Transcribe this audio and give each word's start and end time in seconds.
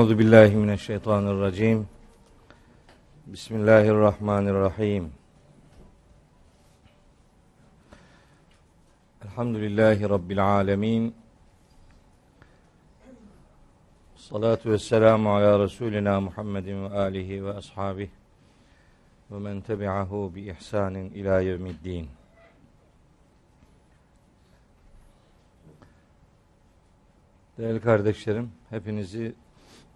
Euzu 0.00 0.18
billahi 0.18 0.56
mineşşeytanirracim. 0.56 1.88
Bismillahirrahmanirrahim. 3.26 5.12
Elhamdülillahi 9.24 10.10
rabbil 10.10 10.46
alamin. 10.46 11.14
Salatu 14.16 14.70
vesselamu 14.70 15.34
ala 15.34 15.64
Resulina 15.64 16.20
Muhammedin 16.20 16.84
ve 16.84 16.98
alihi 16.98 17.44
ve 17.44 17.52
ashabihi 17.54 18.10
ve 19.30 19.38
men 19.38 19.60
tebi'ahu 19.60 20.32
bi 20.34 20.40
ihsanin 20.50 21.10
ila 21.10 21.40
yevmiddin. 21.40 22.08
Değerli 27.58 27.80
kardeşlerim, 27.80 28.52
hepinizi 28.70 29.34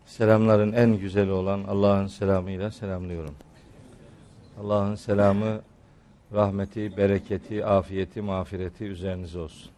selamların 0.07 0.73
en 0.73 0.99
güzeli 0.99 1.31
olan 1.31 1.65
Allah'ın 1.65 2.07
selamıyla 2.07 2.71
selamlıyorum. 2.71 3.35
Allah'ın 4.61 4.95
selamı, 4.95 5.61
rahmeti, 6.33 6.97
bereketi, 6.97 7.67
afiyeti, 7.67 8.23
mağfireti 8.23 8.85
üzerinize 8.85 9.39
olsun. 9.39 9.71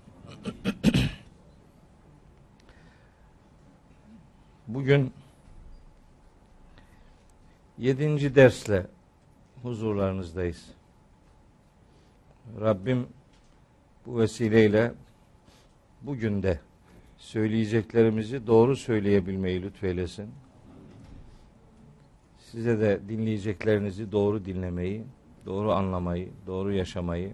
Bugün 4.66 5.12
yedinci 7.78 8.34
dersle 8.34 8.86
huzurlarınızdayız. 9.62 10.66
Rabbim 12.60 13.06
bu 14.06 14.18
vesileyle 14.18 14.92
bugün 16.02 16.42
de 16.42 16.60
söyleyeceklerimizi 17.26 18.46
doğru 18.46 18.76
söyleyebilmeyi 18.76 19.62
lütfeylesin. 19.62 20.30
Size 22.38 22.80
de 22.80 23.00
dinleyeceklerinizi 23.08 24.12
doğru 24.12 24.44
dinlemeyi, 24.44 25.04
doğru 25.46 25.72
anlamayı, 25.72 26.28
doğru 26.46 26.72
yaşamayı, 26.72 27.32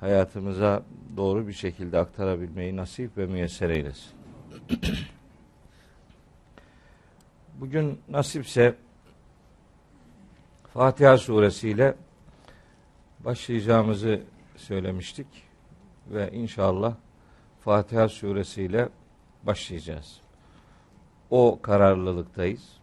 hayatımıza 0.00 0.82
doğru 1.16 1.48
bir 1.48 1.52
şekilde 1.52 1.98
aktarabilmeyi 1.98 2.76
nasip 2.76 3.18
ve 3.18 3.26
müyesser 3.26 3.70
eylesin. 3.70 4.10
Bugün 7.60 8.00
nasipse 8.08 8.74
Fatiha 10.74 11.18
suresiyle 11.18 11.94
başlayacağımızı 13.24 14.20
söylemiştik 14.56 15.26
ve 16.10 16.30
inşallah 16.32 16.94
Fatiha 17.68 18.08
suresiyle 18.08 18.88
başlayacağız. 19.42 20.20
O 21.30 21.58
kararlılıktayız. 21.62 22.78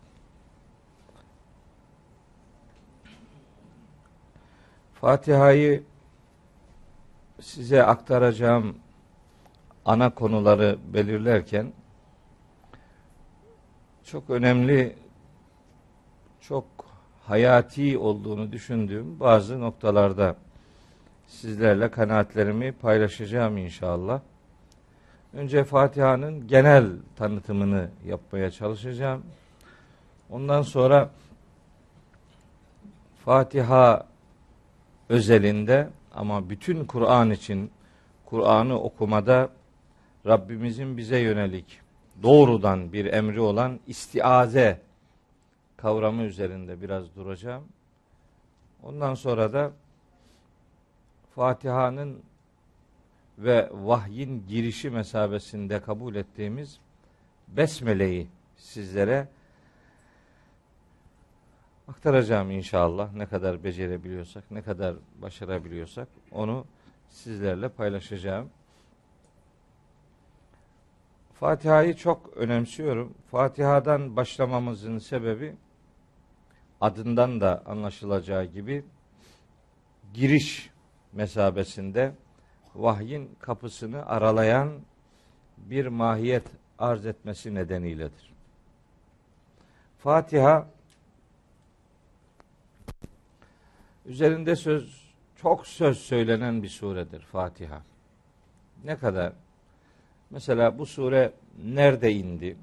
Fatiha'yı 4.93 5.83
size 7.41 7.83
aktaracağım 7.83 8.77
ana 9.85 10.09
konuları 10.09 10.77
belirlerken 10.93 11.73
çok 14.03 14.29
önemli, 14.29 14.95
çok 16.41 16.65
hayati 17.23 17.97
olduğunu 17.97 18.51
düşündüğüm 18.51 19.19
bazı 19.19 19.61
noktalarda 19.61 20.35
sizlerle 21.27 21.91
kanaatlerimi 21.91 22.71
paylaşacağım 22.71 23.57
inşallah. 23.57 24.21
Önce 25.35 25.63
Fatiha'nın 25.63 26.47
genel 26.47 26.91
tanıtımını 27.15 27.89
yapmaya 28.05 28.51
çalışacağım. 28.51 29.23
Ondan 30.29 30.61
sonra 30.61 31.09
Fatiha 33.25 34.07
özelinde 35.09 35.89
ama 36.13 36.49
bütün 36.49 36.85
Kur'an 36.85 37.31
için 37.31 37.71
Kur'an'ı 38.25 38.79
okumada 38.79 39.49
Rabbimizin 40.25 40.97
bize 40.97 41.19
yönelik 41.19 41.79
doğrudan 42.23 42.93
bir 42.93 43.05
emri 43.05 43.41
olan 43.41 43.79
istiaze 43.87 44.81
kavramı 45.77 46.23
üzerinde 46.23 46.81
biraz 46.81 47.15
duracağım. 47.15 47.63
Ondan 48.83 49.13
sonra 49.13 49.53
da 49.53 49.71
Fatiha'nın 51.35 52.21
ve 53.37 53.69
vahyin 53.71 54.47
girişi 54.47 54.89
mesabesinde 54.89 55.81
kabul 55.81 56.15
ettiğimiz 56.15 56.79
besmeleyi 57.47 58.27
sizlere 58.57 59.27
aktaracağım 61.87 62.51
inşallah. 62.51 63.13
Ne 63.13 63.25
kadar 63.25 63.63
becerebiliyorsak, 63.63 64.51
ne 64.51 64.61
kadar 64.61 64.95
başarabiliyorsak 65.21 66.07
onu 66.31 66.65
sizlerle 67.09 67.69
paylaşacağım. 67.69 68.49
Fatiha'yı 71.33 71.95
çok 71.95 72.37
önemsiyorum. 72.37 73.13
Fatiha'dan 73.31 74.15
başlamamızın 74.15 74.97
sebebi 74.97 75.55
adından 76.81 77.41
da 77.41 77.63
anlaşılacağı 77.65 78.45
gibi 78.45 78.85
giriş 80.13 80.69
mesabesinde 81.13 82.11
vahyin 82.75 83.35
kapısını 83.39 84.05
aralayan 84.05 84.71
bir 85.57 85.87
mahiyet 85.87 86.47
arz 86.79 87.05
etmesi 87.05 87.55
nedeniyledir. 87.55 88.33
Fatiha 89.97 90.67
üzerinde 94.05 94.55
söz 94.55 95.05
çok 95.35 95.67
söz 95.67 95.97
söylenen 95.97 96.63
bir 96.63 96.69
suredir 96.69 97.21
Fatiha. 97.21 97.81
Ne 98.83 98.97
kadar? 98.97 99.33
Mesela 100.29 100.79
bu 100.79 100.85
sure 100.85 101.33
nerede 101.63 102.11
indi? 102.11 102.57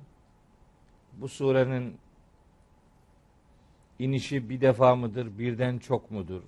Bu 1.12 1.28
surenin 1.28 1.96
inişi 3.98 4.50
bir 4.50 4.60
defa 4.60 4.96
mıdır, 4.96 5.38
birden 5.38 5.78
çok 5.78 6.10
mudur? 6.10 6.42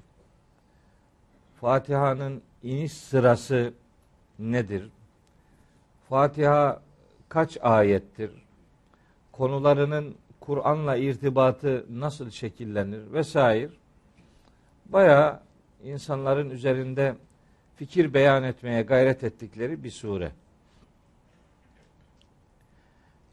Fatiha'nın 1.61 2.43
iniş 2.65 2.93
sırası 2.93 3.73
nedir? 4.39 4.91
Fatiha 6.09 6.83
kaç 7.29 7.59
ayettir? 7.63 8.31
Konularının 9.33 10.15
Kur'an'la 10.41 10.97
irtibatı 10.97 11.87
nasıl 11.91 12.31
şekillenir 12.31 13.13
vesaire. 13.13 13.71
Bayağı 14.87 15.41
insanların 15.85 16.51
üzerinde 16.51 17.17
fikir 17.77 18.15
beyan 18.15 18.43
etmeye 18.43 18.83
gayret 18.83 19.25
ettikleri 19.25 19.85
bir 19.85 19.91
sure. 19.91 20.33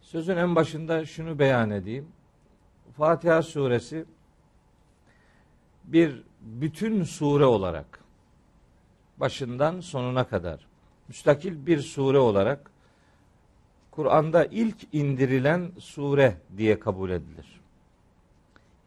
Sözün 0.01 0.37
en 0.37 0.55
başında 0.55 1.05
şunu 1.05 1.39
beyan 1.39 1.71
edeyim. 1.71 2.07
Fatiha 2.97 3.41
suresi 3.41 4.05
bir 5.83 6.23
bütün 6.41 7.03
sure 7.03 7.45
olarak 7.45 8.00
başından 9.21 9.79
sonuna 9.79 10.23
kadar 10.23 10.67
müstakil 11.07 11.65
bir 11.65 11.79
sure 11.79 12.17
olarak 12.17 12.71
Kur'an'da 13.91 14.45
ilk 14.45 14.77
indirilen 14.93 15.71
sure 15.79 16.37
diye 16.57 16.79
kabul 16.79 17.09
edilir. 17.09 17.61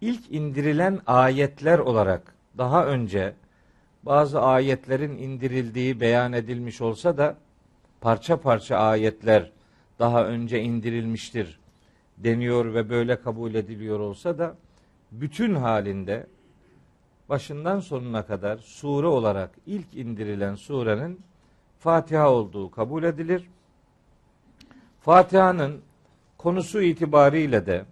İlk 0.00 0.32
indirilen 0.32 1.00
ayetler 1.06 1.78
olarak 1.78 2.34
daha 2.58 2.86
önce 2.86 3.34
bazı 4.02 4.40
ayetlerin 4.40 5.18
indirildiği 5.18 6.00
beyan 6.00 6.32
edilmiş 6.32 6.80
olsa 6.80 7.18
da 7.18 7.36
parça 8.00 8.40
parça 8.40 8.76
ayetler 8.76 9.50
daha 9.98 10.26
önce 10.26 10.60
indirilmiştir 10.60 11.58
deniyor 12.18 12.74
ve 12.74 12.90
böyle 12.90 13.20
kabul 13.20 13.54
ediliyor 13.54 14.00
olsa 14.00 14.38
da 14.38 14.56
bütün 15.12 15.54
halinde 15.54 16.26
başından 17.28 17.80
sonuna 17.80 18.26
kadar 18.26 18.58
sure 18.58 19.06
olarak 19.06 19.50
ilk 19.66 19.94
indirilen 19.94 20.54
surenin 20.54 21.20
Fatiha 21.78 22.30
olduğu 22.32 22.70
kabul 22.70 23.02
edilir. 23.02 23.48
Fatiha'nın 25.00 25.82
konusu 26.38 26.82
itibariyle 26.82 27.66
de 27.66 27.84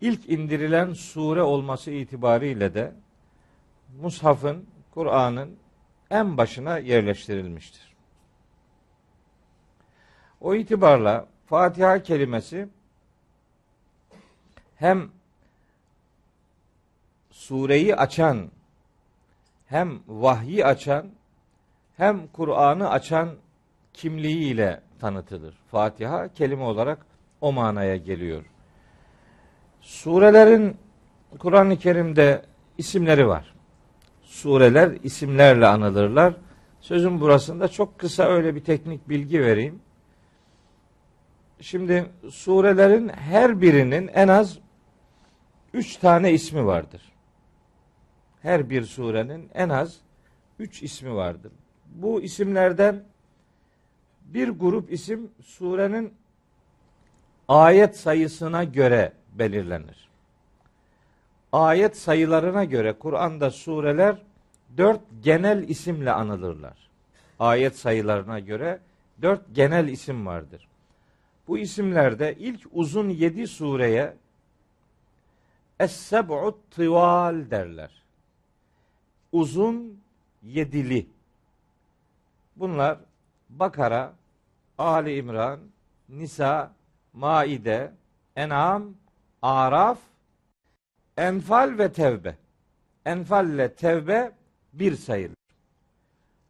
ilk 0.00 0.28
indirilen 0.30 0.92
sure 0.92 1.42
olması 1.42 1.90
itibariyle 1.90 2.74
de 2.74 2.92
Mushaf'ın, 4.00 4.66
Kur'an'ın 4.90 5.56
en 6.10 6.36
başına 6.36 6.78
yerleştirilmiştir. 6.78 7.92
O 10.40 10.54
itibarla 10.54 11.26
Fatiha 11.46 12.02
kelimesi 12.02 12.68
hem 14.76 15.10
sureyi 17.46 17.96
açan, 17.96 18.50
hem 19.66 20.00
vahyi 20.08 20.66
açan, 20.66 21.06
hem 21.96 22.26
Kur'an'ı 22.26 22.90
açan 22.90 23.28
kimliğiyle 23.92 24.80
tanıtılır. 25.00 25.54
Fatiha 25.70 26.28
kelime 26.28 26.62
olarak 26.62 26.98
o 27.40 27.52
manaya 27.52 27.96
geliyor. 27.96 28.44
Surelerin 29.80 30.76
Kur'an-ı 31.38 31.76
Kerim'de 31.76 32.42
isimleri 32.78 33.28
var. 33.28 33.54
Sureler 34.22 34.98
isimlerle 35.02 35.66
anılırlar. 35.66 36.34
Sözün 36.80 37.20
burasında 37.20 37.68
çok 37.68 37.98
kısa 37.98 38.24
öyle 38.24 38.54
bir 38.54 38.64
teknik 38.64 39.08
bilgi 39.08 39.40
vereyim. 39.40 39.80
Şimdi 41.60 42.06
surelerin 42.30 43.08
her 43.08 43.60
birinin 43.60 44.08
en 44.08 44.28
az 44.28 44.58
üç 45.74 45.96
tane 45.96 46.32
ismi 46.32 46.66
vardır. 46.66 47.11
Her 48.42 48.70
bir 48.70 48.84
surenin 48.84 49.50
en 49.54 49.68
az 49.68 50.00
üç 50.58 50.82
ismi 50.82 51.14
vardır. 51.14 51.52
Bu 51.94 52.22
isimlerden 52.22 53.04
bir 54.24 54.48
grup 54.48 54.92
isim 54.92 55.30
surenin 55.42 56.14
ayet 57.48 57.96
sayısına 57.96 58.64
göre 58.64 59.12
belirlenir. 59.32 60.08
Ayet 61.52 61.96
sayılarına 61.96 62.64
göre 62.64 62.92
Kur'an'da 62.92 63.50
sureler 63.50 64.16
dört 64.76 65.00
genel 65.22 65.68
isimle 65.68 66.12
anılırlar. 66.12 66.88
Ayet 67.38 67.78
sayılarına 67.78 68.38
göre 68.38 68.78
dört 69.22 69.54
genel 69.54 69.88
isim 69.88 70.26
vardır. 70.26 70.68
Bu 71.48 71.58
isimlerde 71.58 72.34
ilk 72.38 72.60
uzun 72.72 73.08
yedi 73.08 73.46
sureye 73.46 74.14
Es-seb'u 75.80 76.58
tıval 76.70 77.50
derler. 77.50 78.01
Uzun 79.32 80.00
yedili. 80.42 81.06
Bunlar 82.56 82.98
Bakara, 83.50 84.12
Ali 84.78 85.16
İmran, 85.16 85.60
Nisa, 86.08 86.72
Maide, 87.12 87.92
En'am, 88.36 88.94
Araf, 89.42 89.98
Enfal 91.16 91.78
ve 91.78 91.92
Tevbe. 91.92 92.36
Enfal 93.04 93.48
ile 93.50 93.74
Tevbe 93.74 94.32
bir 94.72 94.96
sayılır. 94.96 95.36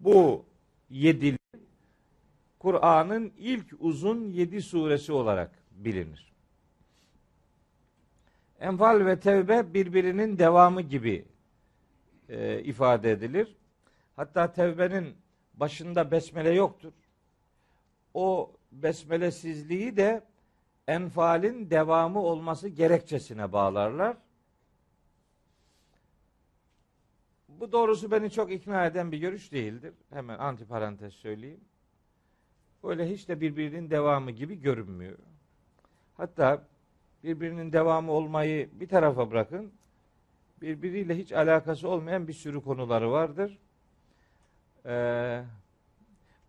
Bu 0.00 0.44
yedili 0.90 1.38
Kur'an'ın 2.58 3.32
ilk 3.38 3.66
uzun 3.80 4.30
yedi 4.30 4.62
suresi 4.62 5.12
olarak 5.12 5.50
bilinir. 5.70 6.32
Enfal 8.60 9.06
ve 9.06 9.20
Tevbe 9.20 9.74
birbirinin 9.74 10.38
devamı 10.38 10.80
gibi 10.80 11.24
e, 12.28 12.62
ifade 12.62 13.10
edilir. 13.10 13.56
Hatta 14.16 14.52
Tevbe'nin 14.52 15.16
başında 15.54 16.10
besmele 16.10 16.54
yoktur. 16.54 16.92
O 18.14 18.52
besmelesizliği 18.72 19.96
de 19.96 20.22
Enfal'in 20.88 21.70
devamı 21.70 22.22
olması 22.22 22.68
gerekçesine 22.68 23.52
bağlarlar. 23.52 24.16
Bu 27.48 27.72
doğrusu 27.72 28.10
beni 28.10 28.30
çok 28.30 28.52
ikna 28.52 28.86
eden 28.86 29.12
bir 29.12 29.18
görüş 29.18 29.52
değildir. 29.52 29.94
Hemen 30.10 30.38
antiparantez 30.38 31.14
söyleyeyim. 31.14 31.60
Öyle 32.82 33.10
hiç 33.10 33.28
de 33.28 33.40
birbirinin 33.40 33.90
devamı 33.90 34.30
gibi 34.30 34.60
görünmüyor. 34.60 35.18
Hatta 36.16 36.66
birbirinin 37.24 37.72
devamı 37.72 38.12
olmayı 38.12 38.70
bir 38.72 38.88
tarafa 38.88 39.30
bırakın. 39.30 39.72
Birbiriyle 40.62 41.18
hiç 41.18 41.32
alakası 41.32 41.88
olmayan 41.88 42.28
bir 42.28 42.32
sürü 42.32 42.60
konuları 42.60 43.12
vardır. 43.12 43.58
Ee, 44.86 45.42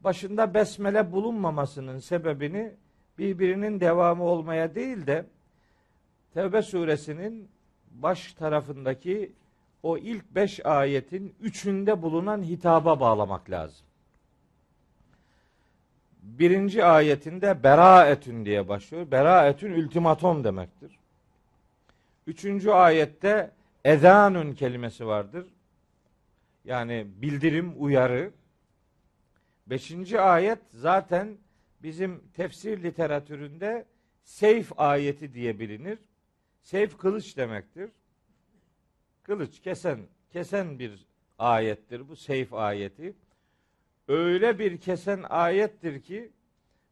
başında 0.01 0.53
besmele 0.53 1.11
bulunmamasının 1.11 1.99
sebebini 1.99 2.73
birbirinin 3.17 3.79
devamı 3.79 4.23
olmaya 4.23 4.75
değil 4.75 5.07
de 5.07 5.25
Tevbe 6.33 6.61
suresinin 6.61 7.49
baş 7.91 8.33
tarafındaki 8.33 9.31
o 9.83 9.97
ilk 9.97 10.35
beş 10.35 10.65
ayetin 10.65 11.35
üçünde 11.41 12.01
bulunan 12.01 12.43
hitaba 12.43 12.99
bağlamak 12.99 13.49
lazım. 13.49 13.85
Birinci 16.21 16.85
ayetinde 16.85 17.63
beraetün 17.63 18.45
diye 18.45 18.67
başlıyor. 18.67 19.11
Beraetün 19.11 19.73
ultimatom 19.73 20.43
demektir. 20.43 20.99
Üçüncü 22.27 22.71
ayette 22.71 23.51
ezanun 23.85 24.53
kelimesi 24.53 25.07
vardır. 25.07 25.47
Yani 26.65 27.07
bildirim, 27.15 27.73
uyarı. 27.77 28.31
Beşinci 29.67 30.19
ayet 30.19 30.59
zaten 30.73 31.37
bizim 31.83 32.27
tefsir 32.33 32.83
literatüründe 32.83 33.85
seyf 34.23 34.71
ayeti 34.79 35.33
diye 35.33 35.59
bilinir. 35.59 35.99
Seyf 36.61 36.97
kılıç 36.97 37.37
demektir. 37.37 37.89
Kılıç 39.23 39.59
kesen, 39.59 39.99
kesen 40.29 40.79
bir 40.79 41.05
ayettir 41.39 42.09
bu 42.09 42.15
seyf 42.15 42.53
ayeti. 42.53 43.13
Öyle 44.07 44.59
bir 44.59 44.77
kesen 44.77 45.23
ayettir 45.29 46.01
ki 46.01 46.31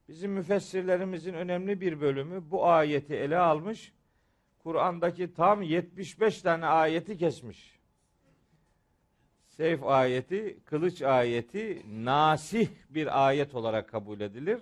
bizim 0.08 0.32
müfessirlerimizin 0.32 1.34
önemli 1.34 1.82
bir 1.82 2.02
bölümü 2.02 2.52
bu 2.52 2.68
ayeti 2.68 3.16
ele 3.16 3.38
almış. 3.38 3.94
Kur'an'daki 4.64 5.34
tam 5.34 5.62
75 5.62 6.42
tane 6.42 6.66
ayeti 6.66 7.18
kesmiş. 7.18 7.80
Seyf 9.48 9.84
ayeti, 9.84 10.60
kılıç 10.66 11.02
ayeti 11.02 11.82
nasih 12.06 12.68
bir 12.90 13.28
ayet 13.28 13.56
olarak 13.56 13.90
kabul 13.90 14.20
edilir. 14.20 14.60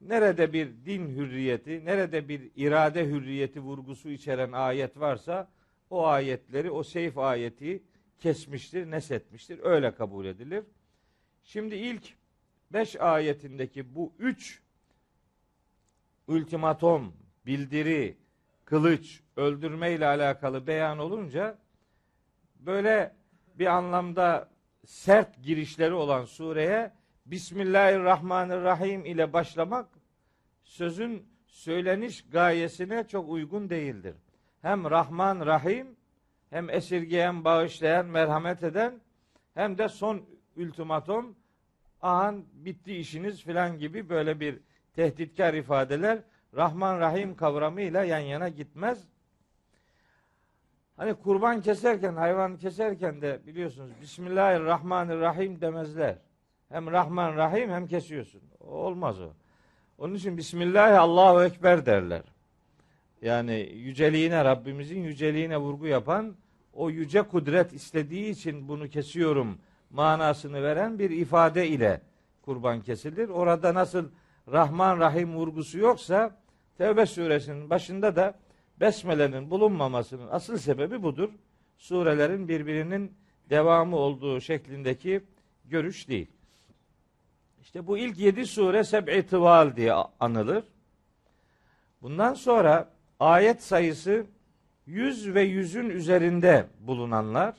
Nerede 0.00 0.52
bir 0.52 0.68
din 0.84 1.08
hürriyeti, 1.08 1.84
nerede 1.84 2.28
bir 2.28 2.50
irade 2.56 3.06
hürriyeti 3.06 3.60
vurgusu 3.60 4.10
içeren 4.10 4.52
ayet 4.52 5.00
varsa 5.00 5.48
o 5.90 6.06
ayetleri, 6.06 6.70
o 6.70 6.82
seyf 6.82 7.18
ayeti 7.18 7.82
kesmiştir, 8.18 8.90
nesetmiştir. 8.90 9.60
Öyle 9.62 9.94
kabul 9.94 10.24
edilir. 10.26 10.64
Şimdi 11.44 11.74
ilk 11.74 12.14
beş 12.72 12.96
ayetindeki 12.96 13.94
bu 13.94 14.12
üç 14.18 14.62
ultimatom, 16.28 17.12
bildiri, 17.46 18.16
kılıç, 18.72 19.20
öldürme 19.36 19.92
ile 19.92 20.06
alakalı 20.06 20.66
beyan 20.66 20.98
olunca 20.98 21.58
böyle 22.54 23.14
bir 23.54 23.66
anlamda 23.66 24.48
sert 24.86 25.42
girişleri 25.42 25.94
olan 25.94 26.24
sureye 26.24 26.92
Bismillahirrahmanirrahim 27.26 29.04
ile 29.04 29.32
başlamak 29.32 29.88
sözün 30.64 31.26
söyleniş 31.46 32.24
gayesine 32.30 33.08
çok 33.08 33.30
uygun 33.30 33.70
değildir. 33.70 34.14
Hem 34.62 34.90
Rahman 34.90 35.46
Rahim 35.46 35.96
hem 36.50 36.70
esirgeyen, 36.70 37.44
bağışlayan, 37.44 38.06
merhamet 38.06 38.62
eden 38.62 39.00
hem 39.54 39.78
de 39.78 39.88
son 39.88 40.22
ultimatom 40.56 41.36
ahan 42.02 42.44
bitti 42.52 42.96
işiniz 42.96 43.42
filan 43.42 43.78
gibi 43.78 44.08
böyle 44.08 44.40
bir 44.40 44.60
tehditkar 44.94 45.54
ifadeler 45.54 46.18
Rahman 46.56 47.00
Rahim 47.00 47.36
kavramıyla 47.36 48.04
yan 48.04 48.18
yana 48.18 48.48
gitmez. 48.48 48.98
Hani 50.96 51.14
kurban 51.14 51.60
keserken, 51.60 52.14
hayvan 52.14 52.56
keserken 52.56 53.22
de 53.22 53.40
biliyorsunuz 53.46 53.90
Bismillahirrahmanirrahim 54.00 55.60
demezler. 55.60 56.16
Hem 56.68 56.86
Rahman 56.86 57.36
Rahim 57.36 57.70
hem 57.70 57.86
kesiyorsun. 57.86 58.42
Olmaz 58.60 59.20
o. 59.20 59.32
Onun 59.98 60.14
için 60.14 60.36
Bismillah 60.36 61.00
Allahu 61.00 61.42
Ekber 61.44 61.86
derler. 61.86 62.22
Yani 63.22 63.70
yüceliğine, 63.74 64.44
Rabbimizin 64.44 65.00
yüceliğine 65.00 65.56
vurgu 65.56 65.86
yapan 65.86 66.34
o 66.72 66.90
yüce 66.90 67.22
kudret 67.22 67.72
istediği 67.72 68.30
için 68.30 68.68
bunu 68.68 68.88
kesiyorum 68.88 69.58
manasını 69.90 70.62
veren 70.62 70.98
bir 70.98 71.10
ifade 71.10 71.68
ile 71.68 72.00
kurban 72.42 72.80
kesilir. 72.80 73.28
Orada 73.28 73.74
nasıl 73.74 74.08
Rahman 74.52 75.00
Rahim 75.00 75.34
vurgusu 75.34 75.78
yoksa 75.78 76.41
Tevbe 76.78 77.06
suresinin 77.06 77.70
başında 77.70 78.16
da 78.16 78.34
besmelenin 78.80 79.50
bulunmamasının 79.50 80.28
asıl 80.30 80.58
sebebi 80.58 81.02
budur. 81.02 81.30
Surelerin 81.78 82.48
birbirinin 82.48 83.12
devamı 83.50 83.96
olduğu 83.96 84.40
şeklindeki 84.40 85.20
görüş 85.64 86.08
değil. 86.08 86.30
İşte 87.60 87.86
bu 87.86 87.98
ilk 87.98 88.18
yedi 88.18 88.46
sure 88.46 88.84
seb'i 88.84 89.26
tıval 89.26 89.76
diye 89.76 89.92
anılır. 90.20 90.64
Bundan 92.02 92.34
sonra 92.34 92.90
ayet 93.20 93.62
sayısı 93.62 94.26
yüz 94.86 95.34
ve 95.34 95.42
yüzün 95.42 95.90
üzerinde 95.90 96.66
bulunanlar 96.80 97.54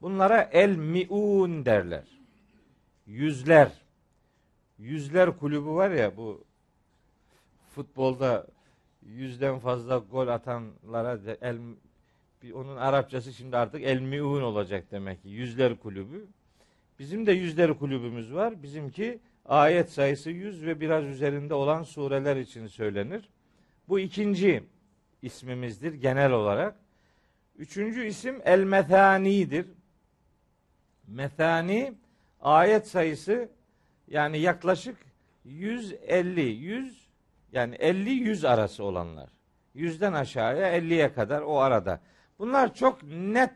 bunlara 0.00 0.48
el 0.52 0.76
miun 0.76 1.64
derler. 1.64 2.04
Yüzler. 3.06 3.72
Yüzler 4.78 5.38
kulübü 5.38 5.68
var 5.68 5.90
ya 5.90 6.16
bu 6.16 6.44
futbolda 7.74 8.46
yüzden 9.02 9.58
fazla 9.58 9.98
gol 9.98 10.28
atanlara 10.28 11.18
el 11.40 11.58
onun 12.54 12.76
Arapçası 12.76 13.32
şimdi 13.32 13.56
artık 13.56 13.82
el 13.82 14.00
miun 14.00 14.42
olacak 14.42 14.84
demek 14.90 15.22
ki. 15.22 15.28
Yüzler 15.28 15.78
kulübü. 15.78 16.26
Bizim 16.98 17.26
de 17.26 17.32
yüzler 17.32 17.78
kulübümüz 17.78 18.34
var. 18.34 18.62
Bizimki 18.62 19.20
ayet 19.44 19.90
sayısı 19.92 20.30
yüz 20.30 20.66
ve 20.66 20.80
biraz 20.80 21.04
üzerinde 21.04 21.54
olan 21.54 21.82
sureler 21.82 22.36
için 22.36 22.66
söylenir. 22.66 23.28
Bu 23.88 23.98
ikinci 24.00 24.62
ismimizdir 25.22 25.94
genel 25.94 26.32
olarak. 26.32 26.76
Üçüncü 27.56 28.06
isim 28.06 28.40
El 28.44 28.64
Methani'dir. 28.64 29.66
Methani 31.08 31.94
ayet 32.40 32.88
sayısı 32.88 33.48
yani 34.08 34.38
yaklaşık 34.38 34.96
150 35.44 36.40
100 36.40 37.01
yani 37.52 37.74
50 37.74 38.10
100 38.10 38.44
arası 38.44 38.84
olanlar. 38.84 39.30
Yüzden 39.74 40.12
aşağıya 40.12 40.78
50'ye 40.78 41.12
kadar 41.12 41.42
o 41.42 41.58
arada. 41.58 42.00
Bunlar 42.38 42.74
çok 42.74 43.02
net 43.02 43.54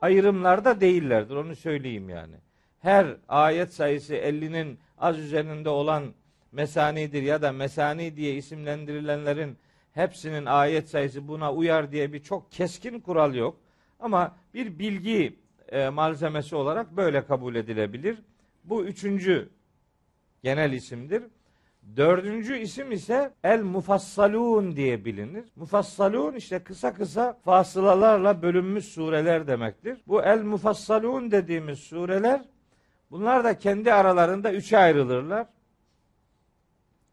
ayrımlarda 0.00 0.80
değillerdir. 0.80 1.36
Onu 1.36 1.56
söyleyeyim 1.56 2.08
yani. 2.08 2.34
Her 2.78 3.16
ayet 3.28 3.74
sayısı 3.74 4.14
50'nin 4.14 4.78
az 4.98 5.18
üzerinde 5.18 5.68
olan 5.68 6.14
mesanidir 6.52 7.22
ya 7.22 7.42
da 7.42 7.52
mesani 7.52 8.16
diye 8.16 8.34
isimlendirilenlerin 8.34 9.58
hepsinin 9.92 10.46
ayet 10.46 10.88
sayısı 10.88 11.28
buna 11.28 11.52
uyar 11.52 11.92
diye 11.92 12.12
bir 12.12 12.22
çok 12.22 12.52
keskin 12.52 13.00
kural 13.00 13.34
yok. 13.34 13.56
Ama 14.00 14.36
bir 14.54 14.78
bilgi 14.78 15.36
e, 15.68 15.88
malzemesi 15.88 16.56
olarak 16.56 16.96
böyle 16.96 17.26
kabul 17.26 17.54
edilebilir. 17.54 18.18
Bu 18.64 18.84
üçüncü 18.84 19.48
genel 20.42 20.72
isimdir. 20.72 21.22
Dördüncü 21.96 22.56
isim 22.56 22.92
ise 22.92 23.34
El 23.44 23.62
Mufassalun 23.62 24.76
diye 24.76 25.04
bilinir. 25.04 25.44
Mufassalun 25.56 26.34
işte 26.34 26.64
kısa 26.64 26.94
kısa 26.94 27.38
fasılalarla 27.44 28.42
bölünmüş 28.42 28.84
sureler 28.84 29.46
demektir. 29.46 29.98
Bu 30.06 30.22
El 30.22 30.42
Mufassalun 30.42 31.30
dediğimiz 31.30 31.78
sureler 31.78 32.44
bunlar 33.10 33.44
da 33.44 33.58
kendi 33.58 33.92
aralarında 33.92 34.52
üçe 34.52 34.78
ayrılırlar. 34.78 35.46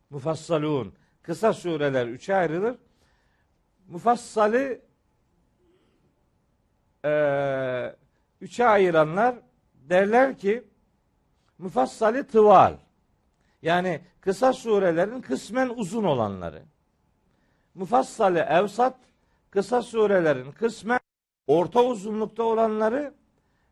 Mufassalun 0.09 0.93
kısa 1.21 1.53
sureler 1.53 2.07
üçe 2.07 2.35
ayrılır. 2.35 2.75
Mufassalı 3.87 4.79
e, 7.05 7.95
üçe 8.41 8.67
ayıranlar 8.67 9.35
derler 9.73 10.37
ki 10.37 10.63
mufassali 11.57 12.27
tıval 12.27 12.73
yani 13.61 14.01
kısa 14.21 14.53
surelerin 14.53 15.21
kısmen 15.21 15.69
uzun 15.69 16.03
olanları. 16.03 16.63
Mufassali 17.75 18.39
evsat 18.39 18.95
kısa 19.51 19.81
surelerin 19.81 20.51
kısmen 20.51 20.99
orta 21.47 21.83
uzunlukta 21.83 22.43
olanları 22.43 23.13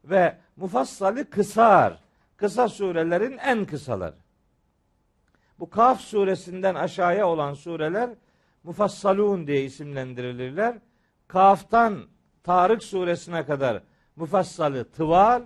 ve 0.04 0.38
mufassali 0.56 1.26
kısar 1.26 2.00
kısa 2.38 2.70
surelerin 2.70 3.38
en 3.38 3.66
kısaları. 3.66 4.16
Bu 5.60 5.70
Kaf 5.70 6.02
suresinden 6.02 6.76
aşağıya 6.76 7.28
olan 7.28 7.54
sureler 7.54 8.10
mufassalun 8.64 9.48
diye 9.48 9.64
isimlendirilirler. 9.64 10.76
Kaf'tan 11.28 12.08
Tarık 12.48 12.84
suresine 12.84 13.46
kadar 13.46 13.84
mufassalı 14.16 14.92
tıval, 14.92 15.42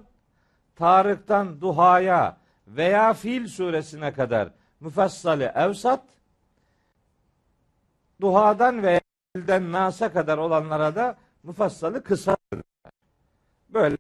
Tarık'tan 0.76 1.62
Duha'ya 1.62 2.38
veya 2.68 3.14
Fil 3.14 3.48
suresine 3.48 4.14
kadar 4.14 4.54
müfessali 4.80 5.44
evsat, 5.44 6.04
Duha'dan 8.22 8.84
veya 8.84 9.02
Fil'den 9.36 9.72
Nas'a 9.72 10.14
kadar 10.14 10.38
olanlara 10.38 10.96
da 10.96 11.18
müfessali 11.44 12.04
kısa. 12.04 12.38
Böyle 13.70 13.98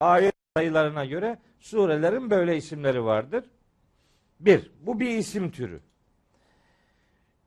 ayet 0.00 0.34
sayılarına 0.56 1.04
göre 1.04 1.38
surelerin 1.60 2.30
böyle 2.30 2.56
isimleri 2.56 3.04
vardır. 3.04 3.44
Bir, 4.40 4.72
bu 4.80 5.00
bir 5.00 5.10
isim 5.10 5.50
türü. 5.50 5.80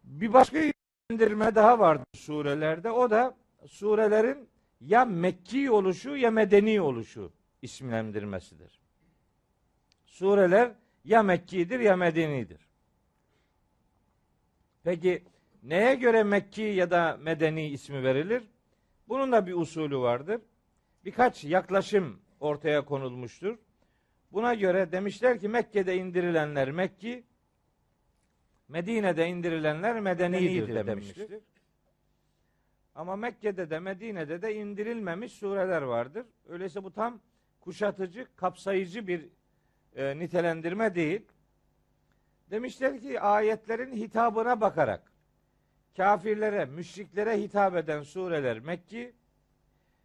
Bir 0.04 0.34
başka 0.34 0.58
isimlendirme 0.58 1.56
daha 1.56 1.80
vardır 1.80 2.08
surelerde. 2.16 2.92
O 2.92 3.10
da 3.10 3.36
surelerin 3.68 4.50
ya 4.82 5.06
Mekki 5.06 5.72
oluşu 5.72 6.18
ya 6.18 6.32
Medeni 6.32 6.82
oluşu 6.82 7.32
isimlendirmesidir. 7.62 8.83
Sureler 10.14 10.72
ya 11.06 11.24
Mekki'dir 11.24 11.80
ya 11.80 11.96
Medeni'dir. 11.96 12.68
Peki 14.84 15.24
neye 15.64 15.96
göre 15.96 16.24
Mekki 16.24 16.62
ya 16.62 16.92
da 16.92 17.18
Medeni 17.22 17.68
ismi 17.68 18.04
verilir? 18.04 18.44
Bunun 19.08 19.32
da 19.32 19.48
bir 19.48 19.54
usulü 19.54 19.98
vardır. 19.98 20.42
Birkaç 21.06 21.44
yaklaşım 21.44 22.20
ortaya 22.40 22.86
konulmuştur. 22.86 23.58
Buna 24.32 24.54
göre 24.54 24.92
demişler 24.92 25.40
ki 25.40 25.48
Mekke'de 25.48 25.98
indirilenler 25.98 26.72
Mekki, 26.72 27.24
Medine'de 28.68 29.28
indirilenler 29.28 30.00
Medeni'dir 30.00 30.88
demiştir. 30.88 31.40
Ama 32.96 33.16
Mekke'de 33.16 33.70
de 33.70 33.80
Medine'de 33.80 34.42
de 34.42 34.56
indirilmemiş 34.56 35.32
sureler 35.32 35.82
vardır. 35.82 36.26
Öyleyse 36.48 36.84
bu 36.84 36.92
tam 36.92 37.20
kuşatıcı, 37.60 38.28
kapsayıcı 38.36 39.08
bir 39.08 39.30
e, 39.96 40.20
nitelendirme 40.20 40.96
değil. 40.96 41.22
Demişler 42.52 43.02
ki 43.02 43.22
ayetlerin 43.22 43.96
hitabına 43.96 44.62
bakarak 44.62 45.12
kafirlere, 45.98 46.66
müşriklere 46.66 47.42
hitap 47.42 47.76
eden 47.76 48.04
sureler 48.04 48.60
Mekki, 48.60 49.14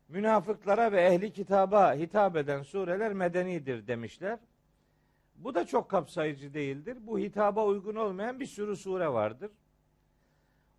münafıklara 0.08 0.92
ve 0.92 1.02
ehli 1.02 1.32
kitaba 1.32 1.94
hitap 1.94 2.36
eden 2.36 2.62
sureler 2.62 3.12
medenidir 3.12 3.86
demişler. 3.86 4.38
Bu 5.36 5.54
da 5.54 5.66
çok 5.66 5.90
kapsayıcı 5.90 6.54
değildir. 6.54 6.98
Bu 7.00 7.18
hitaba 7.18 7.64
uygun 7.64 7.94
olmayan 7.94 8.40
bir 8.40 8.46
sürü 8.46 8.76
sure 8.76 9.08
vardır. 9.08 9.50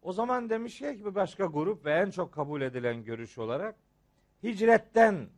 O 0.02 0.14
zaman 0.14 0.50
demiş 0.50 0.80
ki 0.80 1.06
bir 1.06 1.16
başka 1.16 1.46
grup 1.46 1.86
ve 1.86 1.94
en 1.94 2.12
çok 2.12 2.34
kabul 2.34 2.62
edilen 2.62 3.04
görüş 3.04 3.38
olarak 3.38 3.76
hicretten 4.44 5.30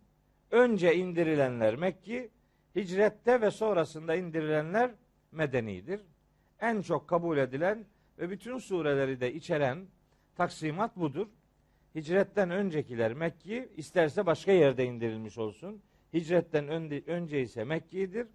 önce 0.51 0.95
indirilenler 0.95 1.75
Mekki, 1.75 2.29
hicrette 2.75 3.41
ve 3.41 3.51
sonrasında 3.51 4.15
indirilenler 4.15 4.91
medenidir. 5.31 6.01
En 6.59 6.81
çok 6.81 7.07
kabul 7.07 7.37
edilen 7.37 7.85
ve 8.19 8.29
bütün 8.29 8.57
sureleri 8.57 9.19
de 9.19 9.33
içeren 9.33 9.87
taksimat 10.35 10.97
budur. 10.97 11.27
Hicretten 11.95 12.51
öncekiler 12.51 13.13
Mekki, 13.13 13.69
isterse 13.77 14.25
başka 14.25 14.51
yerde 14.51 14.85
indirilmiş 14.85 15.37
olsun. 15.37 15.81
Hicretten 16.13 16.67
önce, 17.07 17.41
ise 17.41 17.63
Mekki'dir. 17.63 18.27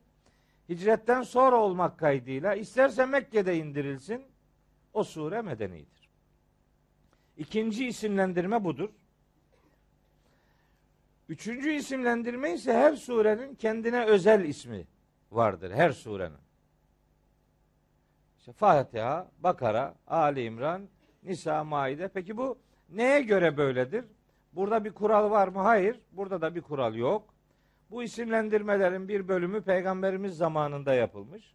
Hicretten 0.68 1.22
sonra 1.22 1.56
olmak 1.56 1.98
kaydıyla 1.98 2.54
isterse 2.54 3.06
Mekke'de 3.06 3.56
indirilsin, 3.56 4.22
o 4.92 5.04
sure 5.04 5.42
medenidir. 5.42 6.10
İkinci 7.36 7.86
isimlendirme 7.86 8.64
budur. 8.64 8.90
Üçüncü 11.28 11.72
isimlendirme 11.72 12.52
ise 12.52 12.72
her 12.72 12.94
surenin 12.94 13.54
kendine 13.54 14.04
özel 14.04 14.44
ismi 14.44 14.86
vardır. 15.32 15.70
Her 15.70 15.90
surenin. 15.90 16.38
İşte 18.38 18.52
Fatiha, 18.52 19.30
Bakara, 19.38 19.94
Ali 20.06 20.42
İmran, 20.42 20.88
Nisa, 21.22 21.64
Maide. 21.64 22.08
Peki 22.08 22.36
bu 22.36 22.58
neye 22.88 23.22
göre 23.22 23.56
böyledir? 23.56 24.04
Burada 24.52 24.84
bir 24.84 24.92
kural 24.92 25.30
var 25.30 25.48
mı? 25.48 25.58
Hayır. 25.58 26.00
Burada 26.12 26.40
da 26.40 26.54
bir 26.54 26.60
kural 26.60 26.94
yok. 26.94 27.34
Bu 27.90 28.02
isimlendirmelerin 28.02 29.08
bir 29.08 29.28
bölümü 29.28 29.62
peygamberimiz 29.62 30.36
zamanında 30.36 30.94
yapılmış. 30.94 31.54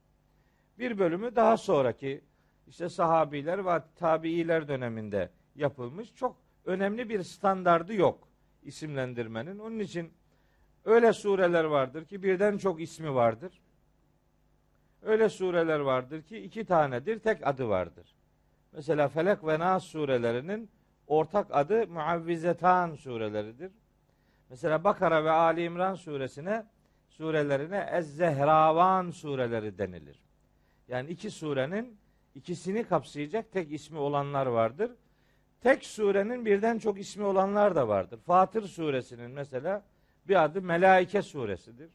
Bir 0.79 0.99
bölümü 0.99 1.35
daha 1.35 1.57
sonraki 1.57 2.21
işte 2.67 2.89
sahabiler 2.89 3.65
ve 3.65 3.81
tabiiler 3.95 4.67
döneminde 4.67 5.29
yapılmış. 5.55 6.15
Çok 6.15 6.35
önemli 6.65 7.09
bir 7.09 7.23
standardı 7.23 7.93
yok 7.93 8.30
isimlendirmenin. 8.63 9.59
Onun 9.59 9.79
için 9.79 10.13
öyle 10.85 11.13
sureler 11.13 11.63
vardır 11.63 12.05
ki 12.05 12.23
birden 12.23 12.57
çok 12.57 12.81
ismi 12.81 13.15
vardır. 13.15 13.61
Öyle 15.01 15.29
sureler 15.29 15.79
vardır 15.79 16.21
ki 16.21 16.37
iki 16.37 16.65
tanedir, 16.65 17.19
tek 17.19 17.47
adı 17.47 17.69
vardır. 17.69 18.15
Mesela 18.71 19.07
Felek 19.07 19.43
ve 19.47 19.59
Nas 19.59 19.83
surelerinin 19.83 20.69
ortak 21.07 21.47
adı 21.49 21.87
Muavvizetan 21.87 22.95
sureleridir. 22.95 23.71
Mesela 24.49 24.83
Bakara 24.83 25.23
ve 25.23 25.31
Ali 25.31 25.63
İmran 25.63 25.95
suresine 25.95 26.65
surelerine 27.09 27.89
Ez-Zehravan 27.91 29.11
sureleri 29.11 29.77
denilir. 29.77 30.19
Yani 30.87 31.09
iki 31.09 31.31
surenin 31.31 31.97
ikisini 32.35 32.83
kapsayacak 32.83 33.51
tek 33.51 33.71
ismi 33.71 33.97
olanlar 33.97 34.45
vardır. 34.45 34.91
Tek 35.61 35.85
surenin 35.85 36.45
birden 36.45 36.79
çok 36.79 36.99
ismi 36.99 37.23
olanlar 37.23 37.75
da 37.75 37.87
vardır. 37.87 38.19
Fatır 38.25 38.67
suresinin 38.67 39.31
mesela 39.31 39.83
bir 40.27 40.43
adı 40.43 40.61
Melaike 40.61 41.21
suresidir. 41.21 41.89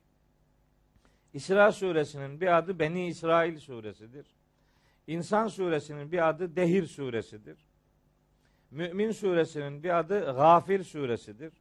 İsra 1.35 1.73
suresinin 1.73 2.41
bir 2.41 2.57
adı 2.59 2.79
Beni 2.79 3.07
İsrail 3.07 3.59
suresidir. 3.59 4.27
İnsan 5.07 5.49
suresinin 5.49 6.13
bir 6.13 6.29
adı 6.29 6.57
Dehir 6.57 6.87
suresidir. 6.87 7.59
Mümin 8.71 9.13
suresinin 9.13 9.83
bir 9.83 9.99
adı 9.99 10.21
Gafir 10.21 10.85
suresidir. 10.85 11.53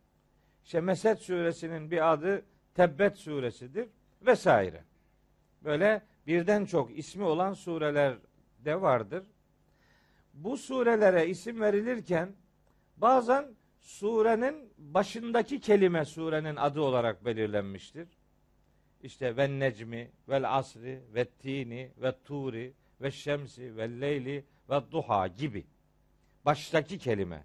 Şemeset 0.64 1.20
suresinin 1.20 1.92
bir 1.92 2.14
adı 2.14 2.46
Tebbet 2.76 3.18
suresidir 3.18 3.88
vesaire. 4.22 4.84
Böyle 5.64 6.02
birden 6.28 6.66
çok 6.66 6.98
ismi 6.98 7.24
olan 7.24 7.54
sureler 7.54 8.16
de 8.66 8.82
vardır. 8.82 9.24
Bu 10.36 10.58
surelere 10.58 11.28
isim 11.28 11.62
verilirken 11.62 12.36
bazen 12.98 13.46
surenin 13.82 14.74
başındaki 14.78 15.60
kelime 15.60 16.06
surenin 16.06 16.56
adı 16.56 16.82
olarak 16.82 17.26
belirlenmiştir. 17.26 18.08
İşte 19.04 19.38
ve 19.38 19.60
necmi 19.60 20.12
vel 20.30 20.58
asri 20.58 21.02
ve 21.14 21.26
tini 21.26 21.92
ve 22.02 22.16
turi 22.24 22.74
ve 23.02 23.12
şemsi 23.12 23.78
ve 23.78 24.02
leyli 24.02 24.46
ve 24.70 24.82
duha 24.92 25.28
gibi 25.28 25.66
baştaki 26.46 26.98
kelime. 26.98 27.44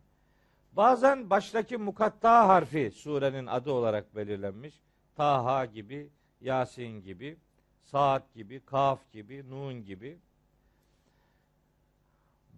Bazen 0.72 1.30
baştaki 1.30 1.76
mukatta 1.76 2.48
harfi 2.48 2.90
surenin 2.90 3.46
adı 3.46 3.70
olarak 3.70 4.16
belirlenmiş. 4.16 4.80
Taha 5.16 5.64
gibi, 5.64 6.10
Yasin 6.40 7.02
gibi, 7.02 7.36
Saat 7.82 8.34
gibi, 8.34 8.60
Kaf 8.60 9.12
gibi, 9.12 9.50
Nun 9.50 9.84
gibi. 9.84 10.18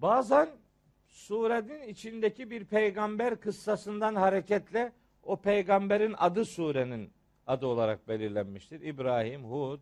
Bazen 0.03 0.49
surenin 1.07 1.89
içindeki 1.89 2.51
bir 2.51 2.65
peygamber 2.65 3.41
kıssasından 3.41 4.15
hareketle 4.15 4.93
o 5.23 5.37
peygamberin 5.37 6.15
adı 6.19 6.45
surenin 6.45 7.13
adı 7.47 7.67
olarak 7.67 8.09
belirlenmiştir. 8.09 8.81
İbrahim, 8.81 9.45
Hud 9.45 9.81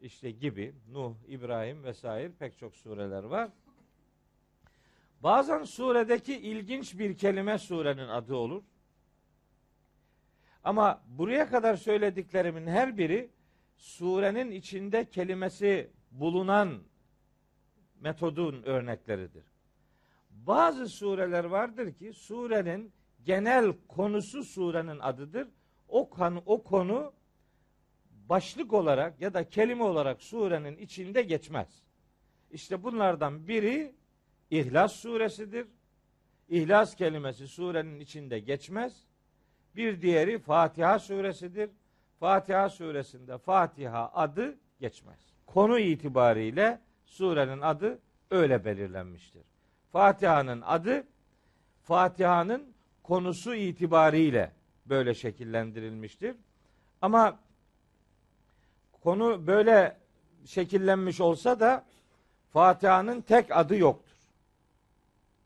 işte 0.00 0.30
gibi, 0.30 0.74
Nuh, 0.92 1.14
İbrahim 1.28 1.84
vesaire 1.84 2.32
pek 2.38 2.58
çok 2.58 2.76
sureler 2.76 3.24
var. 3.24 3.50
Bazen 5.22 5.64
suredeki 5.64 6.36
ilginç 6.36 6.98
bir 6.98 7.16
kelime 7.16 7.58
surenin 7.58 8.08
adı 8.08 8.34
olur. 8.34 8.62
Ama 10.64 11.02
buraya 11.06 11.48
kadar 11.48 11.76
söylediklerimin 11.76 12.66
her 12.66 12.98
biri 12.98 13.30
surenin 13.76 14.50
içinde 14.50 15.04
kelimesi 15.10 15.90
bulunan 16.10 16.82
metodun 18.04 18.62
örnekleridir. 18.62 19.44
Bazı 20.30 20.88
sureler 20.88 21.44
vardır 21.44 21.94
ki 21.94 22.12
surenin 22.12 22.92
genel 23.24 23.72
konusu 23.88 24.44
surenin 24.44 24.98
adıdır. 24.98 25.48
O 25.88 26.10
konu, 26.10 26.42
o 26.46 26.62
konu 26.62 27.12
başlık 28.10 28.72
olarak 28.72 29.20
ya 29.20 29.34
da 29.34 29.48
kelime 29.48 29.82
olarak 29.82 30.22
surenin 30.22 30.76
içinde 30.76 31.22
geçmez. 31.22 31.82
İşte 32.50 32.82
bunlardan 32.82 33.48
biri 33.48 33.94
İhlas 34.50 34.92
suresidir. 34.92 35.66
İhlas 36.48 36.96
kelimesi 36.96 37.48
surenin 37.48 38.00
içinde 38.00 38.38
geçmez. 38.38 39.06
Bir 39.76 40.02
diğeri 40.02 40.38
Fatiha 40.38 40.98
suresidir. 40.98 41.70
Fatiha 42.20 42.68
suresinde 42.68 43.38
Fatiha 43.38 44.10
adı 44.14 44.58
geçmez. 44.80 45.32
Konu 45.46 45.78
itibariyle 45.78 46.80
surenin 47.04 47.60
adı 47.60 47.98
öyle 48.30 48.64
belirlenmiştir. 48.64 49.42
Fatiha'nın 49.92 50.60
adı 50.60 51.06
Fatiha'nın 51.82 52.74
konusu 53.02 53.54
itibariyle 53.54 54.52
böyle 54.86 55.14
şekillendirilmiştir. 55.14 56.36
Ama 57.02 57.38
konu 59.02 59.46
böyle 59.46 59.96
şekillenmiş 60.46 61.20
olsa 61.20 61.60
da 61.60 61.84
Fatiha'nın 62.52 63.20
tek 63.20 63.56
adı 63.56 63.76
yoktur. 63.76 64.16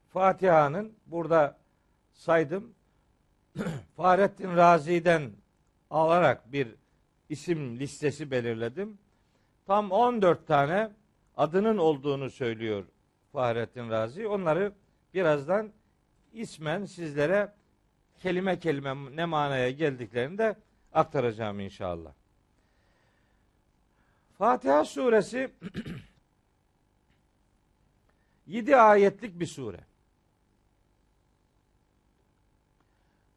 Fatiha'nın 0.08 0.92
burada 1.06 1.56
saydım 2.12 2.74
Fahrettin 3.96 4.56
Razi'den 4.56 5.30
alarak 5.90 6.52
bir 6.52 6.74
isim 7.28 7.78
listesi 7.78 8.30
belirledim. 8.30 8.98
Tam 9.66 9.90
14 9.90 10.46
tane 10.46 10.90
adının 11.38 11.78
olduğunu 11.78 12.30
söylüyor 12.30 12.84
Fahrettin 13.32 13.90
Razi. 13.90 14.28
Onları 14.28 14.72
birazdan 15.14 15.72
ismen 16.32 16.84
sizlere 16.84 17.52
kelime 18.22 18.58
kelime 18.58 19.16
ne 19.16 19.24
manaya 19.24 19.70
geldiklerini 19.70 20.38
de 20.38 20.56
aktaracağım 20.92 21.60
inşallah. 21.60 22.12
Fatiha 24.38 24.84
suresi 24.84 25.50
7 28.46 28.76
ayetlik 28.76 29.40
bir 29.40 29.46
sure. 29.46 29.80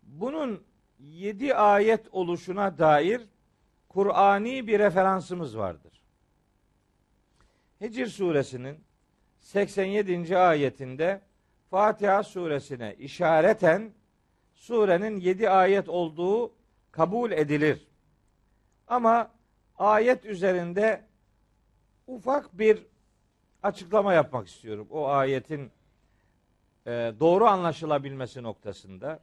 Bunun 0.03 0.63
7 0.99 1.55
ayet 1.55 2.07
oluşuna 2.11 2.77
dair 2.77 3.21
Kur'ani 3.89 4.67
bir 4.67 4.79
referansımız 4.79 5.57
vardır. 5.57 6.00
Hicr 7.81 8.05
suresinin 8.05 8.83
87. 9.39 10.37
ayetinde 10.37 11.21
Fatiha 11.69 12.23
suresine 12.23 12.95
işareten 12.99 13.93
surenin 14.53 15.19
7 15.19 15.49
ayet 15.49 15.89
olduğu 15.89 16.53
kabul 16.91 17.31
edilir. 17.31 17.87
Ama 18.87 19.31
ayet 19.77 20.25
üzerinde 20.25 21.05
ufak 22.07 22.57
bir 22.57 22.85
açıklama 23.63 24.13
yapmak 24.13 24.47
istiyorum. 24.47 24.87
O 24.91 25.07
ayetin 25.07 25.71
e, 26.85 27.13
doğru 27.19 27.45
anlaşılabilmesi 27.45 28.43
noktasında 28.43 29.19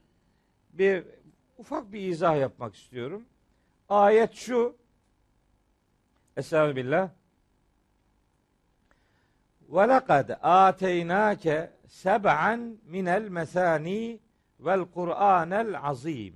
bir 0.73 1.03
ufak 1.57 1.93
bir 1.93 2.01
izah 2.01 2.39
yapmak 2.39 2.75
istiyorum. 2.75 3.25
Ayet 3.89 4.33
şu. 4.33 4.75
Estağfirullah. 6.37 7.09
Ve 9.69 9.87
lekad 9.87 10.29
ateynake 10.41 11.71
seb'an 11.87 12.77
minel 12.85 13.29
mesani 13.29 14.19
vel 14.59 14.85
Kur'anel 14.85 15.77
azim. 15.83 16.35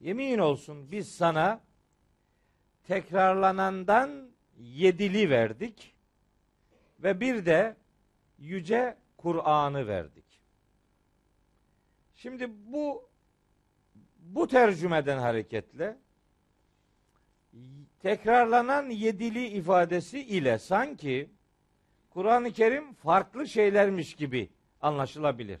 Yemin 0.00 0.38
olsun 0.38 0.90
biz 0.90 1.14
sana 1.14 1.60
tekrarlanandan 2.86 4.30
yedili 4.58 5.30
verdik 5.30 5.94
ve 6.98 7.20
bir 7.20 7.46
de 7.46 7.76
yüce 8.38 8.96
Kur'an'ı 9.16 9.86
verdik. 9.86 10.24
Şimdi 12.14 12.50
bu 12.72 13.08
bu 14.18 14.48
tercümeden 14.48 15.18
hareketle 15.18 15.96
tekrarlanan 18.02 18.90
yedili 18.90 19.46
ifadesi 19.46 20.20
ile 20.20 20.58
sanki 20.58 21.35
Kur'an-ı 22.16 22.52
Kerim 22.52 22.92
farklı 22.92 23.48
şeylermiş 23.48 24.14
gibi 24.14 24.48
anlaşılabilir. 24.80 25.60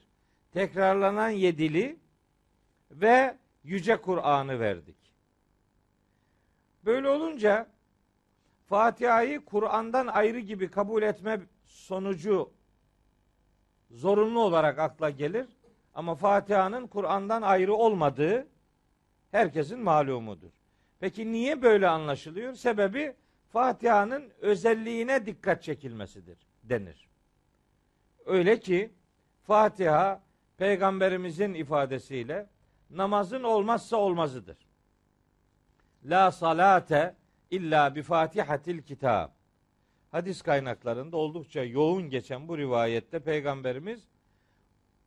Tekrarlanan 0.52 1.28
yedili 1.28 1.96
ve 2.90 3.36
yüce 3.64 3.96
Kur'an'ı 3.96 4.60
verdik. 4.60 4.96
Böyle 6.84 7.08
olunca 7.08 7.66
Fatiha'yı 8.68 9.44
Kur'an'dan 9.44 10.06
ayrı 10.06 10.38
gibi 10.38 10.70
kabul 10.70 11.02
etme 11.02 11.40
sonucu 11.64 12.50
zorunlu 13.90 14.40
olarak 14.40 14.78
akla 14.78 15.10
gelir. 15.10 15.46
Ama 15.94 16.14
Fatiha'nın 16.14 16.86
Kur'an'dan 16.86 17.42
ayrı 17.42 17.74
olmadığı 17.74 18.46
herkesin 19.30 19.80
malumudur. 19.80 20.52
Peki 21.00 21.32
niye 21.32 21.62
böyle 21.62 21.88
anlaşılıyor? 21.88 22.54
Sebebi 22.54 23.14
Fatiha'nın 23.56 24.32
özelliğine 24.40 25.26
dikkat 25.26 25.62
çekilmesidir 25.62 26.38
denir. 26.64 27.08
Öyle 28.26 28.60
ki 28.60 28.90
Fatiha 29.42 30.22
peygamberimizin 30.56 31.54
ifadesiyle 31.54 32.46
namazın 32.90 33.42
olmazsa 33.42 33.96
olmazıdır. 33.96 34.56
La 36.04 36.30
salate 36.30 37.14
illa 37.50 37.94
bi 37.94 38.02
fatihatil 38.02 38.82
kitab. 38.82 39.28
Hadis 40.10 40.42
kaynaklarında 40.42 41.16
oldukça 41.16 41.64
yoğun 41.64 42.10
geçen 42.10 42.48
bu 42.48 42.58
rivayette 42.58 43.18
peygamberimiz 43.18 44.08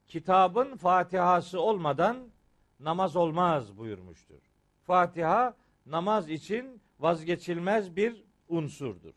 kitabın 0.07 0.75
Fatihası 0.75 1.61
olmadan 1.61 2.17
namaz 2.79 3.15
olmaz 3.15 3.77
buyurmuştur. 3.77 4.41
Fatiha 4.87 5.55
namaz 5.85 6.29
için 6.29 6.81
vazgeçilmez 6.99 7.95
bir 7.95 8.28
unsurdur. 8.49 9.13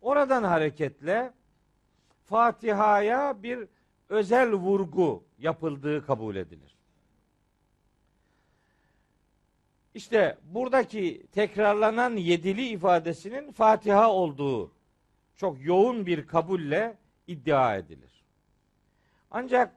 Oradan 0.00 0.42
hareketle 0.42 1.32
Fatiha'ya 2.24 3.42
bir 3.42 3.68
özel 4.08 4.52
vurgu 4.52 5.24
yapıldığı 5.38 6.06
kabul 6.06 6.36
edilir. 6.36 6.78
İşte 9.94 10.38
buradaki 10.44 11.26
tekrarlanan 11.32 12.16
yedili 12.16 12.68
ifadesinin 12.68 13.52
Fatiha 13.52 14.12
olduğu 14.12 14.72
çok 15.36 15.64
yoğun 15.64 16.06
bir 16.06 16.26
kabulle 16.26 16.96
iddia 17.26 17.76
edilir. 17.76 18.24
Ancak 19.30 19.74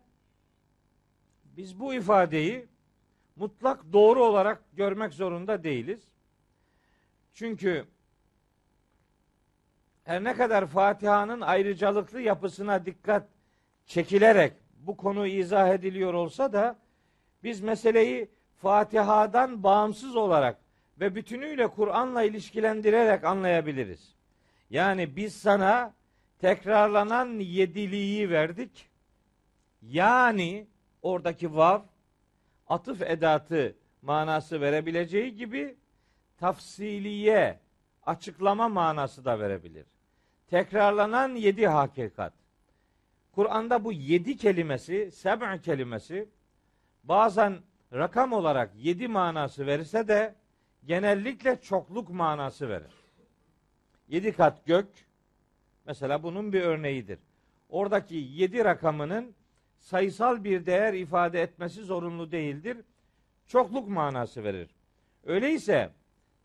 biz 1.58 1.80
bu 1.80 1.93
ifadeyi 1.93 2.67
mutlak 3.36 3.93
doğru 3.93 4.23
olarak 4.23 4.63
görmek 4.73 5.13
zorunda 5.13 5.63
değiliz. 5.63 6.01
Çünkü 7.34 7.86
her 10.04 10.24
ne 10.24 10.34
kadar 10.34 10.68
Fatiha'nın 10.68 11.42
ayrıcalıklı 11.42 12.22
yapısına 12.22 12.86
dikkat 12.86 13.28
çekilerek 13.86 14.54
bu 14.80 14.98
konu 14.98 15.28
izah 15.28 15.70
ediliyor 15.70 16.14
olsa 16.14 16.54
da 16.54 16.80
biz 17.44 17.62
meseleyi 17.62 18.30
Fatiha'dan 18.58 19.64
bağımsız 19.64 20.16
olarak 20.16 20.58
ve 21.00 21.16
bütünüyle 21.16 21.68
Kur'an'la 21.68 22.24
ilişkilendirerek 22.24 23.24
anlayabiliriz. 23.24 24.16
Yani 24.70 25.16
biz 25.16 25.36
sana 25.36 25.94
tekrarlanan 26.40 27.40
yediliği 27.40 28.30
verdik. 28.30 28.90
Yani 29.82 30.68
oradaki 31.02 31.56
vav 31.56 31.82
atıf 32.70 33.02
edatı 33.02 33.76
manası 34.02 34.62
verebileceği 34.62 35.36
gibi 35.36 35.76
tafsiliye 36.38 37.60
açıklama 38.06 38.70
manası 38.70 39.26
da 39.26 39.40
verebilir. 39.40 39.86
Tekrarlanan 40.48 41.36
yedi 41.36 41.68
hakikat. 41.68 42.34
Kur'an'da 43.32 43.84
bu 43.84 43.92
yedi 43.92 44.38
kelimesi, 44.38 45.12
seb' 45.12 45.62
kelimesi 45.62 46.30
bazen 47.04 47.58
rakam 47.94 48.34
olarak 48.34 48.72
yedi 48.76 49.08
manası 49.08 49.68
verirse 49.68 50.08
de 50.08 50.36
genellikle 50.86 51.62
çokluk 51.62 52.10
manası 52.10 52.70
verir. 52.70 52.94
Yedi 54.08 54.32
kat 54.32 54.66
gök 54.66 54.88
mesela 55.86 56.24
bunun 56.24 56.54
bir 56.54 56.62
örneğidir. 56.62 57.20
Oradaki 57.70 58.16
yedi 58.16 58.66
rakamının 58.66 59.36
sayısal 59.80 60.44
bir 60.44 60.66
değer 60.66 60.94
ifade 60.94 61.42
etmesi 61.42 61.84
zorunlu 61.84 62.32
değildir. 62.32 62.78
Çokluk 63.48 63.88
manası 63.88 64.44
verir. 64.44 64.70
Öyleyse 65.26 65.90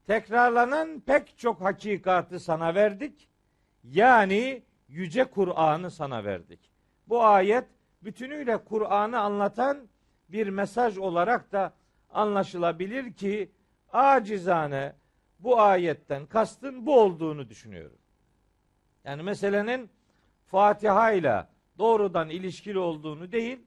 tekrarlanan 0.07 1.01
pek 1.01 1.39
çok 1.39 1.61
hakikatı 1.61 2.41
sana 2.41 2.75
verdik. 2.75 3.29
Yani 3.85 4.63
yüce 4.89 5.25
Kur'an'ı 5.25 5.91
sana 5.91 6.25
verdik. 6.25 6.71
Bu 7.09 7.25
ayet 7.25 7.65
bütünüyle 8.03 8.65
Kur'an'ı 8.65 9.21
anlatan 9.21 9.89
bir 10.29 10.49
mesaj 10.49 10.99
olarak 10.99 11.53
da 11.53 11.75
anlaşılabilir 12.11 13.13
ki 13.13 13.53
acizane 13.93 14.93
bu 15.39 15.61
ayetten 15.61 16.27
kastın 16.27 16.87
bu 16.87 17.01
olduğunu 17.01 17.49
düşünüyorum. 17.49 17.99
Yani 19.05 19.23
meselenin 19.23 19.91
Fatiha 20.47 21.13
ile 21.13 21.47
doğrudan 21.79 22.31
ilişkili 22.31 22.79
olduğunu 22.79 23.33
değil, 23.33 23.59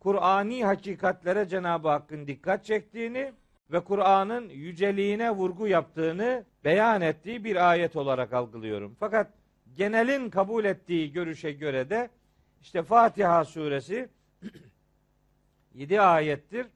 Kur'ani 0.00 0.64
hakikatlere 0.64 1.48
Cenab-ı 1.48 1.88
Hakk'ın 1.88 2.26
dikkat 2.26 2.64
çektiğini 2.64 3.32
ve 3.72 3.80
Kur'an'ın 3.80 4.48
yüceliğine 4.48 5.30
vurgu 5.30 5.68
yaptığını 5.68 6.44
beyan 6.64 7.00
ettiği 7.00 7.44
bir 7.44 7.70
ayet 7.70 7.96
olarak 7.96 8.32
algılıyorum. 8.32 8.96
Fakat 9.00 9.32
genelin 9.76 10.30
kabul 10.30 10.64
ettiği 10.64 11.12
görüşe 11.12 11.52
göre 11.52 11.90
de 11.90 12.10
işte 12.60 12.82
Fatiha 12.82 13.44
suresi 13.44 14.08
7 15.74 16.00
ayettir. 16.00 16.66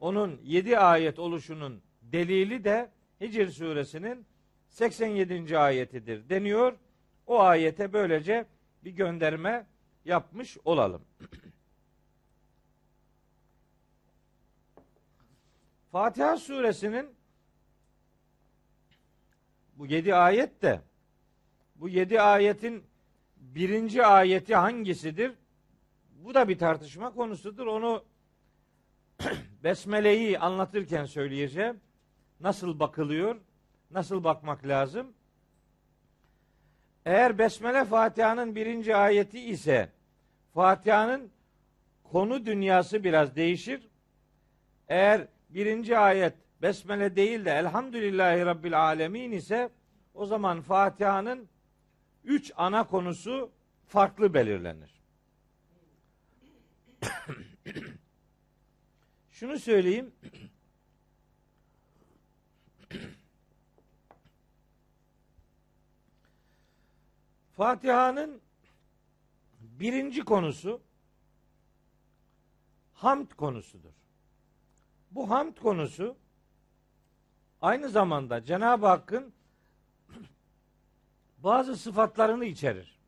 Onun 0.00 0.40
7 0.44 0.78
ayet 0.78 1.18
oluşunun 1.18 1.82
delili 2.02 2.64
de 2.64 2.90
Hicr 3.20 3.48
suresinin 3.48 4.26
87. 4.68 5.58
ayetidir 5.58 6.28
deniyor. 6.28 6.72
O 7.26 7.40
ayete 7.40 7.92
böylece 7.92 8.46
bir 8.84 8.90
gönderme 8.90 9.66
yapmış 10.04 10.58
olalım. 10.64 11.02
Fatiha 15.96 16.36
suresinin 16.36 17.14
bu 19.76 19.86
yedi 19.86 20.14
ayet 20.14 20.62
de 20.62 20.80
bu 21.76 21.88
yedi 21.88 22.20
ayetin 22.20 22.84
birinci 23.36 24.06
ayeti 24.06 24.54
hangisidir? 24.54 25.32
Bu 26.10 26.34
da 26.34 26.48
bir 26.48 26.58
tartışma 26.58 27.14
konusudur. 27.14 27.66
Onu 27.66 28.04
Besmele'yi 29.64 30.38
anlatırken 30.38 31.04
söyleyeceğim. 31.04 31.80
Nasıl 32.40 32.80
bakılıyor? 32.80 33.40
Nasıl 33.90 34.24
bakmak 34.24 34.66
lazım? 34.66 35.12
Eğer 37.04 37.38
Besmele 37.38 37.84
Fatiha'nın 37.84 38.54
birinci 38.54 38.96
ayeti 38.96 39.40
ise 39.40 39.92
Fatiha'nın 40.54 41.30
konu 42.04 42.46
dünyası 42.46 43.04
biraz 43.04 43.36
değişir. 43.36 43.88
Eğer 44.88 45.35
birinci 45.56 45.98
ayet 45.98 46.34
Besmele 46.62 47.16
değil 47.16 47.44
de 47.44 47.50
Elhamdülillahi 47.50 48.46
Rabbil 48.46 48.80
Alemin 48.80 49.32
ise 49.32 49.70
o 50.14 50.26
zaman 50.26 50.60
Fatiha'nın 50.60 51.48
üç 52.24 52.52
ana 52.56 52.86
konusu 52.86 53.52
farklı 53.86 54.34
belirlenir. 54.34 55.02
Şunu 59.30 59.58
söyleyeyim. 59.58 60.14
Fatiha'nın 67.52 68.40
birinci 69.60 70.24
konusu 70.24 70.82
hamd 72.92 73.30
konusudur. 73.30 74.05
Bu 75.16 75.30
hamd 75.30 75.56
konusu 75.56 76.16
aynı 77.62 77.88
zamanda 77.88 78.44
Cenab-ı 78.44 78.86
Hakk'ın 78.86 79.32
bazı 81.38 81.76
sıfatlarını 81.76 82.44
içerir. 82.44 82.98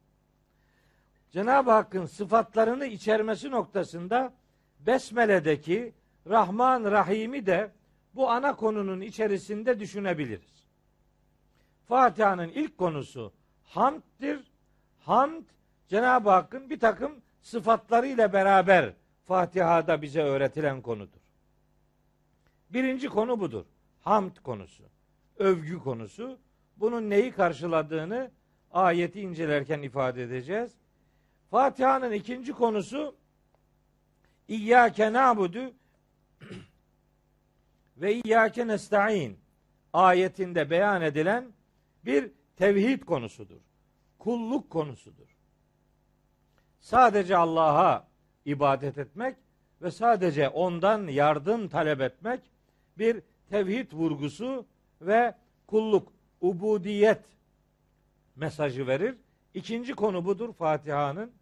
Cenab-ı 1.30 1.70
Hakk'ın 1.70 2.06
sıfatlarını 2.06 2.86
içermesi 2.86 3.50
noktasında 3.50 4.34
Besmele'deki 4.80 5.94
Rahman 6.26 6.84
Rahim'i 6.84 7.46
de 7.46 7.72
bu 8.14 8.30
ana 8.30 8.56
konunun 8.56 9.00
içerisinde 9.00 9.80
düşünebiliriz. 9.80 10.66
Fatiha'nın 11.88 12.48
ilk 12.48 12.78
konusu 12.78 13.32
hamddir. 13.64 14.52
Hamd 15.00 15.44
Cenab-ı 15.88 16.30
Hakk'ın 16.30 16.70
bir 16.70 16.80
takım 16.80 17.20
sıfatlarıyla 17.40 18.32
beraber 18.32 18.92
Fatiha'da 19.24 20.02
bize 20.02 20.22
öğretilen 20.22 20.82
konudur. 20.82 21.17
Birinci 22.70 23.08
konu 23.08 23.40
budur. 23.40 23.64
Hamd 24.00 24.36
konusu. 24.36 24.84
Övgü 25.38 25.78
konusu. 25.78 26.38
Bunun 26.76 27.10
neyi 27.10 27.32
karşıladığını 27.32 28.30
ayeti 28.70 29.20
incelerken 29.20 29.82
ifade 29.82 30.22
edeceğiz. 30.22 30.72
Fatiha'nın 31.50 32.12
ikinci 32.12 32.52
konusu 32.52 33.16
İyyâke 34.48 35.12
na'budu 35.12 35.74
ve 37.96 38.14
İyyâke 38.14 38.66
nesta'in 38.66 39.38
ayetinde 39.92 40.70
beyan 40.70 41.02
edilen 41.02 41.52
bir 42.04 42.32
tevhid 42.56 43.02
konusudur. 43.02 43.60
Kulluk 44.18 44.70
konusudur. 44.70 45.36
Sadece 46.80 47.36
Allah'a 47.36 48.08
ibadet 48.44 48.98
etmek 48.98 49.36
ve 49.82 49.90
sadece 49.90 50.48
ondan 50.48 51.06
yardım 51.06 51.68
talep 51.68 52.00
etmek 52.00 52.40
bir 52.98 53.22
tevhid 53.50 53.92
vurgusu 53.92 54.66
ve 55.00 55.34
kulluk, 55.66 56.12
ubudiyet 56.40 57.22
mesajı 58.36 58.86
verir. 58.86 59.14
İkinci 59.54 59.94
konu 59.94 60.24
budur 60.24 60.52
Fatiha'nın. 60.52 61.32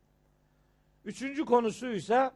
Üçüncü 1.04 1.44
konusu 1.44 1.92
ise 1.92 2.30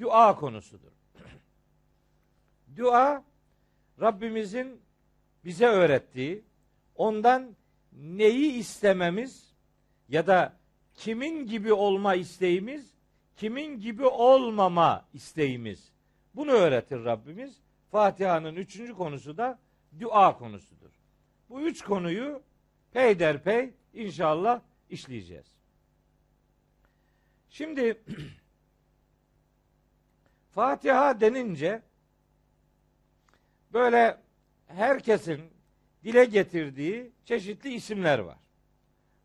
dua 0.00 0.36
konusudur. 0.36 0.92
dua 2.76 3.24
Rabbimizin 4.00 4.80
bize 5.44 5.66
öğrettiği, 5.66 6.44
ondan 6.96 7.56
neyi 7.92 8.52
istememiz 8.52 9.52
ya 10.08 10.26
da 10.26 10.56
kimin 10.94 11.46
gibi 11.46 11.72
olma 11.72 12.14
isteğimiz, 12.14 12.94
kimin 13.36 13.80
gibi 13.80 14.06
olmama 14.06 15.04
isteğimiz. 15.14 15.92
Bunu 16.34 16.50
öğretir 16.50 17.04
Rabbimiz. 17.04 17.61
Fatiha'nın 17.92 18.56
üçüncü 18.56 18.94
konusu 18.94 19.36
da 19.36 19.58
dua 20.00 20.38
konusudur. 20.38 20.90
Bu 21.48 21.60
üç 21.60 21.82
konuyu 21.82 22.42
peyderpey 22.92 23.74
inşallah 23.94 24.60
işleyeceğiz. 24.90 25.46
Şimdi 27.50 28.02
Fatiha 30.50 31.20
denince 31.20 31.82
böyle 33.72 34.20
herkesin 34.66 35.40
dile 36.04 36.24
getirdiği 36.24 37.12
çeşitli 37.24 37.74
isimler 37.74 38.18
var. 38.18 38.38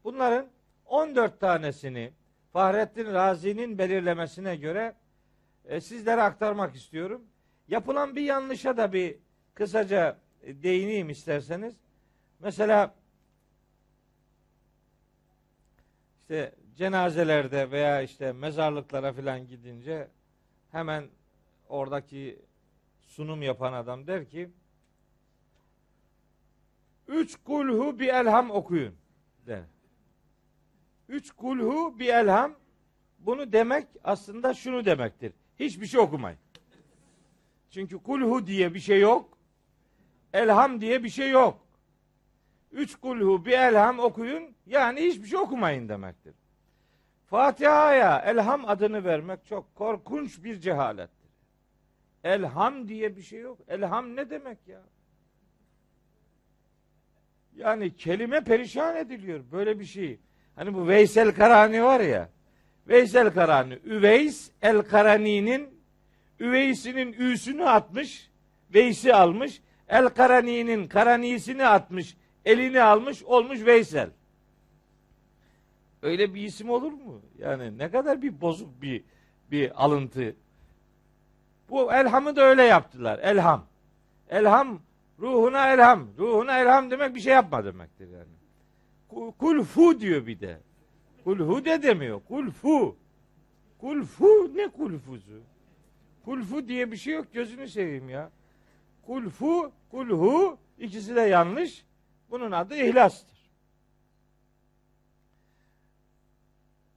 Bunların 0.03 0.47
14 0.85 1.39
tanesini 1.39 2.13
Fahrettin 2.53 3.13
Razi'nin 3.13 3.77
belirlemesine 3.77 4.55
göre 4.55 4.95
e, 5.65 5.81
sizlere 5.81 6.21
aktarmak 6.21 6.75
istiyorum. 6.75 7.27
Yapılan 7.67 8.15
bir 8.15 8.21
yanlışa 8.21 8.77
da 8.77 8.93
bir 8.93 9.17
kısaca 9.53 10.17
e, 10.43 10.63
değineyim 10.63 11.09
isterseniz. 11.09 11.75
Mesela 12.39 12.95
işte 16.21 16.55
cenazelerde 16.75 17.71
veya 17.71 18.01
işte 18.01 18.31
mezarlıklara 18.31 19.13
falan 19.13 19.47
gidince 19.47 20.07
hemen 20.71 21.07
oradaki 21.69 22.39
sunum 23.01 23.41
yapan 23.41 23.73
adam 23.73 24.07
der 24.07 24.29
ki 24.29 24.49
üç 27.07 27.35
kulhu 27.35 27.99
bir 27.99 28.07
elham 28.07 28.51
okuyun 28.51 28.95
der. 29.47 29.63
Üç 31.09 31.31
kulhu 31.31 31.99
bir 31.99 32.07
elham 32.07 32.55
bunu 33.19 33.51
demek 33.51 33.87
aslında 34.03 34.53
şunu 34.53 34.85
demektir. 34.85 35.33
Hiçbir 35.59 35.85
şey 35.85 35.99
okumayın. 35.99 36.39
Çünkü 37.69 37.97
kulhu 37.97 38.47
diye 38.47 38.73
bir 38.73 38.79
şey 38.79 38.99
yok. 38.99 39.37
Elham 40.33 40.81
diye 40.81 41.03
bir 41.03 41.09
şey 41.09 41.29
yok. 41.29 41.67
Üç 42.71 42.95
kulhu 42.95 43.45
bir 43.45 43.51
elham 43.51 43.99
okuyun 43.99 44.55
yani 44.65 45.01
hiçbir 45.01 45.27
şey 45.27 45.39
okumayın 45.39 45.89
demektir. 45.89 46.35
Fatiha'ya 47.25 48.19
elham 48.25 48.65
adını 48.65 49.03
vermek 49.03 49.45
çok 49.45 49.75
korkunç 49.75 50.43
bir 50.43 50.59
cehalettir. 50.59 51.29
Elham 52.23 52.87
diye 52.87 53.15
bir 53.15 53.21
şey 53.21 53.39
yok. 53.39 53.59
Elham 53.67 54.15
ne 54.15 54.29
demek 54.29 54.67
ya? 54.67 54.81
Yani 57.55 57.95
kelime 57.95 58.43
perişan 58.43 58.95
ediliyor 58.95 59.43
böyle 59.51 59.79
bir 59.79 59.85
şey. 59.85 60.19
Hani 60.55 60.73
bu 60.73 60.87
Veysel 60.87 61.35
Karani 61.35 61.83
var 61.83 61.99
ya. 61.99 62.29
Veysel 62.87 63.29
Karani, 63.29 63.79
Üveys 63.85 64.51
el 64.61 64.81
Karani'nin 64.81 65.76
Üveys'inin 66.39 67.13
üsünü 67.13 67.65
atmış, 67.65 68.29
Veys'i 68.73 69.13
almış. 69.13 69.61
El 69.87 70.09
Karani'nin 70.09 70.87
Karani'sini 70.87 71.67
atmış, 71.67 72.17
elini 72.45 72.81
almış, 72.81 73.23
olmuş 73.23 73.65
Veysel. 73.65 74.09
Öyle 76.01 76.33
bir 76.33 76.41
isim 76.41 76.69
olur 76.69 76.91
mu? 76.91 77.21
Yani 77.37 77.77
ne 77.77 77.91
kadar 77.91 78.21
bir 78.21 78.41
bozuk 78.41 78.81
bir 78.81 79.03
bir 79.51 79.83
alıntı. 79.83 80.35
Bu 81.69 81.93
elhamı 81.93 82.35
da 82.35 82.41
öyle 82.41 82.63
yaptılar. 82.63 83.19
Elham. 83.19 83.65
Elham 84.29 84.81
ruhuna 85.19 85.73
elham. 85.73 86.07
Ruhuna 86.17 86.59
elham 86.59 86.91
demek 86.91 87.15
bir 87.15 87.19
şey 87.19 87.33
yapma 87.33 87.65
demektir 87.65 88.07
yani. 88.09 88.37
Kulfu 89.39 89.99
diyor 89.99 90.27
bir 90.27 90.39
de. 90.39 90.59
Kulhu 91.23 91.65
de 91.65 91.83
demiyor. 91.83 92.21
Kulfu. 92.27 92.97
Kulfu 93.77 94.51
ne 94.55 94.67
kulfuzu? 94.67 95.41
Kulfu 96.27 96.67
diye 96.67 96.91
bir 96.91 96.97
şey 96.97 97.13
yok 97.13 97.33
gözünü 97.33 97.67
seveyim 97.67 98.09
ya. 98.09 98.31
Kulfu, 99.05 99.71
kulhu 99.91 100.57
ikisi 100.77 101.15
de 101.15 101.21
yanlış. 101.21 101.85
Bunun 102.29 102.51
adı 102.51 102.75
ihlastır. 102.75 103.37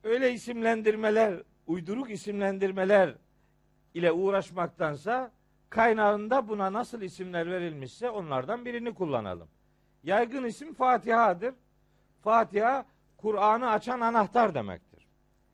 Öyle 0.05 0.33
isimlendirmeler, 0.33 1.43
uyduruk 1.67 2.11
isimlendirmeler 2.11 3.15
ile 3.95 4.13
uğraşmaktansa 4.13 5.31
kaynağında 5.69 6.49
buna 6.49 6.73
nasıl 6.73 7.03
isimler 7.03 7.51
verilmişse 7.51 8.11
onlardan 8.11 8.65
birini 8.65 8.95
kullanalım. 8.95 9.49
Yaygın 10.03 10.45
isim 10.45 10.75
Fatiha'dır. 10.75 11.55
Fatiha 12.23 12.87
Kur'an'ı 13.17 13.71
açan 13.71 14.01
anahtar 14.01 14.55
demektir. 14.55 15.07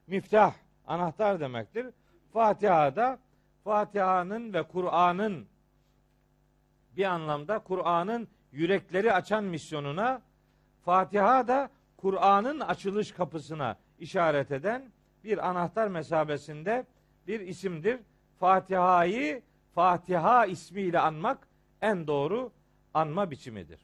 Miftah 0.06 0.54
anahtar 0.86 1.40
demektir. 1.40 1.86
Fatiha'da 2.32 3.25
Fatiha'nın 3.66 4.52
ve 4.52 4.62
Kur'an'ın 4.62 5.46
bir 6.96 7.04
anlamda 7.04 7.58
Kur'an'ın 7.58 8.28
yürekleri 8.52 9.12
açan 9.12 9.44
misyonuna 9.44 10.22
Fatiha 10.84 11.48
da 11.48 11.70
Kur'an'ın 11.96 12.60
açılış 12.60 13.12
kapısına 13.12 13.76
işaret 13.98 14.52
eden 14.52 14.92
bir 15.24 15.48
anahtar 15.48 15.88
mesabesinde 15.88 16.86
bir 17.26 17.40
isimdir. 17.40 18.00
Fatiha'yı 18.40 19.42
Fatiha 19.74 20.46
ismiyle 20.46 20.98
anmak 20.98 21.48
en 21.80 22.06
doğru 22.06 22.52
anma 22.94 23.30
biçimidir. 23.30 23.80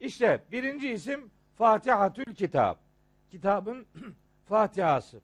İşte 0.00 0.44
birinci 0.52 0.90
isim 0.90 1.30
Fatihatül 1.54 2.34
Kitab. 2.34 2.76
Kitabın 3.30 3.86
Fatihası. 4.48 5.20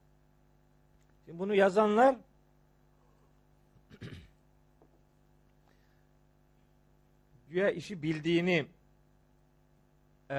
Şimdi 1.25 1.39
bunu 1.39 1.55
yazanlar 1.55 2.17
güya 7.57 7.71
işi 7.71 8.03
bildiğini 8.03 8.67
e, 10.31 10.37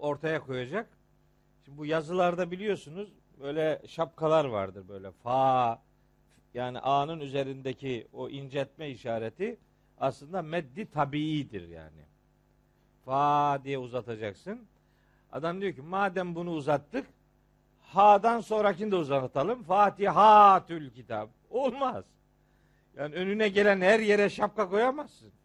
ortaya 0.00 0.40
koyacak. 0.40 0.88
Şimdi 1.64 1.78
bu 1.78 1.86
yazılarda 1.86 2.50
biliyorsunuz 2.50 3.12
böyle 3.40 3.82
şapkalar 3.86 4.44
vardır 4.44 4.88
böyle 4.88 5.10
fa 5.10 5.82
yani 6.54 6.78
a'nın 6.78 7.20
üzerindeki 7.20 8.08
o 8.12 8.28
inceltme 8.28 8.90
işareti 8.90 9.56
aslında 9.98 10.42
meddi 10.42 10.90
tabiidir 10.90 11.68
yani. 11.68 12.02
Fa 13.04 13.60
diye 13.64 13.78
uzatacaksın. 13.78 14.66
Adam 15.32 15.60
diyor 15.60 15.72
ki 15.72 15.82
madem 15.82 16.34
bunu 16.34 16.50
uzattık 16.50 17.06
ha'dan 17.80 18.40
sonrakini 18.40 18.90
de 18.90 18.96
uzatalım. 18.96 19.62
Fatihatül 19.62 20.90
kitap. 20.90 21.30
Olmaz. 21.50 22.04
Yani 22.96 23.14
önüne 23.14 23.48
gelen 23.48 23.80
her 23.80 24.00
yere 24.00 24.30
şapka 24.30 24.68
koyamazsın. 24.68 25.35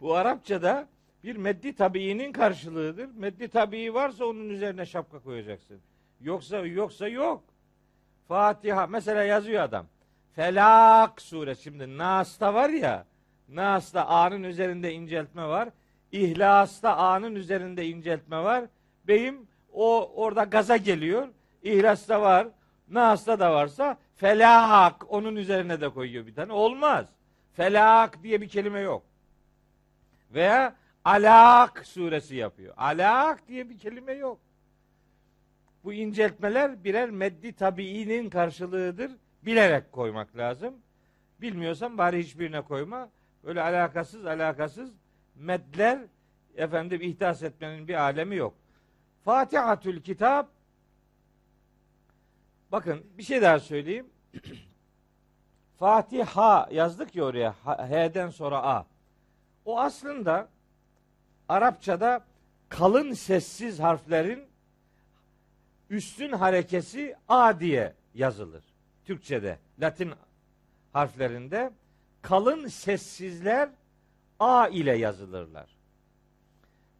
Bu, 0.00 0.14
Arapçada 0.14 0.88
bir 1.24 1.36
meddi 1.36 1.74
tabiinin 1.74 2.32
karşılığıdır. 2.32 3.08
Meddi 3.14 3.48
tabii 3.48 3.94
varsa 3.94 4.24
onun 4.24 4.48
üzerine 4.48 4.86
şapka 4.86 5.18
koyacaksın. 5.18 5.80
Yoksa 6.20 6.58
yoksa 6.58 7.08
yok. 7.08 7.44
Fatiha 8.28 8.86
mesela 8.86 9.24
yazıyor 9.24 9.62
adam. 9.62 9.86
Felak 10.34 11.22
suresi 11.22 11.62
şimdi 11.62 11.98
Nas'ta 11.98 12.54
var 12.54 12.68
ya 12.70 13.06
Nas'ta 13.48 14.06
A'nın 14.06 14.42
üzerinde 14.42 14.92
inceltme 14.92 15.48
var. 15.48 15.68
İhlas'ta 16.12 16.96
A'nın 16.96 17.34
üzerinde 17.34 17.86
inceltme 17.86 18.44
var. 18.44 18.64
Beyim 19.04 19.46
o 19.72 20.12
orada 20.14 20.44
gaza 20.44 20.76
geliyor. 20.76 21.28
İhlas'ta 21.62 22.20
var. 22.22 22.48
Nas'ta 22.88 23.40
da 23.40 23.52
varsa 23.52 23.98
felak 24.16 25.12
onun 25.12 25.36
üzerine 25.36 25.80
de 25.80 25.88
koyuyor 25.88 26.26
bir 26.26 26.34
tane. 26.34 26.52
Olmaz. 26.52 27.06
Felak 27.52 28.22
diye 28.22 28.40
bir 28.40 28.48
kelime 28.48 28.80
yok. 28.80 29.02
Veya 30.30 30.76
alak 31.04 31.86
suresi 31.86 32.36
yapıyor. 32.36 32.74
Alak 32.76 33.48
diye 33.48 33.70
bir 33.70 33.78
kelime 33.78 34.12
yok. 34.12 34.40
Bu 35.84 35.92
inceltmeler 35.92 36.84
birer 36.84 37.10
meddi 37.10 37.52
tabiinin 37.52 38.30
karşılığıdır. 38.30 39.12
Bilerek 39.42 39.92
koymak 39.92 40.36
lazım. 40.36 40.74
Bilmiyorsan 41.40 41.98
bari 41.98 42.18
hiçbirine 42.18 42.60
koyma. 42.60 43.08
Böyle 43.44 43.62
alakasız 43.62 44.26
alakasız 44.26 44.92
medler 45.34 46.00
efendim 46.56 47.00
ihdas 47.02 47.42
etmenin 47.42 47.88
bir 47.88 47.94
alemi 47.94 48.36
yok. 48.36 48.54
Fatihatül 49.24 50.02
Kitap 50.02 50.48
Bakın 52.72 53.06
bir 53.18 53.22
şey 53.22 53.42
daha 53.42 53.60
söyleyeyim. 53.60 54.10
Fatiha 55.78 56.68
yazdık 56.72 57.16
ya 57.16 57.24
oraya 57.24 57.54
H'den 57.64 58.30
sonra 58.30 58.62
A. 58.62 58.86
O 59.64 59.78
aslında 59.78 60.48
Arapçada 61.48 62.24
kalın 62.68 63.12
sessiz 63.12 63.80
harflerin 63.80 64.46
üstün 65.90 66.32
harekesi 66.32 67.16
A 67.28 67.60
diye 67.60 67.94
yazılır. 68.14 68.64
Türkçede, 69.04 69.58
Latin 69.78 70.12
harflerinde 70.92 71.72
kalın 72.22 72.66
sessizler 72.66 73.68
A 74.40 74.68
ile 74.68 74.96
yazılırlar. 74.96 75.68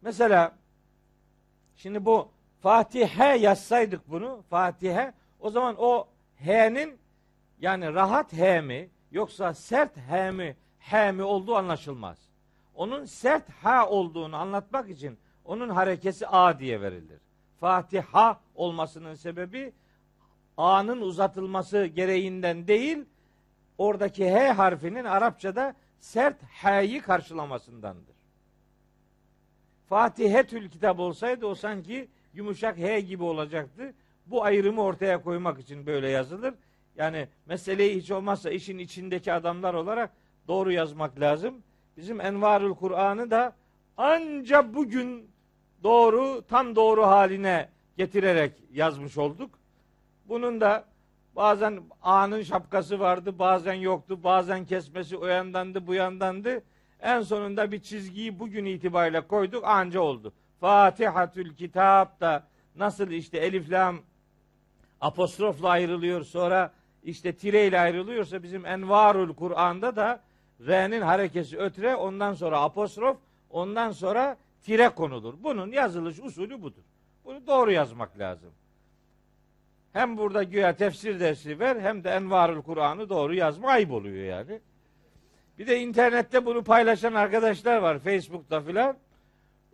Mesela 0.01 0.57
şimdi 1.75 2.05
bu 2.05 2.31
Fatihe 2.61 3.37
yazsaydık 3.37 4.09
bunu 4.09 4.43
Fatihe 4.49 5.13
o 5.39 5.49
zaman 5.49 5.75
o 5.77 6.07
H'nin 6.35 6.99
yani 7.59 7.93
rahat 7.93 8.33
H 8.33 8.61
mi 8.61 8.89
yoksa 9.11 9.53
sert 9.53 9.97
H 9.97 10.31
mi 10.31 10.57
H 10.79 11.11
mi 11.11 11.23
olduğu 11.23 11.55
anlaşılmaz. 11.55 12.30
Onun 12.81 13.05
sert 13.05 13.49
H 13.49 13.85
olduğunu 13.85 14.35
anlatmak 14.35 14.89
için 14.89 15.17
onun 15.45 15.69
harekesi 15.69 16.27
A 16.27 16.59
diye 16.59 16.81
verilir. 16.81 17.19
Fatiha 17.59 18.39
olmasının 18.55 19.13
sebebi 19.13 19.73
A'nın 20.57 21.01
uzatılması 21.01 21.85
gereğinden 21.85 22.67
değil, 22.67 23.05
oradaki 23.77 24.31
H 24.31 24.51
harfinin 24.51 25.03
Arapçada 25.03 25.75
sert 25.99 26.43
H'yi 26.43 27.01
karşılamasındandır. 27.01 28.15
Fatihetül 29.89 30.69
kitap 30.69 30.99
olsaydı 30.99 31.45
o 31.45 31.55
sanki 31.55 32.09
yumuşak 32.33 32.77
H 32.77 32.99
gibi 32.99 33.23
olacaktı. 33.23 33.93
Bu 34.25 34.43
ayrımı 34.43 34.81
ortaya 34.81 35.21
koymak 35.21 35.59
için 35.59 35.85
böyle 35.85 36.09
yazılır. 36.09 36.53
Yani 36.95 37.27
meseleyi 37.45 37.95
hiç 37.95 38.11
olmazsa 38.11 38.49
işin 38.49 38.77
içindeki 38.77 39.33
adamlar 39.33 39.73
olarak 39.73 40.11
doğru 40.47 40.71
yazmak 40.71 41.19
lazım. 41.19 41.63
Bizim 41.97 42.21
Envarul 42.21 42.75
Kur'an'ı 42.75 43.31
da 43.31 43.53
anca 43.97 44.73
bugün 44.73 45.29
doğru, 45.83 46.43
tam 46.49 46.75
doğru 46.75 47.07
haline 47.07 47.69
getirerek 47.97 48.53
yazmış 48.73 49.17
olduk. 49.17 49.49
Bunun 50.25 50.61
da 50.61 50.85
bazen 51.35 51.79
A'nın 52.01 52.41
şapkası 52.41 52.99
vardı, 52.99 53.39
bazen 53.39 53.73
yoktu, 53.73 54.23
bazen 54.23 54.65
kesmesi 54.65 55.17
o 55.17 55.25
yandandı, 55.25 55.87
bu 55.87 55.93
yandandı. 55.93 56.63
En 57.01 57.21
sonunda 57.21 57.71
bir 57.71 57.79
çizgiyi 57.79 58.39
bugün 58.39 58.65
itibariyle 58.65 59.21
koyduk, 59.21 59.63
anca 59.65 59.99
oldu. 59.99 60.33
Fatihatül 60.59 61.55
Kitap 61.55 62.19
da 62.21 62.43
nasıl 62.75 63.11
işte 63.11 63.37
elif 63.37 63.71
lam 63.71 63.97
apostrofla 65.01 65.69
ayrılıyor, 65.69 66.23
sonra 66.23 66.71
işte 67.03 67.35
tire 67.35 67.67
ile 67.67 67.79
ayrılıyorsa 67.79 68.43
bizim 68.43 68.65
Envarul 68.65 69.33
Kur'an'da 69.33 69.95
da 69.95 70.21
R'nin 70.67 71.01
harekesi 71.01 71.57
ötre, 71.57 71.95
ondan 71.95 72.33
sonra 72.33 72.61
apostrof, 72.61 73.17
ondan 73.49 73.91
sonra 73.91 74.37
tire 74.63 74.89
konulur. 74.89 75.33
Bunun 75.43 75.71
yazılış 75.71 76.19
usulü 76.19 76.61
budur. 76.61 76.81
Bunu 77.25 77.47
doğru 77.47 77.71
yazmak 77.71 78.19
lazım. 78.19 78.51
Hem 79.93 80.17
burada 80.17 80.43
güya 80.43 80.75
tefsir 80.75 81.19
dersi 81.19 81.59
ver 81.59 81.75
hem 81.75 82.03
de 82.03 82.09
Envarul 82.09 82.61
Kur'an'ı 82.61 83.09
doğru 83.09 83.33
yazma 83.33 83.69
ayıp 83.69 83.91
oluyor 83.91 84.25
yani. 84.25 84.59
Bir 85.59 85.67
de 85.67 85.79
internette 85.79 86.45
bunu 86.45 86.63
paylaşan 86.63 87.13
arkadaşlar 87.13 87.77
var 87.77 87.99
Facebook'ta 87.99 88.61
filan. 88.61 88.97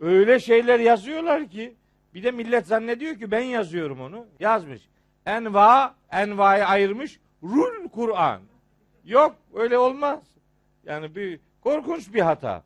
Öyle 0.00 0.40
şeyler 0.40 0.80
yazıyorlar 0.80 1.48
ki 1.48 1.74
bir 2.14 2.22
de 2.22 2.30
millet 2.30 2.66
zannediyor 2.66 3.14
ki 3.14 3.30
ben 3.30 3.40
yazıyorum 3.40 4.00
onu. 4.00 4.26
Yazmış. 4.40 4.88
Enva, 5.26 5.94
enva'yı 6.10 6.66
ayırmış. 6.66 7.20
Rul 7.42 7.88
Kur'an. 7.88 8.40
Yok 9.04 9.36
öyle 9.54 9.78
olmaz. 9.78 10.37
Yani 10.88 11.14
bir 11.14 11.40
korkunç 11.60 12.14
bir 12.14 12.20
hata. 12.20 12.64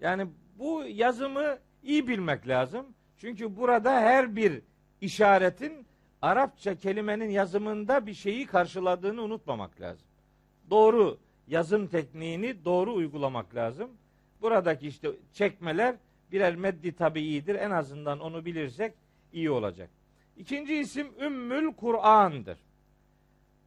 Yani 0.00 0.26
bu 0.58 0.84
yazımı 0.88 1.58
iyi 1.82 2.08
bilmek 2.08 2.48
lazım. 2.48 2.86
Çünkü 3.16 3.56
burada 3.56 3.92
her 3.92 4.36
bir 4.36 4.62
işaretin 5.00 5.86
Arapça 6.22 6.74
kelimenin 6.74 7.30
yazımında 7.30 8.06
bir 8.06 8.14
şeyi 8.14 8.46
karşıladığını 8.46 9.22
unutmamak 9.22 9.80
lazım. 9.80 10.06
Doğru 10.70 11.18
yazım 11.48 11.86
tekniğini 11.86 12.64
doğru 12.64 12.94
uygulamak 12.94 13.54
lazım. 13.54 13.90
Buradaki 14.42 14.88
işte 14.88 15.08
çekmeler 15.32 15.96
birer 16.32 16.56
meddi 16.56 16.92
tabiidir. 16.92 17.54
En 17.54 17.70
azından 17.70 18.20
onu 18.20 18.44
bilirsek 18.44 18.94
iyi 19.32 19.50
olacak. 19.50 19.90
İkinci 20.36 20.74
isim 20.74 21.06
Ümmül 21.20 21.72
Kur'an'dır. 21.72 22.58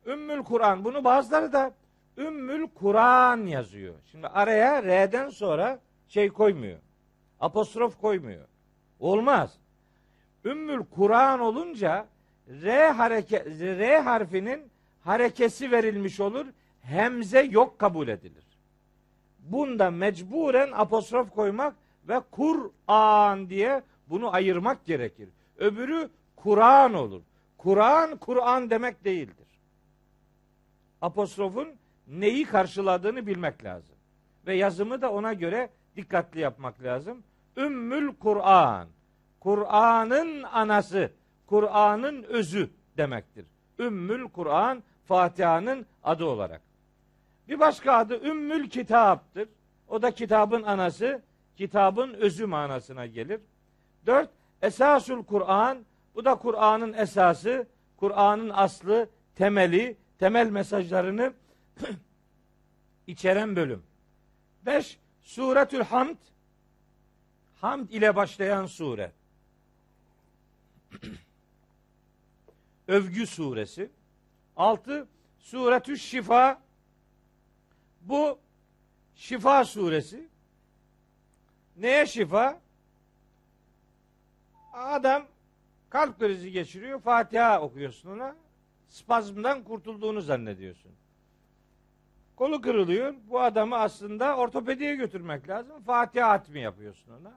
Ümmül 0.05 0.43
Kur'an. 0.43 0.85
Bunu 0.85 1.03
bazıları 1.03 1.53
da 1.53 1.73
Ümmül 2.17 2.67
Kur'an 2.75 3.45
yazıyor. 3.45 3.95
Şimdi 4.11 4.27
araya 4.27 4.83
R'den 4.83 5.29
sonra 5.29 5.79
şey 6.07 6.29
koymuyor. 6.29 6.79
Apostrof 7.39 8.01
koymuyor. 8.01 8.47
Olmaz. 8.99 9.57
Ümmül 10.45 10.85
Kur'an 10.95 11.39
olunca 11.39 12.07
R 12.47 12.89
hareke 12.89 13.45
R 13.59 13.99
harfinin 13.99 14.61
harekesi 15.03 15.71
verilmiş 15.71 16.19
olur. 16.19 16.45
Hemze 16.81 17.41
yok 17.41 17.79
kabul 17.79 18.07
edilir. 18.07 18.43
Bunda 19.39 19.91
mecburen 19.91 20.71
apostrof 20.71 21.31
koymak 21.31 21.75
ve 22.07 22.21
Kur'an 22.31 23.49
diye 23.49 23.81
bunu 24.09 24.33
ayırmak 24.33 24.85
gerekir. 24.85 25.29
Öbürü 25.57 26.09
Kur'an 26.35 26.93
olur. 26.93 27.21
Kur'an 27.57 28.17
Kur'an 28.17 28.69
demek 28.69 29.05
değildir. 29.05 29.47
Apostrofun 31.01 31.67
neyi 32.07 32.45
karşıladığını 32.45 33.27
bilmek 33.27 33.63
lazım. 33.63 33.95
Ve 34.47 34.55
yazımı 34.55 35.01
da 35.01 35.11
ona 35.11 35.33
göre 35.33 35.69
dikkatli 35.95 36.39
yapmak 36.39 36.83
lazım. 36.83 37.23
Ümmül 37.57 38.15
Kur'an. 38.15 38.87
Kur'an'ın 39.39 40.43
anası, 40.43 41.11
Kur'an'ın 41.45 42.23
özü 42.23 42.69
demektir. 42.97 43.45
Ümmül 43.79 44.23
Kur'an 44.29 44.83
Fatiha'nın 45.05 45.85
adı 46.03 46.25
olarak. 46.25 46.61
Bir 47.47 47.59
başka 47.59 47.93
adı 47.93 48.27
Ümmül 48.27 48.69
Kitap'tır. 48.69 49.49
O 49.87 50.01
da 50.01 50.11
kitabın 50.11 50.63
anası, 50.63 51.21
kitabın 51.55 52.13
özü 52.13 52.45
manasına 52.45 53.05
gelir. 53.05 53.41
Dört, 54.05 54.29
Esasul 54.61 55.23
Kur'an. 55.23 55.77
Bu 56.15 56.25
da 56.25 56.35
Kur'an'ın 56.35 56.93
esası, 56.93 57.67
Kur'an'ın 57.97 58.49
aslı, 58.49 59.09
temeli, 59.35 59.97
temel 60.19 60.49
mesajlarını 60.49 61.33
içeren 63.07 63.55
bölüm. 63.55 63.83
Beş, 64.65 64.99
Suretül 65.21 65.81
Hamd. 65.81 66.17
Hamd 67.61 67.89
ile 67.89 68.15
başlayan 68.15 68.65
sure. 68.65 69.11
Övgü 72.87 73.27
suresi. 73.27 73.91
Altı, 74.55 75.07
Suretü 75.39 75.97
Şifa. 75.97 76.61
Bu 78.01 78.39
Şifa 79.15 79.65
suresi. 79.65 80.27
Neye 81.77 82.05
şifa? 82.05 82.61
Adam 84.73 85.25
kalp 85.89 86.19
krizi 86.19 86.51
geçiriyor. 86.51 86.99
Fatiha 86.99 87.61
okuyorsun 87.61 88.09
ona. 88.09 88.35
Spazmdan 88.87 89.63
kurtulduğunu 89.63 90.21
zannediyorsun. 90.21 90.91
Kolu 92.37 92.61
kırılıyor. 92.61 93.13
Bu 93.29 93.41
adamı 93.41 93.77
aslında 93.77 94.37
ortopediye 94.37 94.95
götürmek 94.95 95.49
lazım. 95.49 95.81
Fatiha 95.85 96.29
atmi 96.29 96.59
yapıyorsun 96.59 97.11
ona. 97.21 97.33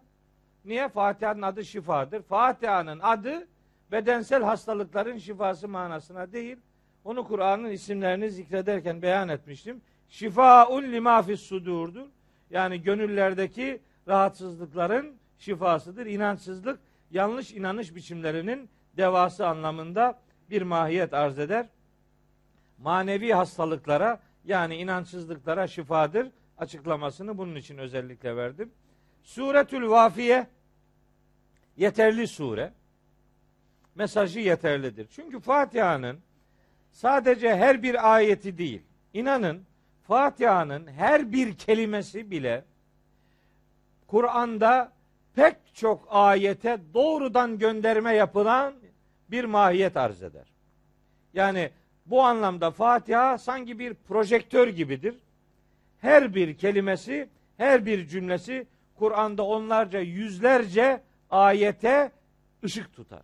Niye? 0.64 0.88
Fatiha'nın 0.88 1.42
adı 1.42 1.64
şifadır. 1.64 2.22
Fatiha'nın 2.22 3.00
adı 3.02 3.48
bedensel 3.92 4.42
hastalıkların 4.42 5.18
şifası 5.18 5.68
manasına 5.68 6.32
değil. 6.32 6.56
Onu 7.04 7.28
Kur'an'ın 7.28 7.70
isimlerini 7.70 8.30
zikrederken 8.30 9.02
beyan 9.02 9.28
etmiştim. 9.28 9.82
Şifaun 10.08 10.82
lima 10.82 11.22
fis 11.22 11.40
sudurdur. 11.40 12.06
Yani 12.50 12.82
gönüllerdeki 12.82 13.80
rahatsızlıkların 14.08 15.16
şifasıdır. 15.38 16.06
İnançsızlık 16.06 16.80
yanlış 17.10 17.52
inanış 17.52 17.94
biçimlerinin 17.94 18.70
devası 18.96 19.46
anlamında 19.46 20.18
bir 20.50 20.62
mahiyet 20.62 21.14
arz 21.14 21.38
eder. 21.38 21.66
Manevi 22.78 23.32
hastalıklara 23.32 24.20
yani 24.44 24.76
inançsızlıklara 24.76 25.66
şifadır 25.66 26.28
açıklamasını 26.58 27.38
bunun 27.38 27.56
için 27.56 27.78
özellikle 27.78 28.36
verdim. 28.36 28.72
Suretül 29.22 29.88
Vafiye 29.88 30.46
yeterli 31.76 32.28
sure. 32.28 32.72
Mesajı 33.94 34.40
yeterlidir. 34.40 35.06
Çünkü 35.06 35.40
Fatiha'nın 35.40 36.20
sadece 36.92 37.56
her 37.56 37.82
bir 37.82 38.14
ayeti 38.14 38.58
değil, 38.58 38.82
inanın 39.14 39.66
Fatiha'nın 40.02 40.86
her 40.86 41.32
bir 41.32 41.56
kelimesi 41.56 42.30
bile 42.30 42.64
Kur'an'da 44.06 44.92
pek 45.34 45.56
çok 45.74 46.06
ayete 46.10 46.78
doğrudan 46.94 47.58
gönderme 47.58 48.14
yapılan 48.14 48.74
bir 49.30 49.44
mahiyet 49.44 49.96
arz 49.96 50.22
eder. 50.22 50.52
Yani 51.34 51.70
bu 52.10 52.22
anlamda 52.22 52.70
Fatiha 52.70 53.38
sanki 53.38 53.78
bir 53.78 53.94
projektör 53.94 54.68
gibidir. 54.68 55.14
Her 55.98 56.34
bir 56.34 56.56
kelimesi, 56.56 57.28
her 57.56 57.86
bir 57.86 58.06
cümlesi 58.06 58.66
Kur'an'da 58.98 59.42
onlarca, 59.42 60.00
yüzlerce 60.00 61.02
ayete 61.30 62.12
ışık 62.64 62.96
tutar. 62.96 63.22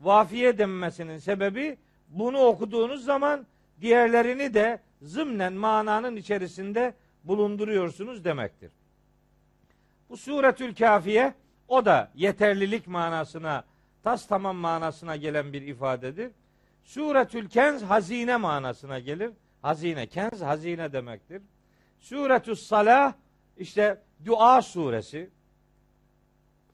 Vafiye 0.00 0.58
denmesinin 0.58 1.18
sebebi 1.18 1.76
bunu 2.08 2.38
okuduğunuz 2.38 3.04
zaman 3.04 3.46
diğerlerini 3.80 4.54
de 4.54 4.80
zımnen 5.02 5.52
mananın 5.52 6.16
içerisinde 6.16 6.94
bulunduruyorsunuz 7.24 8.24
demektir. 8.24 8.70
Bu 10.08 10.16
suretül 10.16 10.74
kafiye 10.74 11.34
o 11.68 11.84
da 11.84 12.10
yeterlilik 12.14 12.86
manasına, 12.86 13.64
tas 14.02 14.26
tamam 14.26 14.56
manasına 14.56 15.16
gelen 15.16 15.52
bir 15.52 15.62
ifadedir. 15.62 16.30
Suretül 16.84 17.48
kenz 17.48 17.82
hazine 17.82 18.36
manasına 18.36 18.98
gelir. 18.98 19.30
Hazine, 19.62 20.06
kenz 20.06 20.40
hazine 20.40 20.92
demektir. 20.92 21.42
Suretü 22.00 22.56
salah 22.56 23.12
işte 23.56 24.02
dua 24.24 24.62
suresi. 24.62 25.30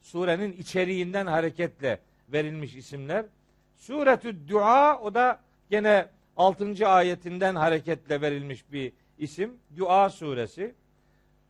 Surenin 0.00 0.52
içeriğinden 0.52 1.26
hareketle 1.26 2.00
verilmiş 2.28 2.74
isimler. 2.74 3.26
Suretü 3.76 4.48
dua 4.48 5.00
o 5.00 5.14
da 5.14 5.40
gene 5.70 6.09
6. 6.36 6.88
ayetinden 6.88 7.54
hareketle 7.54 8.20
verilmiş 8.20 8.72
bir 8.72 8.92
isim. 9.18 9.57
Dua 9.76 10.11
suresi. 10.11 10.74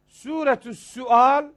Suretü 0.08 0.74
sual 0.74 1.50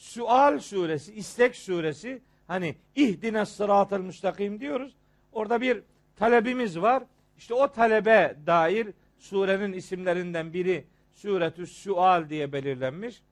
Sual 0.00 0.58
suresi, 0.58 1.14
istek 1.14 1.56
suresi 1.56 2.22
hani 2.46 2.76
ihdine 2.94 3.46
sıratel 3.46 4.00
müstakim 4.00 4.60
diyoruz. 4.60 4.96
Orada 5.32 5.60
bir 5.60 5.82
talebimiz 6.20 6.80
var. 6.80 7.02
İşte 7.38 7.54
o 7.54 7.72
talebe 7.72 8.36
dair 8.46 8.88
surenin 9.18 9.72
isimlerinden 9.72 10.52
biri 10.52 10.84
Suretü 11.14 11.66
Sual 11.66 12.28
diye 12.28 12.52
belirlenmiş. 12.52 13.22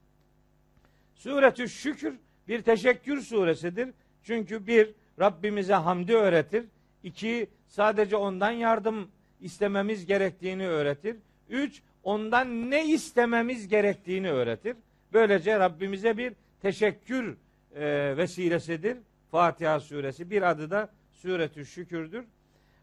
Suretü 1.14 1.68
Şükür 1.68 2.14
bir 2.48 2.62
teşekkür 2.62 3.20
suresidir. 3.20 3.88
Çünkü 4.22 4.66
bir 4.66 4.90
Rabbimize 5.20 5.74
hamdi 5.74 6.14
öğretir. 6.14 6.64
İki, 7.02 7.46
sadece 7.66 8.16
ondan 8.16 8.50
yardım 8.50 9.08
istememiz 9.40 10.06
gerektiğini 10.06 10.68
öğretir. 10.68 11.16
Üç, 11.48 11.82
ondan 12.02 12.70
ne 12.70 12.86
istememiz 12.86 13.68
gerektiğini 13.68 14.30
öğretir. 14.30 14.76
Böylece 15.12 15.58
Rabbimize 15.58 16.16
bir 16.16 16.32
teşekkür 16.62 17.36
e, 17.74 18.16
vesilesidir. 18.16 18.98
Fatiha 19.30 19.80
suresi 19.80 20.30
bir 20.30 20.50
adı 20.50 20.70
da 20.70 20.88
suretü 21.12 21.66
şükürdür. 21.66 22.24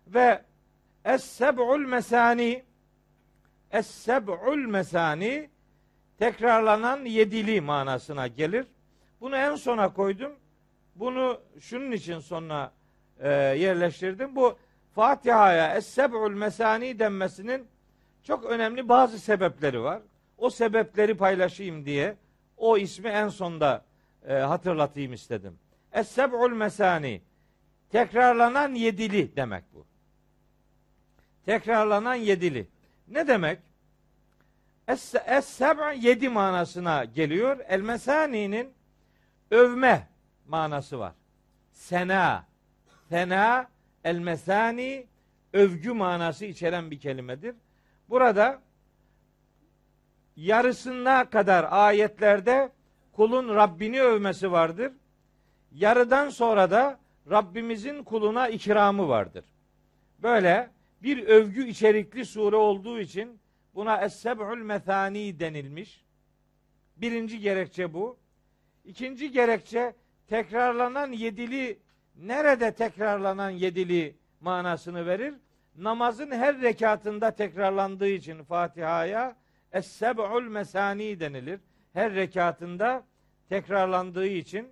Ve 0.08 0.42
Es-seb'ul 1.06 1.86
mesani 1.88 2.64
Es-seb'ul 3.72 4.68
mesani 4.68 5.50
tekrarlanan 6.18 7.06
yedili 7.06 7.62
manasına 7.62 8.28
gelir. 8.28 8.66
Bunu 9.22 9.36
en 9.36 9.56
sona 9.56 9.94
koydum. 9.94 10.32
Bunu 10.96 11.42
şunun 11.60 11.92
için 11.92 12.20
sonra 12.20 12.72
e, 13.20 13.30
yerleştirdim. 13.30 14.36
Bu 14.36 14.58
Fatiha'ya 14.96 15.76
Es-seb'ul 15.76 16.34
mesani 16.34 17.00
denmesinin 17.00 17.68
çok 18.24 18.46
önemli 18.46 18.90
bazı 18.90 19.20
sebepleri 19.20 19.82
var. 19.82 20.02
O 20.38 20.50
sebepleri 20.50 21.18
paylaşayım 21.18 21.86
diye 21.86 22.16
o 22.58 22.78
ismi 22.78 23.10
en 23.10 23.30
sonda 23.30 23.86
e, 24.28 24.34
hatırlatayım 24.34 25.14
istedim. 25.14 25.60
Es-seb'ul 25.92 26.56
mesani 26.56 27.22
tekrarlanan 27.90 28.74
yedili 28.74 29.36
demek 29.36 29.64
bu. 29.74 29.86
Tekrarlanan 31.46 32.16
yedili. 32.16 32.68
Ne 33.08 33.28
demek? 33.28 33.60
Es-seb' 34.88 35.98
yedi 35.98 36.30
manasına 36.30 37.06
geliyor. 37.06 37.58
El 37.68 37.82
mesani'nin 37.82 38.74
övme 39.52 40.08
manası 40.48 41.00
var. 41.00 41.14
Sena, 41.72 42.46
fena, 43.10 43.68
el 44.04 44.20
mesani 44.20 45.08
övgü 45.54 45.94
manası 45.94 46.46
içeren 46.46 46.92
bir 46.92 47.00
kelimedir. 47.00 47.56
Burada 48.10 48.62
yarısına 50.36 51.30
kadar 51.30 51.68
ayetlerde 51.70 52.72
kulun 53.12 53.56
Rabbini 53.56 54.02
övmesi 54.02 54.52
vardır. 54.52 54.94
Yarıdan 55.72 56.30
sonra 56.30 56.72
da 56.72 57.00
Rabbimizin 57.30 58.04
kuluna 58.04 58.48
ikramı 58.48 59.08
vardır. 59.08 59.46
Böyle 60.20 60.75
bir 61.04 61.28
övgü 61.28 61.68
içerikli 61.68 62.26
sure 62.26 62.56
olduğu 62.56 63.00
için 63.00 63.40
buna 63.76 64.02
Es-Seb'ül 64.02 64.64
Methani 64.64 65.40
denilmiş. 65.40 66.04
Birinci 66.98 67.40
gerekçe 67.40 67.94
bu. 67.94 68.18
İkinci 68.86 69.32
gerekçe 69.32 69.96
tekrarlanan 70.28 71.12
yedili 71.12 71.80
nerede 72.16 72.72
tekrarlanan 72.72 73.50
yedili 73.50 74.16
manasını 74.42 75.06
verir? 75.06 75.34
Namazın 75.78 76.32
her 76.32 76.62
rekatında 76.62 77.32
tekrarlandığı 77.32 78.08
için 78.08 78.44
Fatiha'ya 78.44 79.36
Es-Seb'ül 79.72 80.48
Mesani 80.48 81.20
denilir. 81.20 81.60
Her 81.94 82.16
rekatında 82.16 83.04
tekrarlandığı 83.50 84.28
için. 84.28 84.68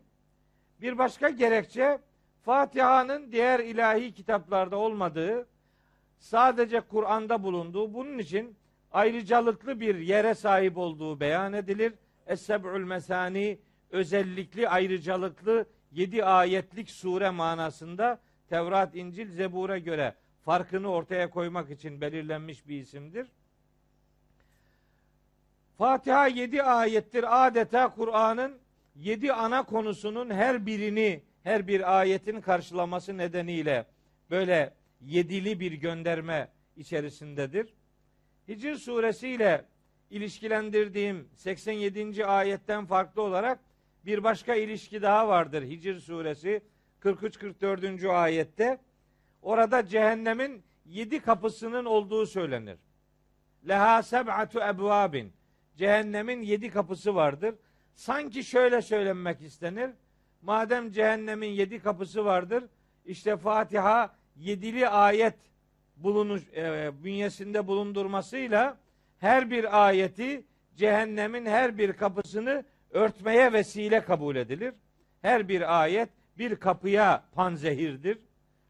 Bir 0.82 0.98
başka 0.98 1.30
gerekçe 1.30 2.00
Fatiha'nın 2.42 3.32
diğer 3.32 3.60
ilahi 3.60 4.14
kitaplarda 4.14 4.78
olmadığı, 4.78 5.48
sadece 6.24 6.82
Kur'an'da 6.82 7.44
bulunduğu, 7.44 7.94
bunun 7.94 8.18
için 8.18 8.56
ayrıcalıklı 8.92 9.80
bir 9.80 9.96
yere 9.96 10.36
sahip 10.36 10.78
olduğu 10.78 11.20
beyan 11.20 11.54
edilir. 11.54 11.94
Es-Seb'ül 12.28 12.84
Mesani 12.84 13.60
özellikli 13.92 14.70
ayrıcalıklı 14.70 15.66
yedi 15.92 16.26
ayetlik 16.26 16.90
sure 16.90 17.30
manasında 17.30 18.20
Tevrat, 18.50 18.96
İncil, 18.96 19.32
Zebur'a 19.32 19.78
göre 19.78 20.16
farkını 20.46 20.88
ortaya 20.88 21.30
koymak 21.30 21.72
için 21.72 22.02
belirlenmiş 22.02 22.68
bir 22.68 22.80
isimdir. 22.80 23.28
Fatiha 25.78 26.28
yedi 26.28 26.64
ayettir. 26.64 27.46
Adeta 27.46 27.90
Kur'an'ın 27.90 28.58
yedi 28.96 29.34
ana 29.34 29.64
konusunun 29.64 30.30
her 30.30 30.66
birini, 30.66 31.22
her 31.44 31.68
bir 31.68 32.00
ayetin 32.00 32.42
karşılaması 32.42 33.18
nedeniyle 33.18 33.86
böyle 34.32 34.74
yedili 35.06 35.60
bir 35.60 35.72
gönderme 35.72 36.52
içerisindedir. 36.76 37.74
Hicr 38.48 38.76
suresiyle 38.76 39.66
ilişkilendirdiğim 40.10 41.30
87. 41.36 42.26
ayetten 42.26 42.86
farklı 42.86 43.22
olarak 43.22 43.60
bir 44.06 44.24
başka 44.24 44.56
ilişki 44.56 45.02
daha 45.02 45.28
vardır 45.28 45.64
Hicr 45.64 46.00
suresi 46.00 46.62
43-44. 47.02 48.10
ayette. 48.10 48.80
Orada 49.42 49.86
cehennemin 49.86 50.64
yedi 50.86 51.20
kapısının 51.20 51.86
olduğu 51.86 52.26
söylenir. 52.26 52.78
Leha 53.68 54.04
seb'atu 54.04 54.60
ebvabin. 54.60 55.34
Cehennemin 55.76 56.42
yedi 56.42 56.70
kapısı 56.70 57.16
vardır. 57.16 57.56
Sanki 57.96 58.44
şöyle 58.44 58.82
söylenmek 58.82 59.42
istenir. 59.42 59.90
Madem 60.42 60.92
cehennemin 60.92 61.50
yedi 61.50 61.80
kapısı 61.80 62.26
vardır, 62.26 62.64
işte 63.06 63.38
Fatiha 63.38 64.16
yedili 64.36 64.88
ayet 64.88 65.36
bulunuş, 65.98 66.44
e, 66.56 66.92
bünyesinde 67.04 67.68
bulundurmasıyla 67.68 68.78
her 69.20 69.52
bir 69.52 69.88
ayeti 69.88 70.44
cehennemin 70.76 71.46
her 71.46 71.78
bir 71.78 71.94
kapısını 71.94 72.66
örtmeye 72.92 73.54
vesile 73.54 74.04
kabul 74.04 74.36
edilir. 74.36 74.74
Her 75.22 75.50
bir 75.50 75.82
ayet 75.82 76.10
bir 76.38 76.56
kapıya 76.56 77.24
panzehirdir. 77.34 78.20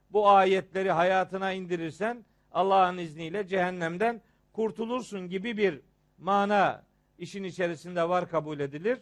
Bu 0.09 0.29
ayetleri 0.29 0.91
hayatına 0.91 1.51
indirirsen 1.51 2.25
Allah'ın 2.51 2.97
izniyle 2.97 3.47
cehennemden 3.47 4.21
kurtulursun 4.53 5.29
gibi 5.29 5.57
bir 5.57 5.79
mana 6.17 6.83
işin 7.17 7.43
içerisinde 7.43 8.09
var 8.09 8.29
kabul 8.29 8.59
edilir. 8.59 8.97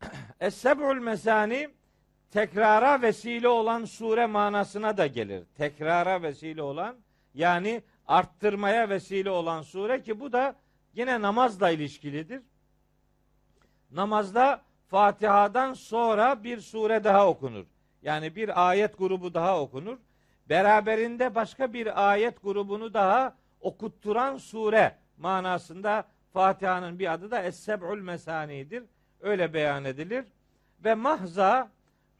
Es-seb'ul 0.40 1.00
mesani 1.00 1.68
tekrara 2.32 3.02
vesile 3.02 3.48
olan 3.48 3.84
sure 3.84 4.26
manasına 4.26 4.96
da 4.96 5.06
gelir. 5.06 5.44
Tekrara 5.56 6.22
vesile 6.22 6.62
olan 6.62 6.96
yani 7.34 7.82
arttırmaya 8.06 8.88
vesile 8.88 9.30
olan 9.30 9.62
sure 9.62 10.02
ki 10.02 10.20
bu 10.20 10.32
da 10.32 10.56
yine 10.94 11.22
namazla 11.22 11.70
ilişkilidir. 11.70 12.42
Namazda 13.90 14.62
Fatiha'dan 14.88 15.74
sonra 15.74 16.44
bir 16.44 16.60
sure 16.60 17.04
daha 17.04 17.28
okunur. 17.28 17.64
Yani 18.02 18.36
bir 18.36 18.68
ayet 18.68 18.98
grubu 18.98 19.34
daha 19.34 19.60
okunur. 19.60 19.98
Beraberinde 20.48 21.34
başka 21.34 21.72
bir 21.72 22.10
ayet 22.10 22.42
grubunu 22.42 22.94
daha 22.94 23.36
okutturan 23.60 24.36
sure 24.36 24.96
manasında 25.18 26.04
Fatiha'nın 26.32 26.98
bir 26.98 27.12
adı 27.12 27.30
da 27.30 27.42
Es-Seb'ül 27.42 28.00
Mesani'dir. 28.00 28.84
Öyle 29.20 29.54
beyan 29.54 29.84
edilir. 29.84 30.24
Ve 30.84 30.94
mahza 30.94 31.70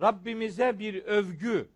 Rabbimize 0.03 0.79
bir 0.79 1.05
övgü, 1.05 1.69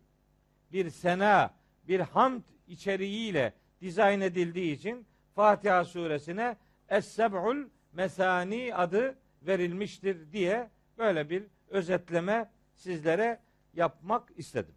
bir 0.71 0.89
sena, 0.89 1.53
bir 1.87 1.99
hamd 1.99 2.43
içeriğiyle 2.67 3.53
dizayn 3.81 4.21
edildiği 4.21 4.75
için 4.75 5.07
Fatiha 5.35 5.85
suresine 5.85 6.57
Es-Seb'ül 6.89 7.69
Mesani 7.93 8.75
adı 8.75 9.17
verilmiştir 9.41 10.31
diye 10.31 10.69
böyle 10.97 11.29
bir 11.29 11.43
özetleme 11.67 12.51
sizlere 12.75 13.39
yapmak 13.73 14.31
istedim. 14.37 14.75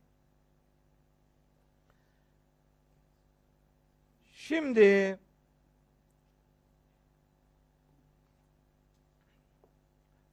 Şimdi 4.33 5.19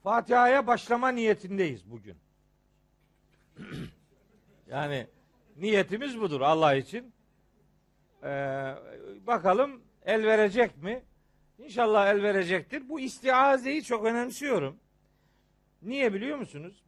Fatiha'ya 0.04 0.68
başlama 0.68 1.10
niyetindeyiz 1.10 1.92
bugün. 1.92 2.27
yani 4.68 5.08
niyetimiz 5.58 6.20
budur 6.20 6.42
Allah 6.42 6.76
için. 6.76 7.14
Ee, 8.24 8.28
bakalım 9.28 9.82
el 10.06 10.26
verecek 10.26 10.78
mi? 10.78 11.04
İnşallah 11.58 12.08
el 12.08 12.24
verecektir. 12.24 12.90
Bu 12.90 13.00
istiazeyi 13.00 13.84
çok 13.84 14.06
önemsiyorum. 14.06 14.80
Niye 15.82 16.14
biliyor 16.14 16.38
musunuz? 16.38 16.84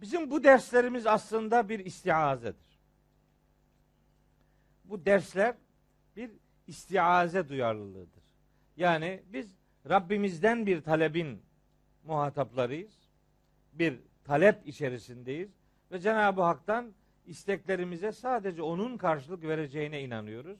Bizim 0.00 0.30
bu 0.30 0.44
derslerimiz 0.44 1.06
aslında 1.06 1.68
bir 1.68 1.78
istiazedir. 1.78 2.80
Bu 4.84 5.04
dersler 5.06 5.54
bir 6.16 6.30
istiaze 6.66 7.48
duyarlılığıdır. 7.48 8.22
Yani 8.76 9.22
biz 9.26 9.56
Rabbimizden 9.88 10.66
bir 10.66 10.82
talebin 10.82 11.42
muhataplarıyız. 12.04 13.01
Bir 13.72 13.98
talep 14.24 14.68
içerisindeyiz 14.68 15.50
ve 15.92 15.98
Cenab-ı 15.98 16.42
Hak'tan 16.42 16.92
isteklerimize 17.26 18.12
sadece 18.12 18.62
onun 18.62 18.96
karşılık 18.96 19.44
vereceğine 19.44 20.02
inanıyoruz. 20.02 20.58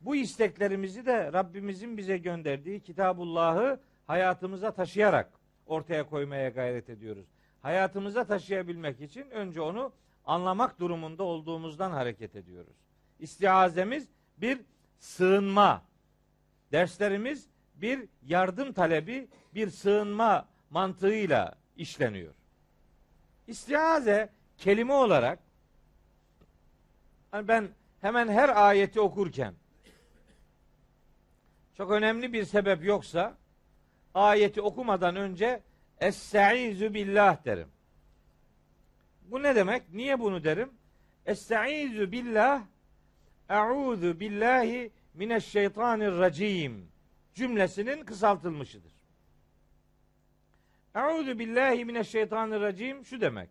Bu 0.00 0.16
isteklerimizi 0.16 1.06
de 1.06 1.32
Rabbimizin 1.32 1.96
bize 1.96 2.18
gönderdiği 2.18 2.80
Kitabullah'ı 2.80 3.80
hayatımıza 4.06 4.70
taşıyarak 4.70 5.32
ortaya 5.66 6.06
koymaya 6.06 6.48
gayret 6.48 6.90
ediyoruz. 6.90 7.26
hayatımıza 7.62 8.24
taşıyabilmek 8.24 9.00
için 9.00 9.30
önce 9.30 9.60
onu 9.60 9.92
anlamak 10.24 10.80
durumunda 10.80 11.22
olduğumuzdan 11.22 11.90
hareket 11.90 12.36
ediyoruz. 12.36 12.76
İstiazemiz 13.18 14.08
bir 14.38 14.60
sığınma. 14.98 15.82
Derslerimiz 16.72 17.46
bir 17.74 18.08
yardım 18.22 18.72
talebi, 18.72 19.28
bir 19.54 19.70
sığınma 19.70 20.48
mantığıyla 20.70 21.54
işleniyor. 21.78 22.34
İstiaze 23.46 24.28
kelime 24.58 24.92
olarak 24.92 25.38
hani 27.30 27.48
ben 27.48 27.68
hemen 28.00 28.28
her 28.28 28.68
ayeti 28.68 29.00
okurken 29.00 29.54
çok 31.76 31.90
önemli 31.90 32.32
bir 32.32 32.44
sebep 32.44 32.84
yoksa 32.84 33.36
ayeti 34.14 34.62
okumadan 34.62 35.16
önce 35.16 35.62
Estaizu 36.00 36.94
billah 36.94 37.44
derim. 37.44 37.68
Bu 39.22 39.42
ne 39.42 39.56
demek? 39.56 39.92
Niye 39.92 40.20
bunu 40.20 40.44
derim? 40.44 40.70
Estaizu 41.26 42.12
billah 42.12 42.62
Eûzu 43.48 44.20
billahi 44.20 44.90
mineşşeytanirracim 45.14 46.88
cümlesinin 47.34 48.04
kısaltılmışıdır. 48.04 48.97
Eûzu 50.94 51.38
billahi 51.38 51.84
mineşşeytanirracim 51.84 53.04
şu 53.04 53.20
demek. 53.20 53.50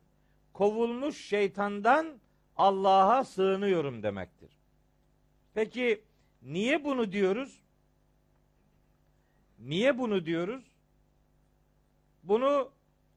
Kovulmuş 0.54 1.26
şeytandan 1.26 2.20
Allah'a 2.58 3.24
sığınıyorum 3.24 4.04
demektir. 4.04 4.52
Peki 5.54 6.04
niye 6.42 6.84
bunu 6.84 7.12
diyoruz? 7.12 7.62
Niye 9.60 9.98
bunu 9.98 10.26
diyoruz? 10.26 10.64
Bunu 12.24 12.72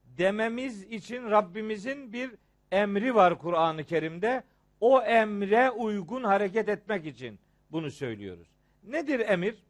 dememiz 0.05 0.83
için 0.83 1.31
Rabbimizin 1.31 2.13
bir 2.13 2.31
emri 2.73 3.15
var 3.15 3.39
Kur'an-ı 3.39 3.85
Kerim'de. 3.85 4.43
O 4.81 5.03
emre 5.03 5.71
uygun 5.71 6.25
hareket 6.25 6.69
etmek 6.69 7.07
için 7.07 7.39
bunu 7.71 7.91
söylüyoruz. 7.91 8.49
Nedir 8.83 9.21
emir? 9.21 9.63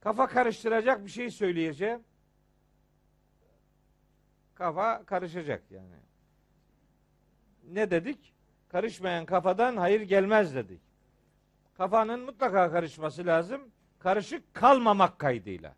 Kafa 0.00 0.26
karıştıracak 0.26 1.04
bir 1.04 1.10
şey 1.10 1.30
söyleyeceğim. 1.30 2.00
Kafa 4.54 5.04
karışacak 5.04 5.62
yani. 5.70 5.94
Ne 7.70 7.90
dedik? 7.90 8.34
Karışmayan 8.68 9.26
kafadan 9.26 9.76
hayır 9.76 10.00
gelmez 10.00 10.54
dedik. 10.54 10.80
Kafanın 11.76 12.20
mutlaka 12.20 12.70
karışması 12.70 13.26
lazım. 13.26 13.60
Karışık 13.98 14.54
kalmamak 14.54 15.18
kaydıyla. 15.18 15.74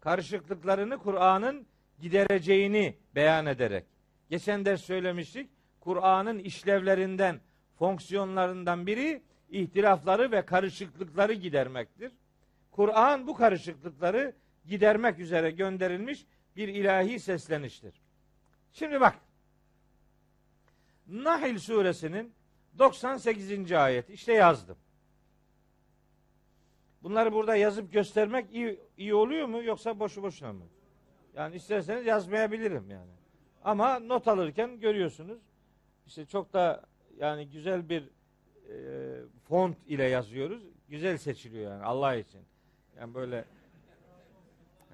Karışıklıklarını 0.00 0.98
Kur'an'ın 0.98 1.66
gidereceğini 2.00 2.96
beyan 3.14 3.46
ederek. 3.46 3.84
Geçen 4.30 4.64
ders 4.64 4.80
söylemiştik. 4.80 5.50
Kur'an'ın 5.80 6.38
işlevlerinden, 6.38 7.40
fonksiyonlarından 7.78 8.86
biri 8.86 9.22
ihtilafları 9.50 10.32
ve 10.32 10.46
karışıklıkları 10.46 11.32
gidermektir. 11.32 12.12
Kur'an 12.70 13.26
bu 13.26 13.34
karışıklıkları 13.34 14.32
gidermek 14.66 15.18
üzere 15.18 15.50
gönderilmiş 15.50 16.26
bir 16.58 16.68
ilahi 16.68 17.20
sesleniştir. 17.20 17.94
Şimdi 18.72 19.00
bak. 19.00 19.18
Nahil 21.06 21.58
suresinin 21.58 22.32
98. 22.78 23.72
ayeti 23.72 24.12
işte 24.12 24.32
yazdım. 24.32 24.76
Bunları 27.02 27.32
burada 27.32 27.56
yazıp 27.56 27.92
göstermek 27.92 28.54
iyi, 28.54 28.80
iyi 28.96 29.14
oluyor 29.14 29.46
mu 29.46 29.62
yoksa 29.62 30.00
boşu 30.00 30.22
boşuna 30.22 30.52
mı? 30.52 30.64
Yani 31.34 31.56
isterseniz 31.56 32.06
yazmayabilirim 32.06 32.90
yani. 32.90 33.12
Ama 33.64 33.98
not 33.98 34.28
alırken 34.28 34.80
görüyorsunuz. 34.80 35.38
İşte 36.06 36.26
çok 36.26 36.52
da 36.52 36.84
yani 37.18 37.48
güzel 37.48 37.88
bir 37.88 38.02
e, 38.02 38.76
font 39.48 39.76
ile 39.86 40.04
yazıyoruz. 40.04 40.62
Güzel 40.88 41.18
seçiliyor 41.18 41.72
yani 41.72 41.84
Allah 41.84 42.14
için. 42.14 42.40
Yani 42.98 43.14
böyle 43.14 43.44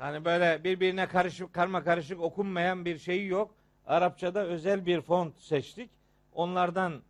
hani 0.04 0.24
böyle 0.24 0.64
birbirine 0.64 1.06
karışık 1.06 1.52
karma 1.52 1.84
karışık 1.84 2.20
okunmayan 2.20 2.84
bir 2.84 2.98
şey 2.98 3.26
yok. 3.26 3.54
Arapçada 3.86 4.44
özel 4.46 4.86
bir 4.86 5.00
font 5.00 5.38
seçtik. 5.38 5.90
Onlardan 6.32 7.02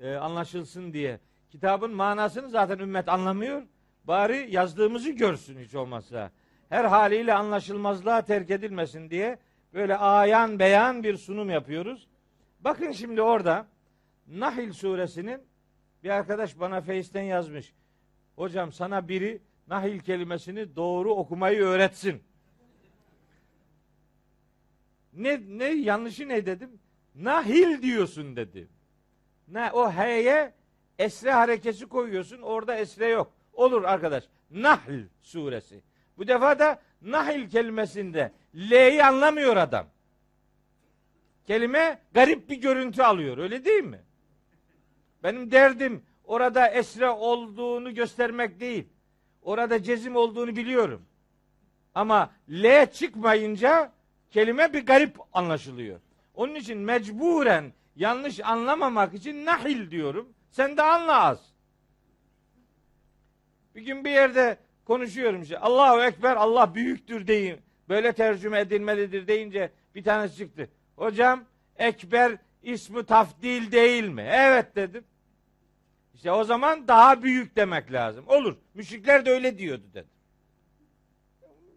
e, 0.00 0.14
anlaşılsın 0.14 0.92
diye. 0.92 1.20
Kitabın 1.50 1.90
manasını 1.90 2.48
zaten 2.48 2.78
ümmet 2.78 3.08
anlamıyor. 3.08 3.62
Bari 4.04 4.48
yazdığımızı 4.50 5.10
görsün 5.10 5.58
hiç 5.58 5.74
olmazsa. 5.74 6.30
Her 6.68 6.84
haliyle 6.84 7.34
anlaşılmazlığa 7.34 8.22
terk 8.22 8.50
edilmesin 8.50 9.10
diye 9.10 9.38
böyle 9.74 9.96
ayan 9.96 10.58
beyan 10.58 11.02
bir 11.02 11.16
sunum 11.16 11.50
yapıyoruz. 11.50 12.08
Bakın 12.60 12.92
şimdi 12.92 13.22
orada 13.22 13.66
Nahil 14.26 14.72
suresinin 14.72 15.40
bir 16.04 16.10
arkadaş 16.10 16.60
bana 16.60 16.80
Face'ten 16.80 17.22
yazmış. 17.22 17.74
Hocam 18.36 18.72
sana 18.72 19.08
biri 19.08 19.42
Nahil 19.68 20.00
kelimesini 20.00 20.76
doğru 20.76 21.14
okumayı 21.14 21.62
öğretsin. 21.62 22.22
Ne 25.16 25.40
ne 25.48 25.64
yanlışı 25.64 26.28
ne 26.28 26.46
dedim? 26.46 26.70
Nahil 27.14 27.82
diyorsun 27.82 28.36
dedi. 28.36 28.68
Ne 29.48 29.70
o 29.72 29.90
h'ye 29.90 30.54
esre 30.98 31.32
harekesi 31.32 31.86
koyuyorsun. 31.86 32.42
Orada 32.42 32.76
esre 32.76 33.06
yok. 33.06 33.32
Olur 33.52 33.84
arkadaş. 33.84 34.24
Nahl 34.50 35.00
suresi. 35.22 35.82
Bu 36.18 36.28
defa 36.28 36.58
da 36.58 36.82
Nahil 37.02 37.50
kelimesinde 37.50 38.32
L'yi 38.54 39.04
anlamıyor 39.04 39.56
adam. 39.56 39.86
Kelime 41.46 41.98
garip 42.14 42.50
bir 42.50 42.56
görüntü 42.56 43.02
alıyor. 43.02 43.38
Öyle 43.38 43.64
değil 43.64 43.84
mi? 43.84 44.00
Benim 45.22 45.50
derdim 45.50 46.02
orada 46.24 46.68
esre 46.68 47.10
olduğunu 47.10 47.94
göstermek 47.94 48.60
değil. 48.60 48.88
Orada 49.42 49.82
cezim 49.82 50.16
olduğunu 50.16 50.56
biliyorum. 50.56 51.06
Ama 51.94 52.30
L 52.50 52.86
çıkmayınca 52.92 53.92
kelime 54.30 54.72
bir 54.72 54.86
garip 54.86 55.16
anlaşılıyor. 55.32 56.00
Onun 56.34 56.54
için 56.54 56.78
mecburen 56.78 57.72
yanlış 57.96 58.40
anlamamak 58.40 59.14
için 59.14 59.46
nahil 59.46 59.90
diyorum. 59.90 60.28
Sen 60.50 60.76
de 60.76 60.82
anla 60.82 61.24
az. 61.24 61.40
Bir 63.74 63.82
gün 63.82 64.04
bir 64.04 64.10
yerde 64.10 64.58
konuşuyorum 64.84 65.42
işte. 65.42 65.58
Allahu 65.58 66.02
Ekber 66.02 66.36
Allah 66.36 66.74
büyüktür 66.74 67.26
deyin. 67.26 67.58
Böyle 67.88 68.12
tercüme 68.12 68.60
edilmelidir 68.60 69.26
deyince 69.26 69.72
bir 69.94 70.04
tanesi 70.04 70.36
çıktı. 70.36 70.68
Hocam 70.96 71.44
Ekber 71.76 72.32
ismi 72.62 73.06
tafdil 73.06 73.72
değil 73.72 74.08
mi? 74.08 74.28
Evet 74.30 74.76
dedim. 74.76 75.04
İşte 76.14 76.32
o 76.32 76.44
zaman 76.44 76.88
daha 76.88 77.22
büyük 77.22 77.56
demek 77.56 77.92
lazım. 77.92 78.24
Olur. 78.28 78.56
Müşrikler 78.74 79.26
de 79.26 79.30
öyle 79.30 79.58
diyordu 79.58 79.84
dedim. 79.94 80.15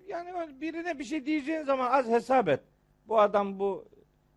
Yani 0.09 0.61
birine 0.61 0.99
bir 0.99 1.03
şey 1.03 1.25
diyeceğin 1.25 1.63
zaman 1.63 1.91
az 1.91 2.07
hesap 2.07 2.49
et. 2.49 2.59
Bu 3.07 3.19
adam 3.19 3.59
bu 3.59 3.87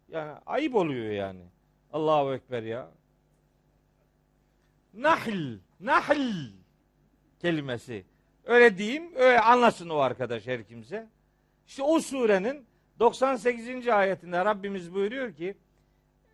yani 0.09 0.33
ayıp 0.47 0.75
oluyor 0.75 1.11
yani. 1.11 1.43
Allahu 1.93 2.35
Ekber 2.35 2.63
ya. 2.63 2.91
Nahl, 4.95 5.59
nahl 5.81 6.51
kelimesi. 7.41 8.05
Öyle 8.45 8.79
diyeyim, 8.79 9.13
öyle 9.17 9.41
anlasın 9.41 9.89
o 9.89 9.97
arkadaş 9.97 10.47
her 10.47 10.65
kimse. 10.65 11.09
İşte 11.67 11.83
o 11.83 12.01
surenin 12.01 12.67
98. 13.01 13.89
ayetinde 13.89 14.45
Rabbimiz 14.45 14.95
buyuruyor 14.95 15.35
ki 15.35 15.57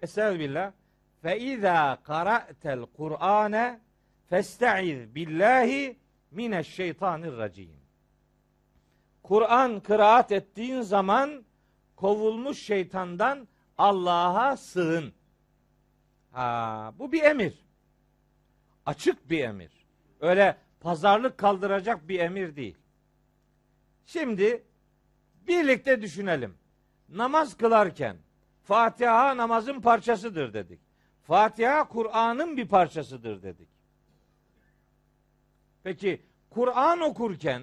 Estağfirullah 0.02 0.72
fe 1.22 1.38
izâ 1.38 1.98
qara'tel 2.04 2.86
Kur'ane 2.96 3.80
festaiz 4.28 5.14
billahi 5.14 5.96
mineşşeytanirracim. 6.30 7.77
Kur'an 9.28 9.80
kıraat 9.80 10.32
ettiğin 10.32 10.80
zaman 10.80 11.44
kovulmuş 11.96 12.62
şeytandan 12.62 13.48
Allah'a 13.78 14.56
sığın. 14.56 15.12
Ha, 16.32 16.92
bu 16.98 17.12
bir 17.12 17.22
emir. 17.22 17.64
Açık 18.86 19.30
bir 19.30 19.44
emir. 19.44 19.70
Öyle 20.20 20.56
pazarlık 20.80 21.38
kaldıracak 21.38 22.08
bir 22.08 22.18
emir 22.18 22.56
değil. 22.56 22.76
Şimdi 24.06 24.64
birlikte 25.48 26.02
düşünelim. 26.02 26.58
Namaz 27.08 27.56
kılarken 27.56 28.16
Fatiha 28.64 29.36
namazın 29.36 29.80
parçasıdır 29.80 30.54
dedik. 30.54 30.80
Fatiha 31.22 31.88
Kur'an'ın 31.88 32.56
bir 32.56 32.68
parçasıdır 32.68 33.42
dedik. 33.42 33.68
Peki 35.82 36.22
Kur'an 36.50 37.00
okurken 37.00 37.62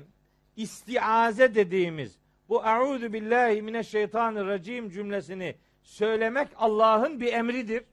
istiaze 0.56 1.56
dediğimiz 1.56 2.18
bu 2.50 2.66
Euzu 2.66 3.14
billahi 3.14 3.62
mineşşeytanirracim 3.62 4.90
cümlesini 4.90 5.56
söylemek 5.84 6.48
Allah'ın 6.56 7.20
bir 7.20 7.34
emridir. 7.34 7.84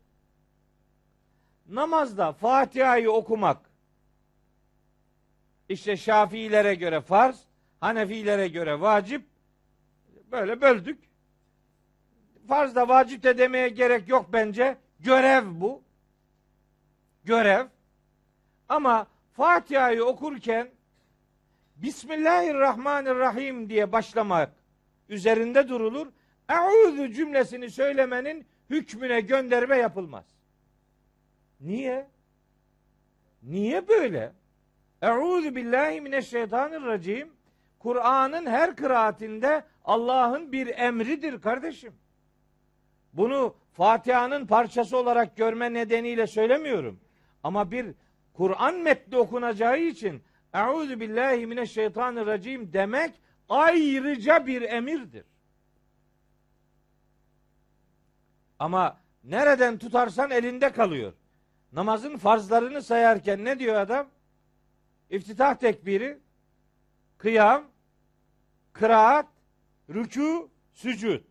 Namazda 1.68 2.32
Fatiha'yı 2.32 3.10
okumak 3.10 3.72
işte 5.68 5.96
Şafiilere 5.96 6.74
göre 6.74 7.00
farz, 7.00 7.44
Hanefilere 7.80 8.48
göre 8.48 8.80
vacip. 8.80 9.26
Böyle 10.32 10.60
böldük. 10.60 10.98
farz 12.48 12.74
da 12.74 12.88
vacip 12.88 13.22
de 13.22 13.38
demeye 13.38 13.68
gerek 13.68 14.08
yok 14.08 14.28
bence. 14.32 14.76
Görev 15.00 15.44
bu. 15.46 15.82
Görev. 17.24 17.66
Ama 18.68 19.06
Fatiha'yı 19.32 20.04
okurken 20.04 20.70
Bismillahirrahmanirrahim 21.82 23.68
diye 23.68 23.92
başlamak 23.92 24.52
üzerinde 25.08 25.68
durulur. 25.68 26.06
Eûzü 26.48 27.12
cümlesini 27.14 27.70
söylemenin 27.70 28.46
hükmüne 28.70 29.20
gönderme 29.20 29.76
yapılmaz. 29.76 30.24
Niye? 31.60 32.08
Niye 33.42 33.88
böyle? 33.88 34.32
Eûzü 35.02 35.54
billahi 35.54 36.00
mineşşeytanirracim. 36.00 37.32
Kur'an'ın 37.78 38.46
her 38.46 38.76
kıraatinde 38.76 39.64
Allah'ın 39.84 40.52
bir 40.52 40.78
emridir 40.78 41.40
kardeşim. 41.40 41.92
Bunu 43.12 43.54
Fatiha'nın 43.72 44.46
parçası 44.46 44.96
olarak 44.96 45.36
görme 45.36 45.72
nedeniyle 45.72 46.26
söylemiyorum. 46.26 47.00
Ama 47.42 47.70
bir 47.70 47.86
Kur'an 48.32 48.74
metni 48.74 49.16
okunacağı 49.16 49.80
için 49.80 50.22
Euzu 50.55 51.00
billahi 51.00 51.46
mineşşeytanirracim 51.46 52.72
demek 52.72 53.20
ayrıca 53.48 54.46
bir 54.46 54.62
emirdir. 54.62 55.24
Ama 58.59 59.00
nereden 59.24 59.78
tutarsan 59.78 60.30
elinde 60.30 60.72
kalıyor. 60.72 61.12
Namazın 61.72 62.16
farzlarını 62.16 62.82
sayarken 62.82 63.44
ne 63.44 63.59
diyor 63.59 63.74
adam? 63.74 64.09
İftitah 65.11 65.55
tekbiri, 65.55 66.18
kıyam, 67.18 67.64
kıraat, 68.72 69.26
rükû, 69.90 70.48
sücud. 70.72 71.24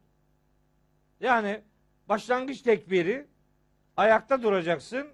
Yani 1.20 1.62
başlangıç 2.10 2.62
tekbiri, 2.62 3.28
ayakta 3.98 4.44
duracaksın, 4.44 5.08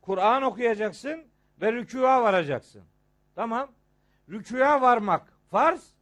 Kur'an 0.00 0.42
okuyacaksın 0.42 1.24
ve 1.60 1.72
rükûa 1.72 2.22
varacaksın. 2.22 2.91
Tamam. 3.34 3.72
Rükûa 4.28 4.80
varmak 4.80 5.32
farz. 5.50 5.94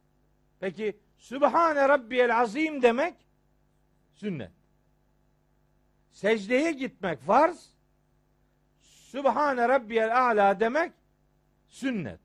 Peki 0.59 0.99
Sübhane 1.17 1.89
Rabbiyel 1.89 2.39
Azim 2.41 2.81
demek 2.81 3.15
sünnet. 4.13 4.51
Secdeye 6.09 6.71
gitmek 6.71 7.21
farz. 7.21 7.69
Sübhane 8.79 9.69
Rabbiyel 9.69 10.17
A'la 10.21 10.59
demek 10.59 10.93
sünnet. 11.67 12.19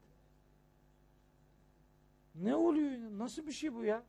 Ne 2.35 2.55
oluyor? 2.55 2.91
Nasıl 3.19 3.47
bir 3.47 3.53
şey 3.53 3.75
bu 3.75 3.85
ya? 3.85 4.03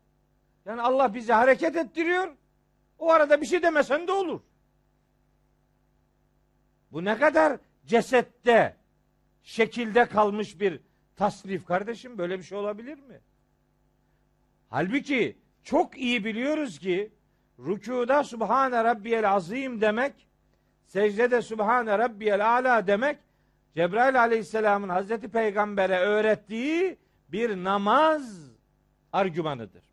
Yani 0.65 0.81
Allah 0.81 1.13
bizi 1.13 1.33
hareket 1.33 1.75
ettiriyor. 1.75 2.35
O 2.99 3.11
arada 3.11 3.41
bir 3.41 3.45
şey 3.45 3.63
demesen 3.63 4.07
de 4.07 4.11
olur. 4.11 4.41
Bu 6.91 7.05
ne 7.05 7.17
kadar 7.17 7.59
cesette, 7.85 8.75
şekilde 9.43 10.05
kalmış 10.05 10.59
bir 10.59 10.86
tasnif 11.17 11.65
kardeşim. 11.65 12.17
Böyle 12.17 12.37
bir 12.37 12.43
şey 12.43 12.57
olabilir 12.57 12.97
mi? 12.97 13.19
Halbuki 14.69 15.37
çok 15.63 15.97
iyi 15.97 16.25
biliyoruz 16.25 16.79
ki 16.79 17.11
rükuda 17.59 18.23
Subhane 18.23 18.83
Rabbiyel 18.83 19.31
Azim 19.31 19.81
demek, 19.81 20.27
secdede 20.85 21.41
Subhane 21.41 21.97
Rabbiyel 21.97 22.49
Ala 22.49 22.87
demek, 22.87 23.17
Cebrail 23.75 24.19
Aleyhisselam'ın 24.19 24.89
Hazreti 24.89 25.29
Peygamber'e 25.29 25.99
öğrettiği 25.99 26.97
bir 27.29 27.63
namaz 27.63 28.51
argümanıdır. 29.13 29.83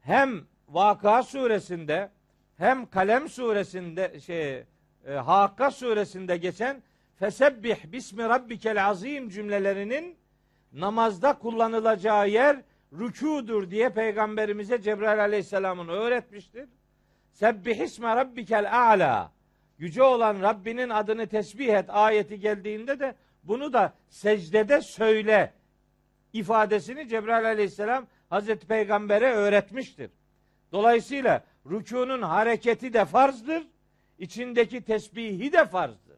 Hem 0.00 0.44
Vaka 0.68 1.22
suresinde 1.22 2.10
hem 2.56 2.86
Kalem 2.90 3.28
suresinde 3.28 4.20
şey 4.20 4.64
e, 5.06 5.12
Hakka 5.12 5.70
suresinde 5.70 6.36
geçen 6.36 6.82
fesebbih 7.18 7.92
bismi 7.92 8.22
rabbikel 8.22 8.86
azim 8.86 9.28
cümlelerinin 9.28 10.16
namazda 10.72 11.38
kullanılacağı 11.38 12.28
yer 12.28 12.56
rükudur 12.92 13.70
diye 13.70 13.88
peygamberimize 13.88 14.82
Cebrail 14.82 15.20
aleyhisselamın 15.20 15.88
öğretmiştir. 15.88 16.68
Sebbih 17.32 17.80
isme 17.80 18.16
rabbikel 18.16 18.90
a'la 18.90 19.32
yüce 19.78 20.02
olan 20.02 20.42
Rabbinin 20.42 20.90
adını 20.90 21.26
tesbih 21.26 21.68
et 21.68 21.86
ayeti 21.88 22.40
geldiğinde 22.40 23.00
de 23.00 23.14
bunu 23.42 23.72
da 23.72 23.94
secdede 24.08 24.80
söyle 24.80 25.52
ifadesini 26.32 27.08
Cebrail 27.08 27.46
aleyhisselam 27.46 28.06
Hazreti 28.30 28.66
Peygamber'e 28.66 29.32
öğretmiştir. 29.32 30.10
Dolayısıyla 30.72 31.44
rükunun 31.66 32.22
hareketi 32.22 32.92
de 32.92 33.04
farzdır, 33.04 33.66
içindeki 34.18 34.82
tesbihi 34.82 35.52
de 35.52 35.64
farzdır. 35.64 36.13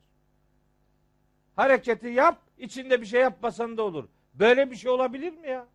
Hareketi 1.57 2.09
yap, 2.09 2.39
içinde 2.59 3.01
bir 3.01 3.07
şey 3.07 3.21
yapmasan 3.21 3.77
da 3.77 3.83
olur. 3.83 4.09
Böyle 4.35 4.71
bir 4.71 4.77
şey 4.77 4.91
olabilir 4.91 5.33
mi 5.33 5.49
ya? 5.49 5.67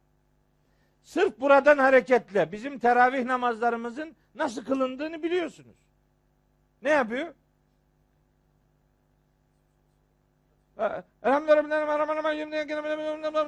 Sırf 1.04 1.40
buradan 1.40 1.78
hareketle 1.78 2.52
bizim 2.52 2.80
teravih 2.80 3.26
namazlarımızın 3.26 4.16
nasıl 4.36 4.66
kılındığını 4.66 5.24
biliyorsunuz. 5.24 5.76
Ne 6.82 6.90
yapıyor? 6.90 7.34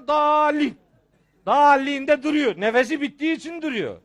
Dalin. 0.08 0.78
Dalinde 1.46 2.24
duruyor. 2.24 2.62
Nefesi 2.62 3.02
bittiği 3.02 3.36
için 3.36 3.62
duruyor. 3.62 4.02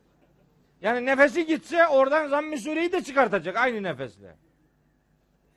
Yani 0.81 1.07
nefesi 1.07 1.47
gitse 1.47 1.89
oradan 1.89 2.29
zamm-ı 2.29 2.57
de 2.93 3.05
çıkartacak 3.05 3.57
aynı 3.57 3.83
nefesle. 3.83 4.37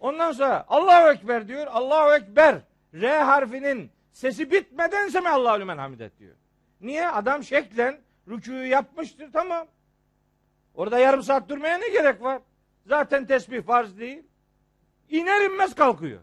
Ondan 0.01 0.31
sonra 0.31 0.65
Allahu 0.67 1.11
Ekber 1.11 1.47
diyor. 1.47 1.67
Allahu 1.67 2.13
Ekber. 2.13 2.61
R 2.93 3.19
harfinin 3.19 3.91
sesi 4.11 4.51
bitmeden 4.51 5.07
semi 5.07 5.29
Allahu 5.29 5.59
lümen 5.59 5.77
hamidet 5.77 6.19
diyor. 6.19 6.35
Niye? 6.81 7.09
Adam 7.09 7.43
şeklen 7.43 8.01
rükûyu 8.27 8.69
yapmıştır 8.69 9.31
tamam. 9.31 9.67
Orada 10.73 10.99
yarım 10.99 11.23
saat 11.23 11.49
durmaya 11.49 11.77
ne 11.77 11.89
gerek 11.89 12.21
var? 12.21 12.41
Zaten 12.85 13.25
tesbih 13.25 13.63
farz 13.63 13.97
değil. 13.97 14.23
İner 15.09 15.45
inmez 15.45 15.75
kalkıyor. 15.75 16.19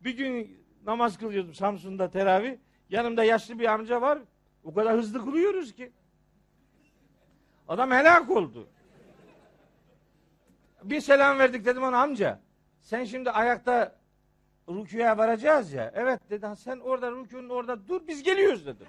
Bir 0.00 0.16
gün 0.16 0.64
namaz 0.86 1.18
kılıyordum 1.18 1.54
Samsun'da 1.54 2.10
teravih. 2.10 2.56
Yanımda 2.88 3.24
yaşlı 3.24 3.58
bir 3.58 3.64
amca 3.64 4.00
var. 4.00 4.18
O 4.64 4.74
kadar 4.74 4.96
hızlı 4.96 5.24
kılıyoruz 5.24 5.74
ki. 5.74 5.92
Adam 7.68 7.90
helak 7.90 8.30
oldu. 8.30 8.68
Bir 10.82 11.00
selam 11.00 11.38
verdik 11.38 11.64
dedim 11.64 11.82
ona 11.82 11.98
amca. 12.02 12.40
Sen 12.80 13.04
şimdi 13.04 13.30
ayakta 13.30 13.94
rüküye 14.68 15.16
varacağız 15.16 15.72
ya. 15.72 15.92
Evet 15.94 16.20
dedi. 16.30 16.46
Sen 16.56 16.78
orada 16.78 17.10
rükünün 17.12 17.48
orada 17.48 17.88
dur 17.88 18.00
biz 18.08 18.22
geliyoruz 18.22 18.66
dedim. 18.66 18.86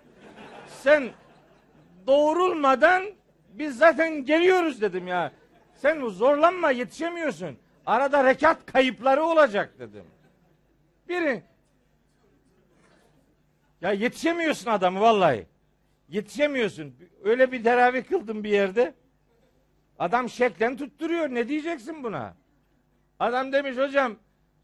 Sen 0.67 1.09
doğrulmadan 2.07 3.03
biz 3.49 3.77
zaten 3.77 4.25
geliyoruz 4.25 4.81
dedim 4.81 5.07
ya. 5.07 5.31
Sen 5.75 6.07
zorlanma 6.07 6.71
yetişemiyorsun. 6.71 7.57
Arada 7.85 8.23
rekat 8.23 8.65
kayıpları 8.65 9.23
olacak 9.23 9.79
dedim. 9.79 10.05
Biri 11.09 11.43
ya 13.81 13.91
yetişemiyorsun 13.91 14.71
adamı 14.71 14.99
vallahi. 15.01 15.47
Yetişemiyorsun. 16.09 16.95
Öyle 17.23 17.51
bir 17.51 17.63
teravih 17.63 18.03
kıldım 18.03 18.43
bir 18.43 18.49
yerde. 18.49 18.93
Adam 19.99 20.29
şeklen 20.29 20.77
tutturuyor. 20.77 21.29
Ne 21.29 21.47
diyeceksin 21.47 22.03
buna? 22.03 22.33
Adam 23.21 23.51
demiş 23.51 23.77
hocam 23.77 24.15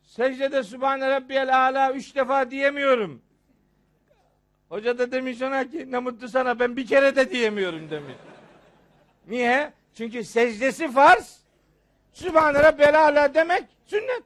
secdede 0.01 0.63
Sübhane 0.63 1.09
Rabbiyel 1.09 1.57
Ala 1.67 1.93
üç 1.93 2.15
defa 2.15 2.51
diyemiyorum. 2.51 3.21
Hoca 4.69 4.97
da 4.97 5.11
demiş 5.11 5.41
ona 5.41 5.69
ki 5.69 5.91
ne 5.91 5.99
mutlu 5.99 6.27
sana 6.27 6.59
ben 6.59 6.77
bir 6.77 6.87
kere 6.87 7.15
de 7.15 7.31
diyemiyorum 7.31 7.89
demiş. 7.89 8.15
Niye? 9.27 9.73
Çünkü 9.93 10.23
secdesi 10.23 10.91
farz. 10.91 11.41
Sübhane 12.11 12.63
Rabbiyel 12.63 13.03
Ala 13.03 13.33
demek 13.33 13.63
sünnet. 13.85 14.23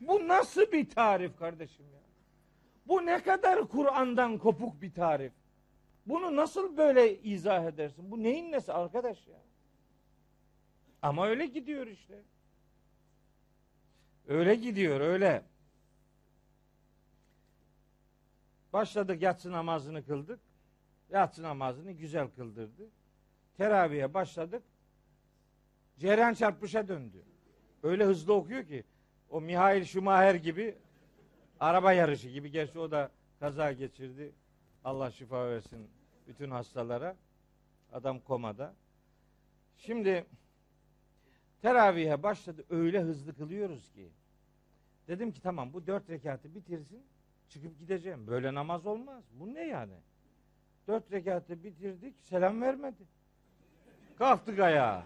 Bu 0.00 0.28
nasıl 0.28 0.72
bir 0.72 0.90
tarif 0.90 1.38
kardeşim 1.38 1.86
ya? 1.94 2.00
Bu 2.86 3.06
ne 3.06 3.22
kadar 3.22 3.68
Kur'an'dan 3.68 4.38
kopuk 4.38 4.82
bir 4.82 4.92
tarif. 4.92 5.32
Bunu 6.06 6.36
nasıl 6.36 6.76
böyle 6.76 7.20
izah 7.20 7.64
edersin? 7.64 8.10
Bu 8.10 8.22
neyin 8.22 8.52
nesi 8.52 8.72
arkadaş 8.72 9.26
ya? 9.26 9.38
Ama 11.02 11.28
öyle 11.28 11.46
gidiyor 11.46 11.86
işte. 11.86 12.22
Öyle 14.28 14.54
gidiyor 14.54 15.00
öyle. 15.00 15.42
Başladık 18.72 19.22
yatsı 19.22 19.52
namazını 19.52 20.06
kıldık. 20.06 20.40
Yatsı 21.10 21.42
namazını 21.42 21.92
güzel 21.92 22.28
kıldırdı. 22.28 22.90
Teraviye 23.56 24.14
başladık. 24.14 24.62
Ceren 25.98 26.34
çarpışa 26.34 26.88
döndü. 26.88 27.22
Öyle 27.82 28.04
hızlı 28.04 28.34
okuyor 28.34 28.66
ki 28.66 28.84
o 29.30 29.40
Mihail 29.40 29.84
Schumacher 29.84 30.34
gibi 30.34 30.78
araba 31.60 31.92
yarışı 31.92 32.28
gibi. 32.28 32.50
Gerçi 32.50 32.78
o 32.78 32.90
da 32.90 33.10
kaza 33.40 33.72
geçirdi. 33.72 34.32
Allah 34.84 35.10
şifa 35.10 35.50
versin 35.50 35.90
bütün 36.26 36.50
hastalara. 36.50 37.16
Adam 37.92 38.20
komada. 38.20 38.74
Şimdi 39.76 40.26
teravihe 41.64 42.22
başladı 42.22 42.64
öyle 42.70 43.00
hızlı 43.00 43.36
kılıyoruz 43.36 43.92
ki. 43.92 44.08
Dedim 45.08 45.32
ki 45.32 45.40
tamam 45.42 45.72
bu 45.72 45.86
dört 45.86 46.10
rekatı 46.10 46.54
bitirsin 46.54 47.02
çıkıp 47.48 47.78
gideceğim. 47.78 48.26
Böyle 48.26 48.54
namaz 48.54 48.86
olmaz. 48.86 49.24
Bu 49.32 49.54
ne 49.54 49.66
yani? 49.66 49.92
Dört 50.88 51.12
rekatı 51.12 51.64
bitirdik 51.64 52.14
selam 52.22 52.62
vermedi. 52.62 53.02
Kalktık 54.18 54.58
ayağa. 54.58 55.02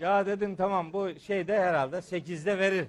Ya 0.00 0.26
dedim 0.26 0.56
tamam 0.56 0.92
bu 0.92 1.20
şeyde 1.20 1.60
herhalde 1.60 2.02
sekizde 2.02 2.58
verir. 2.58 2.86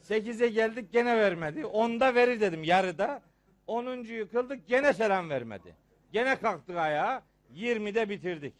Sekize 0.00 0.48
geldik 0.48 0.92
gene 0.92 1.16
vermedi. 1.16 1.66
Onda 1.66 2.14
verir 2.14 2.40
dedim 2.40 2.64
yarıda. 2.64 3.22
Onuncuyu 3.66 4.30
kıldık 4.30 4.68
gene 4.68 4.92
selam 4.92 5.30
vermedi. 5.30 5.74
Gene 6.12 6.36
kalktık 6.36 6.76
ayağa. 6.76 7.22
Yirmide 7.50 8.08
bitirdik. 8.08 8.54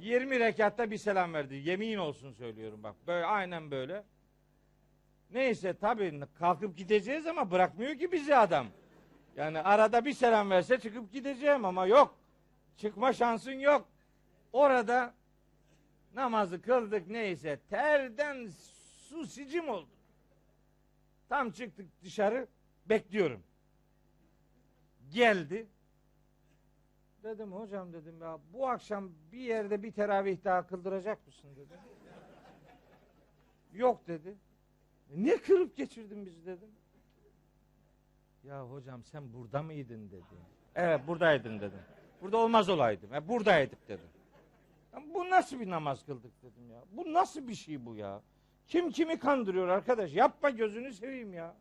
Yirmi 0.00 0.40
rekatta 0.40 0.90
bir 0.90 0.98
selam 0.98 1.34
verdi. 1.34 1.54
Yemin 1.54 1.96
olsun 1.96 2.32
söylüyorum 2.32 2.82
bak. 2.82 2.94
Böyle 3.06 3.26
aynen 3.26 3.70
böyle. 3.70 4.04
Neyse 5.30 5.74
tabii 5.78 6.20
kalkıp 6.38 6.76
gideceğiz 6.76 7.26
ama 7.26 7.50
bırakmıyor 7.50 7.98
ki 7.98 8.12
bizi 8.12 8.36
adam. 8.36 8.66
Yani 9.36 9.60
arada 9.60 10.04
bir 10.04 10.12
selam 10.12 10.50
verse 10.50 10.80
çıkıp 10.80 11.12
gideceğim 11.12 11.64
ama 11.64 11.86
yok. 11.86 12.18
Çıkma 12.76 13.12
şansın 13.12 13.52
yok. 13.52 13.88
Orada 14.52 15.14
namazı 16.14 16.62
kıldık 16.62 17.08
neyse 17.08 17.60
terden 17.70 18.50
su 19.08 19.26
sicim 19.26 19.68
oldu. 19.68 19.88
Tam 21.28 21.50
çıktık 21.50 21.86
dışarı 22.02 22.48
bekliyorum. 22.86 23.42
Geldi. 25.10 25.66
Dedim 27.26 27.52
hocam 27.52 27.92
dedim 27.92 28.20
ya 28.20 28.38
bu 28.52 28.68
akşam 28.68 29.10
bir 29.32 29.38
yerde 29.38 29.82
bir 29.82 29.92
teravih 29.92 30.44
daha 30.44 30.66
kıldıracak 30.66 31.26
mısın 31.26 31.50
dedim. 31.56 31.78
Yok 33.72 34.06
dedi. 34.08 34.28
"E, 35.10 35.24
Ne 35.24 35.36
kırıp 35.36 35.76
geçirdin 35.76 36.26
bizi 36.26 36.46
dedim. 36.46 36.68
Ya 38.44 38.62
hocam 38.70 39.04
sen 39.04 39.32
burada 39.32 39.62
mıydın 39.62 40.10
dedi. 40.10 40.24
Evet 40.74 41.00
buradaydın 41.06 41.60
dedim. 41.60 41.78
Burada 42.22 42.36
olmaz 42.36 42.68
olaydım. 42.68 43.14
E, 43.14 43.28
buradaydık 43.28 43.88
dedim. 43.88 44.08
Ya 44.92 45.02
bu 45.14 45.30
nasıl 45.30 45.60
bir 45.60 45.70
namaz 45.70 46.06
kıldık 46.06 46.42
dedim 46.42 46.70
ya. 46.70 46.84
Bu 46.92 47.12
nasıl 47.12 47.48
bir 47.48 47.54
şey 47.54 47.86
bu 47.86 47.96
ya? 47.96 48.22
Kim 48.66 48.90
kimi 48.90 49.18
kandırıyor 49.18 49.68
arkadaş? 49.68 50.14
Yapma 50.14 50.50
gözünü 50.50 50.92
seveyim 50.92 51.34
ya. 51.34 51.54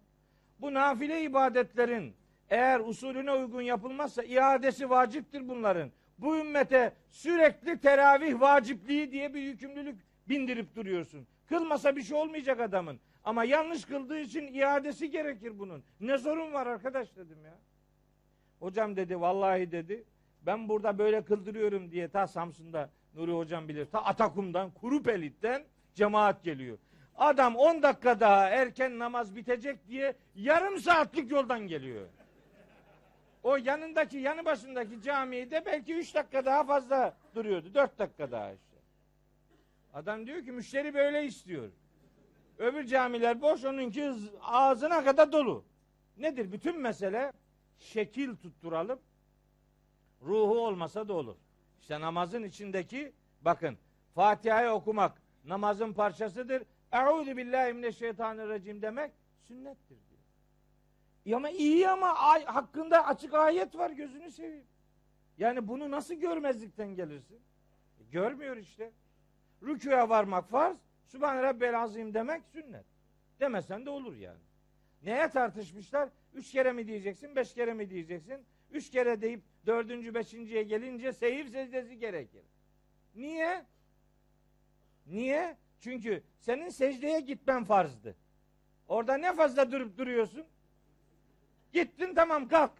Bu 0.61 0.73
nafile 0.73 1.21
ibadetlerin 1.23 2.15
eğer 2.49 2.79
usulüne 2.79 3.31
uygun 3.31 3.61
yapılmazsa 3.61 4.23
iadesi 4.23 4.89
vaciptir 4.89 5.47
bunların. 5.47 5.91
Bu 6.17 6.37
ümmete 6.37 6.93
sürekli 7.09 7.79
teravih 7.79 8.39
vacipliği 8.39 9.11
diye 9.11 9.33
bir 9.33 9.41
yükümlülük 9.41 9.95
bindirip 10.29 10.75
duruyorsun. 10.75 11.27
Kılmasa 11.47 11.95
bir 11.95 12.03
şey 12.03 12.17
olmayacak 12.17 12.59
adamın. 12.59 12.99
Ama 13.23 13.43
yanlış 13.43 13.85
kıldığı 13.85 14.19
için 14.19 14.53
iadesi 14.53 15.11
gerekir 15.11 15.59
bunun. 15.59 15.83
Ne 15.99 16.17
sorun 16.17 16.53
var 16.53 16.67
arkadaş 16.67 17.15
dedim 17.15 17.45
ya. 17.45 17.57
Hocam 18.59 18.95
dedi 18.95 19.21
vallahi 19.21 19.71
dedi 19.71 20.03
ben 20.45 20.69
burada 20.69 20.97
böyle 20.97 21.25
kıldırıyorum 21.25 21.91
diye 21.91 22.07
ta 22.07 22.27
Samsun'da 22.27 22.89
Nuri 23.15 23.31
hocam 23.31 23.67
bilir. 23.67 23.85
Ta 23.85 24.03
Atakum'dan 24.03 24.71
Kurupelit'ten 24.71 25.63
cemaat 25.93 26.43
geliyor. 26.43 26.77
Adam 27.15 27.55
10 27.55 27.81
dakika 27.81 28.19
daha 28.19 28.49
erken 28.49 28.99
namaz 28.99 29.35
bitecek 29.35 29.87
diye 29.87 30.15
yarım 30.35 30.79
saatlik 30.79 31.31
yoldan 31.31 31.67
geliyor. 31.67 32.07
O 33.45 33.57
yanındaki 33.57 34.17
yanı 34.17 34.45
başındaki 34.45 35.01
camide 35.01 35.65
belki 35.65 35.95
3 35.95 36.15
dakika 36.15 36.45
daha 36.45 36.63
fazla 36.63 37.17
duruyordu. 37.35 37.73
4 37.73 37.99
dakika 37.99 38.31
daha 38.31 38.51
işte. 38.51 38.77
Adam 39.93 40.27
diyor 40.27 40.43
ki 40.43 40.51
müşteri 40.51 40.93
böyle 40.93 41.25
istiyor. 41.25 41.69
Öbür 42.57 42.85
camiler 42.85 43.41
boş 43.41 43.65
onunki 43.65 44.13
ağzına 44.41 45.03
kadar 45.03 45.31
dolu. 45.31 45.65
Nedir? 46.17 46.51
Bütün 46.51 46.79
mesele 46.79 47.33
şekil 47.77 48.35
tutturalım. 48.35 48.99
Ruhu 50.21 50.65
olmasa 50.65 51.07
da 51.07 51.13
olur. 51.13 51.35
İşte 51.81 52.01
namazın 52.01 52.43
içindeki 52.43 53.13
bakın 53.41 53.77
Fatiha'yı 54.15 54.69
okumak 54.69 55.21
namazın 55.43 55.93
parçasıdır. 55.93 56.63
Euzu 56.91 57.37
billahi 57.37 57.73
mineşşeytanirracim 57.73 58.81
demek 58.81 59.11
sünnettir 59.47 59.97
diyor. 60.09 60.14
Ama 61.33 61.49
iyi 61.49 61.89
ama 61.89 62.13
ay, 62.13 62.45
hakkında 62.45 63.05
açık 63.07 63.33
ayet 63.33 63.75
var 63.75 63.89
gözünü 63.89 64.31
seveyim. 64.31 64.65
Yani 65.37 65.67
bunu 65.67 65.91
nasıl 65.91 66.13
görmezlikten 66.13 66.95
gelirsin? 66.95 67.39
E, 67.99 68.03
görmüyor 68.11 68.57
işte. 68.57 68.91
Rüküye 69.63 70.09
varmak 70.09 70.49
farz. 70.49 70.77
Sübhane 71.05 71.43
Rabbel 71.43 71.81
Azim 71.81 72.13
demek 72.13 72.43
sünnet. 72.45 72.85
Demesen 73.39 73.85
de 73.85 73.89
olur 73.89 74.15
yani. 74.15 74.39
Neye 75.03 75.29
tartışmışlar? 75.29 76.09
Üç 76.33 76.51
kere 76.51 76.71
mi 76.71 76.87
diyeceksin, 76.87 77.35
beş 77.35 77.53
kere 77.53 77.73
mi 77.73 77.89
diyeceksin? 77.89 78.45
Üç 78.71 78.91
kere 78.91 79.21
deyip 79.21 79.41
dördüncü, 79.65 80.13
beşinciye 80.13 80.63
gelince 80.63 81.13
seyir 81.13 81.45
secdesi 81.45 81.97
gerekir. 81.97 82.43
Niye? 83.15 83.65
Niye? 85.05 85.57
Çünkü 85.79 86.23
senin 86.39 86.69
secdeye 86.69 87.19
gitmen 87.19 87.63
farzdı. 87.63 88.15
Orada 88.87 89.17
ne 89.17 89.33
fazla 89.33 89.71
durup 89.71 89.97
duruyorsun? 89.97 90.45
Gittin 91.75 92.15
tamam 92.15 92.47
kalk. 92.47 92.71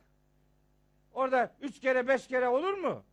Orada 1.13 1.55
üç 1.61 1.79
kere 1.79 2.07
beş 2.07 2.27
kere 2.27 2.47
olur 2.47 2.73
mu? 2.73 3.03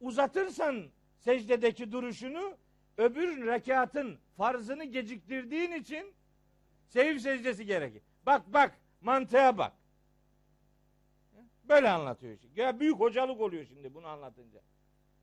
Uzatırsan 0.00 0.86
secdedeki 1.18 1.92
duruşunu 1.92 2.56
öbür 2.98 3.46
rekatın 3.46 4.18
farzını 4.36 4.84
geciktirdiğin 4.84 5.72
için 5.72 6.14
seyir 6.88 7.18
secdesi 7.18 7.66
gerekir. 7.66 8.02
Bak 8.26 8.42
bak 8.52 8.78
mantığa 9.00 9.58
bak. 9.58 9.72
Böyle 11.64 11.88
anlatıyor 11.88 12.36
şimdi. 12.36 12.60
Ya 12.60 12.80
büyük 12.80 13.00
hocalık 13.00 13.40
oluyor 13.40 13.64
şimdi 13.64 13.94
bunu 13.94 14.06
anlatınca. 14.06 14.60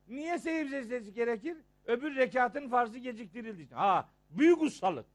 Niye 0.07 0.39
seyir 0.39 0.69
secdesi 0.69 1.13
gerekir? 1.13 1.57
Öbür 1.85 2.15
rekatın 2.15 2.69
farzı 2.69 2.99
geciktirildiği 2.99 3.65
için. 3.65 3.75
Ha 3.75 4.09
büyük 4.29 4.61
ustalık. 4.61 5.05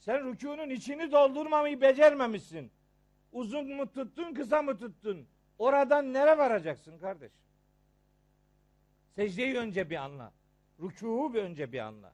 Sen 0.00 0.32
rükunun 0.32 0.70
içini 0.70 1.12
doldurmamayı 1.12 1.80
becermemişsin. 1.80 2.70
Uzun 3.34 3.76
mu 3.76 3.92
tuttun, 3.92 4.34
kısa 4.34 4.62
mı 4.62 4.78
tuttun? 4.78 5.26
Oradan 5.58 6.12
nere 6.12 6.38
varacaksın 6.38 6.98
kardeş? 6.98 7.32
Secdeyi 9.14 9.56
önce 9.56 9.90
bir 9.90 9.96
anla. 9.96 10.32
Rükûhu 10.80 11.34
bir 11.34 11.42
önce 11.42 11.72
bir 11.72 11.78
anla. 11.78 12.12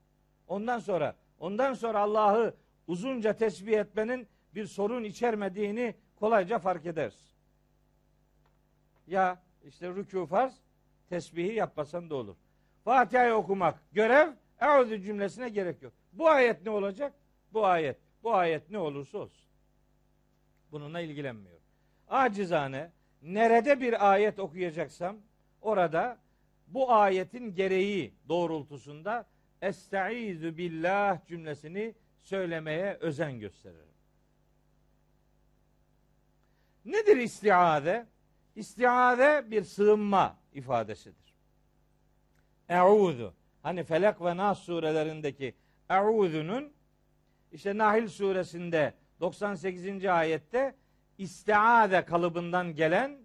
Ondan 0.48 0.78
sonra 0.78 1.16
ondan 1.38 1.74
sonra 1.74 1.98
Allah'ı 1.98 2.54
uzunca 2.86 3.32
tesbih 3.32 3.78
etmenin 3.78 4.28
bir 4.54 4.66
sorun 4.66 5.04
içermediğini 5.04 5.94
kolayca 6.16 6.58
fark 6.58 6.86
edersin. 6.86 7.30
Ya 9.06 9.42
işte 9.64 9.86
rükû 9.86 10.26
farz, 10.26 10.54
tesbihi 11.08 11.54
yapmasan 11.54 12.10
da 12.10 12.14
olur. 12.14 12.36
Fatiha'yı 12.84 13.34
okumak 13.34 13.82
görev, 13.92 14.32
eûzü 14.60 15.02
cümlesine 15.02 15.48
gerek 15.48 15.82
yok. 15.82 15.92
Bu 16.12 16.28
ayet 16.28 16.62
ne 16.64 16.70
olacak? 16.70 17.14
Bu 17.52 17.66
ayet. 17.66 17.96
Bu 18.22 18.34
ayet 18.34 18.70
ne 18.70 18.78
olursa 18.78 19.18
olsun. 19.18 19.49
Bununla 20.72 21.00
ilgilenmiyor. 21.00 21.60
Acizane 22.08 22.90
nerede 23.22 23.80
bir 23.80 24.12
ayet 24.12 24.38
okuyacaksam 24.38 25.16
orada 25.60 26.18
bu 26.66 26.92
ayetin 26.92 27.54
gereği 27.54 28.14
doğrultusunda 28.28 29.26
Estaizu 29.62 30.56
billah 30.56 31.26
cümlesini 31.26 31.94
söylemeye 32.22 32.94
özen 32.94 33.40
gösteririm. 33.40 33.94
Nedir 36.84 37.16
istiade? 37.16 38.06
İstiade 38.56 39.50
bir 39.50 39.64
sığınma 39.64 40.36
ifadesidir. 40.52 41.34
Eûzu. 42.68 43.34
Hani 43.62 43.84
Felak 43.84 44.20
ve 44.22 44.36
Nas 44.36 44.58
surelerindeki 44.58 45.54
Eûzu'nun 45.88 46.72
işte 47.52 47.78
Nahil 47.78 48.08
suresinde 48.08 48.94
98. 49.20 50.04
ayette 50.04 50.74
istiade 51.18 52.04
kalıbından 52.04 52.74
gelen 52.74 53.18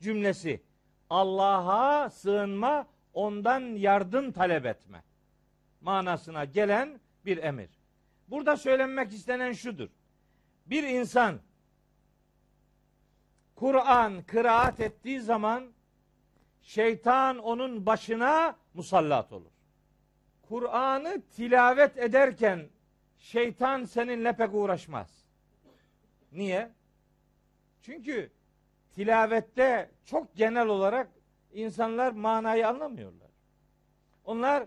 cümlesi. 0.00 0.62
Allah'a 1.10 2.10
sığınma, 2.10 2.86
ondan 3.12 3.60
yardım 3.60 4.32
talep 4.32 4.66
etme 4.66 5.02
manasına 5.80 6.44
gelen 6.44 7.00
bir 7.24 7.36
emir. 7.36 7.70
Burada 8.28 8.56
söylenmek 8.56 9.12
istenen 9.12 9.52
şudur. 9.52 9.88
Bir 10.66 10.82
insan 10.82 11.38
Kur'an 13.54 14.22
kıraat 14.22 14.80
ettiği 14.80 15.20
zaman 15.20 15.72
şeytan 16.62 17.38
onun 17.38 17.86
başına 17.86 18.56
musallat 18.74 19.32
olur. 19.32 19.50
Kur'an'ı 20.48 21.22
tilavet 21.36 21.98
ederken 21.98 22.68
şeytan 23.18 23.84
seninle 23.84 24.36
pek 24.36 24.54
uğraşmaz. 24.54 25.17
Niye? 26.32 26.70
Çünkü 27.82 28.30
tilavette 28.94 29.90
çok 30.04 30.36
genel 30.36 30.66
olarak 30.66 31.08
insanlar 31.52 32.12
manayı 32.12 32.68
anlamıyorlar. 32.68 33.28
Onlar 34.24 34.66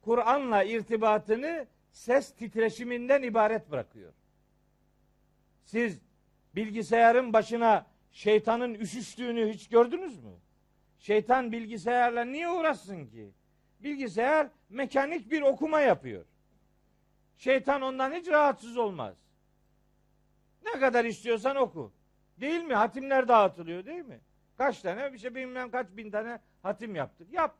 Kur'an'la 0.00 0.62
irtibatını 0.62 1.66
ses 1.92 2.34
titreşiminden 2.34 3.22
ibaret 3.22 3.70
bırakıyor. 3.70 4.12
Siz 5.64 6.00
bilgisayarın 6.54 7.32
başına 7.32 7.86
şeytanın 8.12 8.74
üşüştüğünü 8.74 9.52
hiç 9.52 9.68
gördünüz 9.68 10.18
mü? 10.18 10.32
Şeytan 10.98 11.52
bilgisayarla 11.52 12.24
niye 12.24 12.50
uğraşsın 12.50 13.06
ki? 13.06 13.30
Bilgisayar 13.80 14.48
mekanik 14.68 15.30
bir 15.30 15.42
okuma 15.42 15.80
yapıyor. 15.80 16.24
Şeytan 17.36 17.82
ondan 17.82 18.12
hiç 18.12 18.28
rahatsız 18.28 18.76
olmaz. 18.76 19.16
Ne 20.64 20.80
kadar 20.80 21.04
istiyorsan 21.04 21.56
oku. 21.56 21.92
Değil 22.40 22.64
mi? 22.64 22.74
Hatimler 22.74 23.28
dağıtılıyor 23.28 23.84
değil 23.84 24.04
mi? 24.04 24.20
Kaç 24.58 24.80
tane 24.80 25.12
bir 25.12 25.18
şey 25.18 25.34
bilmem 25.34 25.70
kaç 25.70 25.86
bin 25.90 26.10
tane 26.10 26.40
hatim 26.62 26.94
yaptık. 26.94 27.32
Yap. 27.32 27.54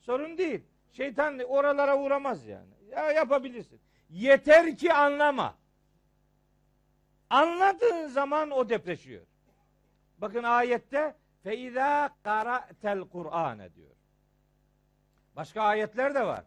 Sorun 0.00 0.38
değil. 0.38 0.62
Şeytan 0.92 1.38
oralara 1.38 1.98
uğramaz 1.98 2.46
yani. 2.46 2.70
Ya 2.90 3.12
yapabilirsin. 3.12 3.80
Yeter 4.10 4.76
ki 4.76 4.92
anlama. 4.92 5.54
Anladığın 7.30 8.06
zaman 8.06 8.50
o 8.50 8.68
depreşiyor. 8.68 9.22
Bakın 10.18 10.42
ayette 10.42 11.14
fe 11.42 11.56
izâ 11.56 12.10
qara'tel 12.22 13.00
Kur'ane 13.00 13.74
diyor. 13.74 13.90
Başka 15.36 15.62
ayetler 15.62 16.14
de 16.14 16.26
var. 16.26 16.44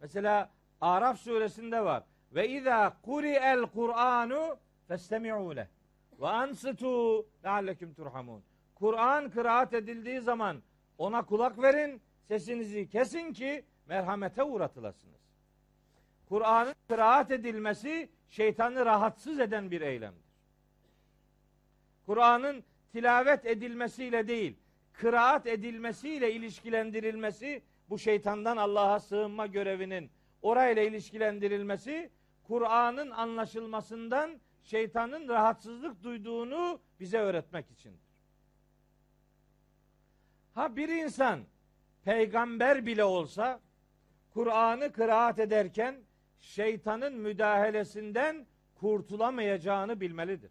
Mesela 0.00 0.50
Araf 0.80 1.18
suresinde 1.18 1.84
var. 1.84 2.02
Ve 2.32 2.48
izâ 2.48 2.96
kuri'el 3.02 3.62
Kur'anu 3.62 4.58
festemi'û 4.88 5.56
leh. 5.56 5.66
Ve 6.20 6.28
ansitu 6.28 7.26
lealleküm 7.44 7.94
turhamun. 7.94 8.42
Kur'an 8.74 9.30
kıraat 9.30 9.74
edildiği 9.74 10.20
zaman 10.20 10.62
ona 10.98 11.22
kulak 11.22 11.62
verin, 11.62 12.00
sesinizi 12.28 12.88
kesin 12.88 13.32
ki 13.32 13.64
merhamete 13.86 14.42
uğratılasınız. 14.42 15.16
Kur'an'ın 16.28 16.74
kıraat 16.88 17.30
edilmesi 17.30 18.08
şeytanı 18.28 18.86
rahatsız 18.86 19.40
eden 19.40 19.70
bir 19.70 19.80
eylemdir. 19.80 20.26
Kur'an'ın 22.06 22.64
tilavet 22.92 23.46
edilmesiyle 23.46 24.28
değil, 24.28 24.56
kıraat 24.92 25.46
edilmesiyle 25.46 26.32
ilişkilendirilmesi 26.32 27.62
bu 27.90 27.98
şeytandan 27.98 28.56
Allah'a 28.56 29.00
sığınma 29.00 29.46
görevinin 29.46 30.10
orayla 30.42 30.82
ilişkilendirilmesi 30.82 32.10
Kur'an'ın 32.42 33.10
anlaşılmasından 33.10 34.40
şeytanın 34.66 35.28
rahatsızlık 35.28 36.02
duyduğunu 36.02 36.80
bize 37.00 37.18
öğretmek 37.18 37.70
içindir. 37.70 38.06
Ha 40.54 40.76
bir 40.76 40.88
insan 40.88 41.40
peygamber 42.04 42.86
bile 42.86 43.04
olsa 43.04 43.60
Kur'an'ı 44.34 44.92
kıraat 44.92 45.38
ederken 45.38 45.96
şeytanın 46.38 47.14
müdahalesinden 47.14 48.46
kurtulamayacağını 48.74 50.00
bilmelidir. 50.00 50.50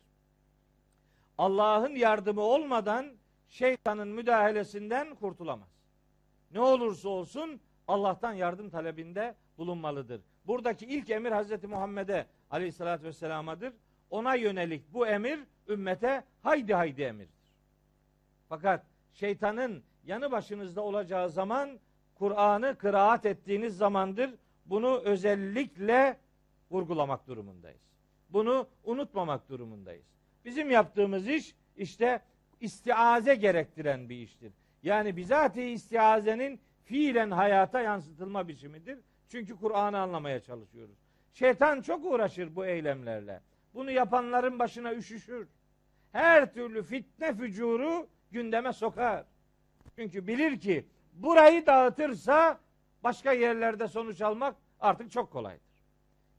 Allah'ın 1.37 1.95
yardımı 1.95 2.41
olmadan 2.41 3.13
şeytanın 3.49 4.07
müdahalesinden 4.07 5.15
kurtulamaz. 5.15 5.69
Ne 6.51 6.59
olursa 6.59 7.09
olsun 7.09 7.61
Allah'tan 7.87 8.33
yardım 8.33 8.69
talebinde 8.69 9.35
bulunmalıdır. 9.57 10.21
Buradaki 10.47 10.85
ilk 10.85 11.09
emir 11.09 11.31
Hazreti 11.31 11.67
Muhammed'e 11.67 12.27
aleyhissalatü 12.51 13.03
vesselamadır. 13.03 13.73
Ona 14.09 14.35
yönelik 14.35 14.93
bu 14.93 15.07
emir 15.07 15.39
ümmete 15.69 16.23
haydi 16.41 16.73
haydi 16.73 17.01
emirdir. 17.01 17.53
Fakat 18.49 18.85
şeytanın 19.13 19.83
yanı 20.05 20.31
başınızda 20.31 20.81
olacağı 20.81 21.29
zaman 21.29 21.79
Kur'an'ı 22.15 22.77
kıraat 22.77 23.25
ettiğiniz 23.25 23.77
zamandır. 23.77 24.29
Bunu 24.65 25.01
özellikle 25.05 26.17
vurgulamak 26.71 27.27
durumundayız. 27.27 27.81
Bunu 28.29 28.67
unutmamak 28.83 29.49
durumundayız. 29.49 30.05
Bizim 30.45 30.71
yaptığımız 30.71 31.27
iş 31.27 31.55
işte 31.77 32.21
istiaze 32.59 33.35
gerektiren 33.35 34.09
bir 34.09 34.15
iştir. 34.15 34.53
Yani 34.83 35.17
bizatihi 35.17 35.69
istiazenin 35.69 36.59
fiilen 36.83 37.31
hayata 37.31 37.81
yansıtılma 37.81 38.47
biçimidir. 38.47 38.99
Çünkü 39.29 39.55
Kur'an'ı 39.55 39.99
anlamaya 39.99 40.39
çalışıyoruz. 40.39 40.95
Şeytan 41.33 41.81
çok 41.81 42.05
uğraşır 42.05 42.55
bu 42.55 42.65
eylemlerle. 42.65 43.41
Bunu 43.75 43.91
yapanların 43.91 44.59
başına 44.59 44.93
üşüşür. 44.93 45.47
Her 46.11 46.53
türlü 46.53 46.83
fitne 46.83 47.33
fücuru 47.33 48.07
gündeme 48.31 48.73
sokar. 48.73 49.25
Çünkü 49.95 50.27
bilir 50.27 50.59
ki 50.59 50.85
burayı 51.13 51.65
dağıtırsa 51.65 52.59
başka 53.03 53.31
yerlerde 53.31 53.87
sonuç 53.87 54.21
almak 54.21 54.55
artık 54.79 55.11
çok 55.11 55.31
kolaydır. 55.31 55.65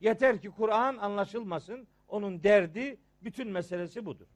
Yeter 0.01 0.41
ki 0.41 0.49
Kur'an 0.49 0.97
anlaşılmasın. 0.97 1.87
Onun 2.07 2.43
derdi, 2.43 2.97
bütün 3.21 3.47
meselesi 3.47 4.05
budur. 4.05 4.27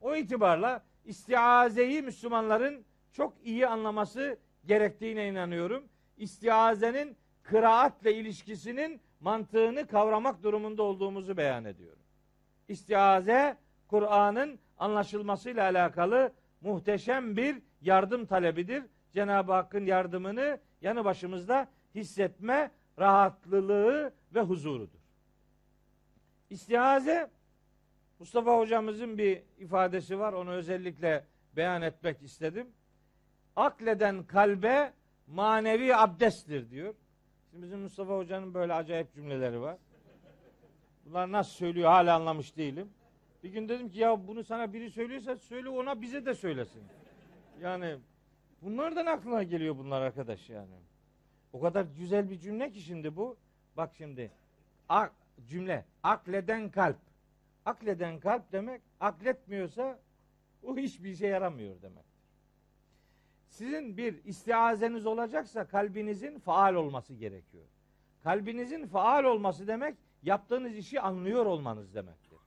O 0.00 0.16
itibarla 0.16 0.84
istiazeyi 1.04 2.02
Müslümanların 2.02 2.84
çok 3.12 3.34
iyi 3.44 3.66
anlaması 3.66 4.38
gerektiğine 4.66 5.28
inanıyorum. 5.28 5.84
İstiazenin 6.16 7.16
kıraatle 7.42 8.14
ilişkisinin 8.14 9.00
mantığını 9.20 9.86
kavramak 9.86 10.42
durumunda 10.42 10.82
olduğumuzu 10.82 11.36
beyan 11.36 11.64
ediyorum. 11.64 12.05
İstiaze 12.68 13.56
Kur'an'ın 13.88 14.58
anlaşılmasıyla 14.78 15.62
alakalı 15.62 16.32
muhteşem 16.60 17.36
bir 17.36 17.62
yardım 17.80 18.26
talebidir. 18.26 18.84
Cenab-ı 19.14 19.52
Hakk'ın 19.52 19.86
yardımını 19.86 20.60
yanı 20.80 21.04
başımızda 21.04 21.68
hissetme 21.94 22.70
rahatlılığı 22.98 24.12
ve 24.34 24.40
huzurudur. 24.40 24.98
İstiaze 26.50 27.30
Mustafa 28.18 28.58
hocamızın 28.58 29.18
bir 29.18 29.42
ifadesi 29.58 30.18
var. 30.18 30.32
Onu 30.32 30.50
özellikle 30.50 31.24
beyan 31.56 31.82
etmek 31.82 32.22
istedim. 32.22 32.72
Akleden 33.56 34.24
kalbe 34.24 34.92
manevi 35.26 35.96
abdesttir 35.96 36.70
diyor. 36.70 36.94
Şimdi 37.50 37.62
bizim 37.62 37.80
Mustafa 37.80 38.16
hocanın 38.16 38.54
böyle 38.54 38.72
acayip 38.72 39.14
cümleleri 39.14 39.60
var. 39.60 39.76
Bunlar 41.06 41.32
nasıl 41.32 41.52
söylüyor 41.52 41.90
hala 41.90 42.16
anlamış 42.16 42.56
değilim. 42.56 42.90
Bir 43.42 43.50
gün 43.50 43.68
dedim 43.68 43.88
ki 43.88 43.98
ya 43.98 44.28
bunu 44.28 44.44
sana 44.44 44.72
biri 44.72 44.90
söylüyorsa 44.90 45.36
söyle 45.36 45.68
ona 45.68 46.00
bize 46.00 46.26
de 46.26 46.34
söylesin. 46.34 46.82
Yani 47.60 47.96
bunlardan 48.62 49.06
aklına 49.06 49.42
geliyor 49.42 49.78
bunlar 49.78 50.02
arkadaş 50.02 50.50
yani. 50.50 50.74
O 51.52 51.60
kadar 51.60 51.84
güzel 51.98 52.30
bir 52.30 52.38
cümle 52.38 52.70
ki 52.70 52.80
şimdi 52.80 53.16
bu. 53.16 53.36
Bak 53.76 53.90
şimdi. 53.96 54.30
Ak, 54.88 55.12
cümle. 55.46 55.84
Akleden 56.02 56.70
kalp. 56.70 56.96
Akleden 57.64 58.20
kalp 58.20 58.52
demek 58.52 58.82
akletmiyorsa 59.00 59.98
o 60.62 60.76
hiçbir 60.76 61.10
işe 61.10 61.26
yaramıyor 61.26 61.82
demek. 61.82 62.04
Sizin 63.48 63.96
bir 63.96 64.24
istiazeniz 64.24 65.06
olacaksa 65.06 65.66
kalbinizin 65.66 66.38
faal 66.38 66.74
olması 66.74 67.14
gerekiyor. 67.14 67.64
Kalbinizin 68.22 68.86
faal 68.86 69.24
olması 69.24 69.66
demek 69.66 69.94
yaptığınız 70.26 70.76
işi 70.76 71.00
anlıyor 71.00 71.46
olmanız 71.46 71.94
demektir. 71.94 72.38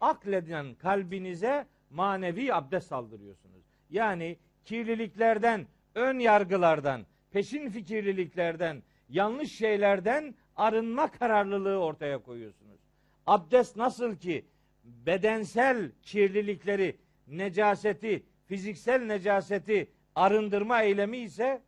Akleden 0.00 0.74
kalbinize 0.74 1.66
manevi 1.90 2.54
abdest 2.54 2.92
aldırıyorsunuz. 2.92 3.62
Yani 3.90 4.36
kirliliklerden, 4.64 5.66
ön 5.94 6.18
yargılardan, 6.18 7.06
peşin 7.30 7.70
fikirliliklerden, 7.70 8.82
yanlış 9.08 9.52
şeylerden 9.52 10.34
arınma 10.56 11.10
kararlılığı 11.10 11.78
ortaya 11.78 12.18
koyuyorsunuz. 12.18 12.80
Abdest 13.26 13.76
nasıl 13.76 14.16
ki 14.16 14.44
bedensel 14.84 15.90
kirlilikleri, 16.02 16.96
necaseti, 17.26 18.22
fiziksel 18.46 19.02
necaseti 19.02 19.90
arındırma 20.14 20.82
eylemi 20.82 21.18
ise 21.18 21.62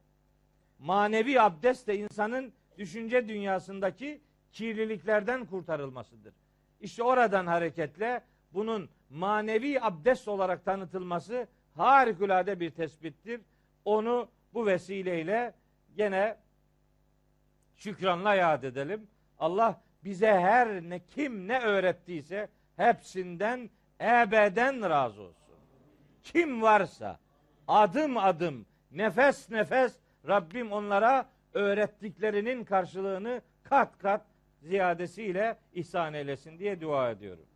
manevi 0.79 1.41
abdest 1.41 1.87
de 1.89 1.99
insanın 1.99 2.53
düşünce 2.79 3.29
dünyasındaki 3.29 4.21
kirliliklerden 4.53 5.45
kurtarılmasıdır. 5.45 6.35
İşte 6.81 7.03
oradan 7.03 7.47
hareketle 7.47 8.23
bunun 8.53 8.89
manevi 9.11 9.81
abdest 9.81 10.29
olarak 10.29 10.65
tanıtılması 10.65 11.47
harikulade 11.75 12.61
bir 12.61 12.71
tespittir. 12.71 13.41
Onu 13.85 14.29
bu 14.55 14.67
vesileyle 14.67 15.55
gene 15.97 16.37
şükranla 17.77 18.35
yad 18.35 18.63
edelim. 18.63 19.07
Allah 19.39 19.81
bize 20.05 20.33
her 20.33 20.83
ne 20.83 21.01
kim 21.07 21.49
ne 21.49 21.61
öğrettiyse 21.61 22.49
hepsinden 22.77 23.71
ebeden 24.01 24.91
razı 24.91 25.23
olsun. 25.23 25.55
Kim 26.23 26.63
varsa 26.63 27.19
adım 27.69 28.17
adım 28.17 28.67
nefes 28.91 29.51
nefes 29.51 29.97
Rabbim 30.29 30.73
onlara 30.73 31.29
öğrettiklerinin 31.55 32.65
karşılığını 32.65 33.43
kat 33.63 33.99
kat 33.99 34.32
ziyadesiyle 34.63 35.59
ihsan 35.73 36.15
eylesin 36.15 36.59
diye 36.59 36.81
dua 36.81 37.11
ediyorum. 37.11 37.47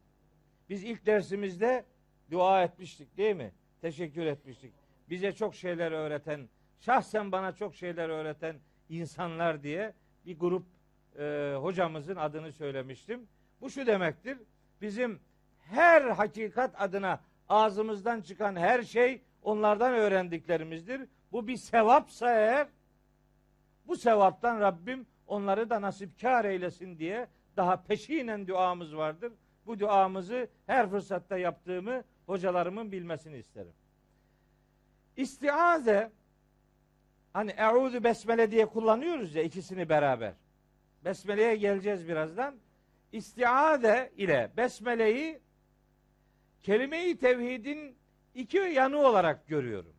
Biz 0.68 0.84
ilk 0.84 1.06
dersimizde 1.06 1.84
dua 2.30 2.62
etmiştik 2.62 3.16
değil 3.16 3.36
mi? 3.36 3.52
Teşekkür 3.80 4.26
etmiştik. 4.26 4.72
Bize 5.10 5.32
çok 5.32 5.54
şeyler 5.54 5.92
öğreten, 5.92 6.48
şahsen 6.80 7.32
bana 7.32 7.52
çok 7.52 7.74
şeyler 7.74 8.08
öğreten 8.08 8.56
insanlar 8.88 9.62
diye 9.62 9.92
bir 10.26 10.38
grup 10.38 10.66
e, 11.18 11.54
hocamızın 11.60 12.16
adını 12.16 12.52
söylemiştim. 12.52 13.28
Bu 13.60 13.70
şu 13.70 13.86
demektir. 13.86 14.38
Bizim 14.80 15.20
her 15.58 16.02
hakikat 16.02 16.80
adına 16.80 17.20
ağzımızdan 17.48 18.20
çıkan 18.20 18.56
her 18.56 18.82
şey 18.82 19.22
onlardan 19.42 19.94
öğrendiklerimizdir. 19.94 21.08
Bu 21.32 21.48
bir 21.48 21.56
sevapsa 21.56 22.30
eğer 22.30 22.68
bu 23.86 23.96
sevaptan 23.96 24.60
Rabbim 24.60 25.06
onları 25.26 25.70
da 25.70 25.80
nasipkar 25.82 26.44
eylesin 26.44 26.98
diye 26.98 27.28
daha 27.56 27.82
peşinen 27.82 28.46
duamız 28.46 28.96
vardır. 28.96 29.32
Bu 29.66 29.80
duamızı 29.80 30.48
her 30.66 30.90
fırsatta 30.90 31.38
yaptığımı 31.38 32.04
hocalarımın 32.26 32.92
bilmesini 32.92 33.36
isterim. 33.36 33.72
İstiaze 35.16 36.12
hani 37.32 37.50
eûzü 37.50 38.04
besmele 38.04 38.50
diye 38.50 38.66
kullanıyoruz 38.66 39.34
ya 39.34 39.42
ikisini 39.42 39.88
beraber. 39.88 40.32
Besmele'ye 41.04 41.56
geleceğiz 41.56 42.08
birazdan. 42.08 42.56
İstiade 43.12 44.12
ile 44.16 44.50
besmeleyi 44.56 45.40
kelime-i 46.62 47.18
tevhidin 47.18 47.96
iki 48.34 48.58
yanı 48.58 48.98
olarak 48.98 49.46
görüyorum. 49.46 49.92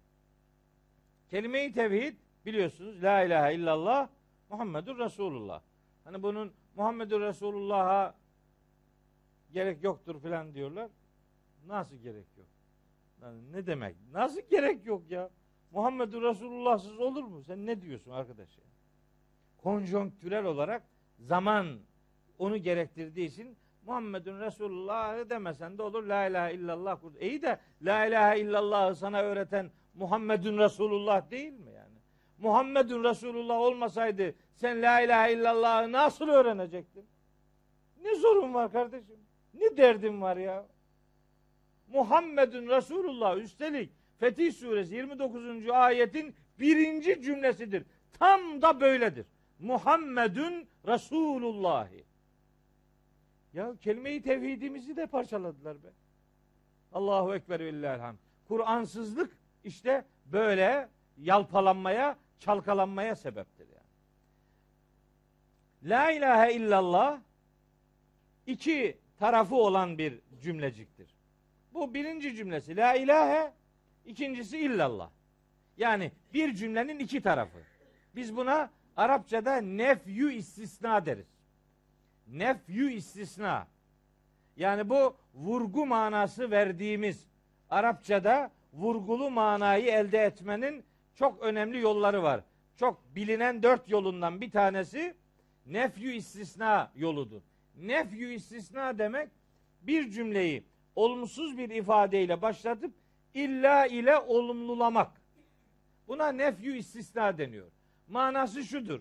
Kelime-i 1.30 1.73
tevhid 1.73 2.15
biliyorsunuz 2.45 3.03
la 3.03 3.23
ilahe 3.23 3.53
illallah 3.53 4.09
Muhammedur 4.49 4.99
Resulullah. 4.99 5.61
Hani 6.03 6.23
bunun 6.23 6.53
Muhammedur 6.75 7.21
Resulullah'a 7.21 8.15
gerek 9.51 9.83
yoktur 9.83 10.19
filan 10.19 10.53
diyorlar. 10.53 10.89
Nasıl 11.67 11.95
gerek 11.95 12.25
yok? 12.37 12.47
Yani 13.21 13.51
ne 13.51 13.67
demek? 13.67 13.95
Nasıl 14.13 14.41
gerek 14.49 14.85
yok 14.85 15.11
ya? 15.11 15.29
Muhammedur 15.71 16.21
Resulullah'sız 16.21 16.99
olur 16.99 17.23
mu? 17.23 17.43
Sen 17.43 17.65
ne 17.65 17.81
diyorsun 17.81 18.11
arkadaş 18.11 18.57
ya? 18.57 18.63
Konjonktürel 19.57 20.45
olarak 20.45 20.83
zaman 21.19 21.79
onu 22.39 22.57
gerektirdiği 22.57 23.27
için 23.27 23.57
Muhammedun 23.85 24.39
Resulullah'ı 24.39 25.29
demesen 25.29 25.77
de 25.77 25.83
olur. 25.83 26.03
La 26.03 26.27
ilahe 26.27 26.53
illallah. 26.53 26.99
İyi 27.21 27.41
de 27.41 27.59
la 27.81 28.05
ilahe 28.05 28.39
illallah'ı 28.39 28.95
sana 28.95 29.21
öğreten 29.21 29.71
Muhammedun 29.93 30.57
Resulullah 30.57 31.31
değil 31.31 31.53
mi? 31.53 31.76
Muhammedun 32.38 33.03
Resulullah 33.03 33.57
olmasaydı 33.59 34.35
sen 34.55 34.81
la 34.81 35.01
ilahe 35.01 35.33
illallah'ı 35.33 35.91
nasıl 35.91 36.27
öğrenecektin? 36.27 37.05
Ne 38.03 38.15
sorun 38.15 38.53
var 38.53 38.71
kardeşim? 38.71 39.19
Ne 39.53 39.77
derdin 39.77 40.21
var 40.21 40.38
ya? 40.38 40.65
Muhammedun 41.88 42.67
Resulullah 42.67 43.38
üstelik 43.38 43.91
Fetih 44.19 44.53
Suresi 44.53 44.95
29. 44.95 45.69
ayetin 45.69 46.35
birinci 46.59 47.21
cümlesidir. 47.21 47.83
Tam 48.19 48.61
da 48.61 48.81
böyledir. 48.81 49.25
Muhammedun 49.59 50.67
Resulullahi. 50.88 52.03
Ya 53.53 53.75
kelime-i 53.81 54.21
tevhidimizi 54.21 54.97
de 54.97 55.05
parçaladılar 55.05 55.83
be. 55.83 55.88
Allahu 56.93 57.35
Ekber 57.35 57.59
ve. 57.59 58.17
Kur'ansızlık 58.47 59.38
işte 59.63 60.05
böyle 60.25 60.89
yalpalanmaya, 61.17 62.17
çalkalanmaya 62.39 63.15
sebeptir 63.15 63.67
yani. 63.67 63.88
La 65.83 66.11
ilahe 66.11 66.53
illallah 66.53 67.19
iki 68.47 68.97
tarafı 69.19 69.55
olan 69.55 69.97
bir 69.97 70.19
cümleciktir. 70.41 71.15
Bu 71.73 71.93
birinci 71.93 72.35
cümlesi. 72.35 72.77
La 72.77 72.95
ilahe, 72.95 73.53
ikincisi 74.05 74.57
illallah. 74.57 75.09
Yani 75.77 76.11
bir 76.33 76.55
cümlenin 76.55 76.99
iki 76.99 77.21
tarafı. 77.21 77.57
Biz 78.15 78.38
buna 78.38 78.69
Arapçada 78.97 79.61
nefyü 79.61 80.33
istisna 80.33 81.05
deriz. 81.05 81.27
Nefyü 82.27 82.91
istisna. 82.91 83.67
Yani 84.55 84.89
bu 84.89 85.17
vurgu 85.33 85.85
manası 85.85 86.51
verdiğimiz 86.51 87.25
Arapçada 87.69 88.51
vurgulu 88.73 89.29
manayı 89.29 89.85
elde 89.85 90.19
etmenin 90.19 90.83
çok 91.18 91.41
önemli 91.41 91.80
yolları 91.80 92.24
var. 92.24 92.41
Çok 92.76 93.15
bilinen 93.15 93.63
dört 93.63 93.89
yolundan 93.89 94.41
bir 94.41 94.51
tanesi 94.51 95.15
nefyü 95.65 96.13
istisna 96.13 96.91
yoludur. 96.95 97.41
Nefyü 97.76 98.34
istisna 98.34 98.97
demek 98.97 99.30
bir 99.82 100.11
cümleyi 100.11 100.63
olumsuz 100.95 101.57
bir 101.57 101.70
ifadeyle 101.70 102.41
başlatıp 102.41 102.93
illa 103.34 103.86
ile 103.86 104.18
olumlulamak. 104.18 105.11
Buna 106.07 106.32
nefyü 106.32 106.78
istisna 106.78 107.38
deniyor. 107.38 107.72
Manası 108.07 108.63
şudur. 108.63 108.99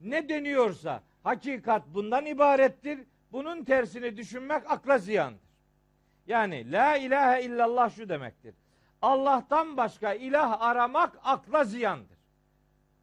Ne 0.00 0.28
deniyorsa 0.28 1.02
hakikat 1.22 1.82
bundan 1.94 2.26
ibarettir. 2.26 2.98
Bunun 3.32 3.64
tersini 3.64 4.16
düşünmek 4.16 4.70
akla 4.70 4.98
ziyandır. 4.98 5.40
Yani 6.26 6.72
la 6.72 6.96
ilahe 6.96 7.42
illallah 7.42 7.90
şu 7.96 8.08
demektir. 8.08 8.54
Allah'tan 9.02 9.76
başka 9.76 10.14
ilah 10.14 10.60
aramak 10.60 11.18
akla 11.24 11.64
ziyandır. 11.64 12.16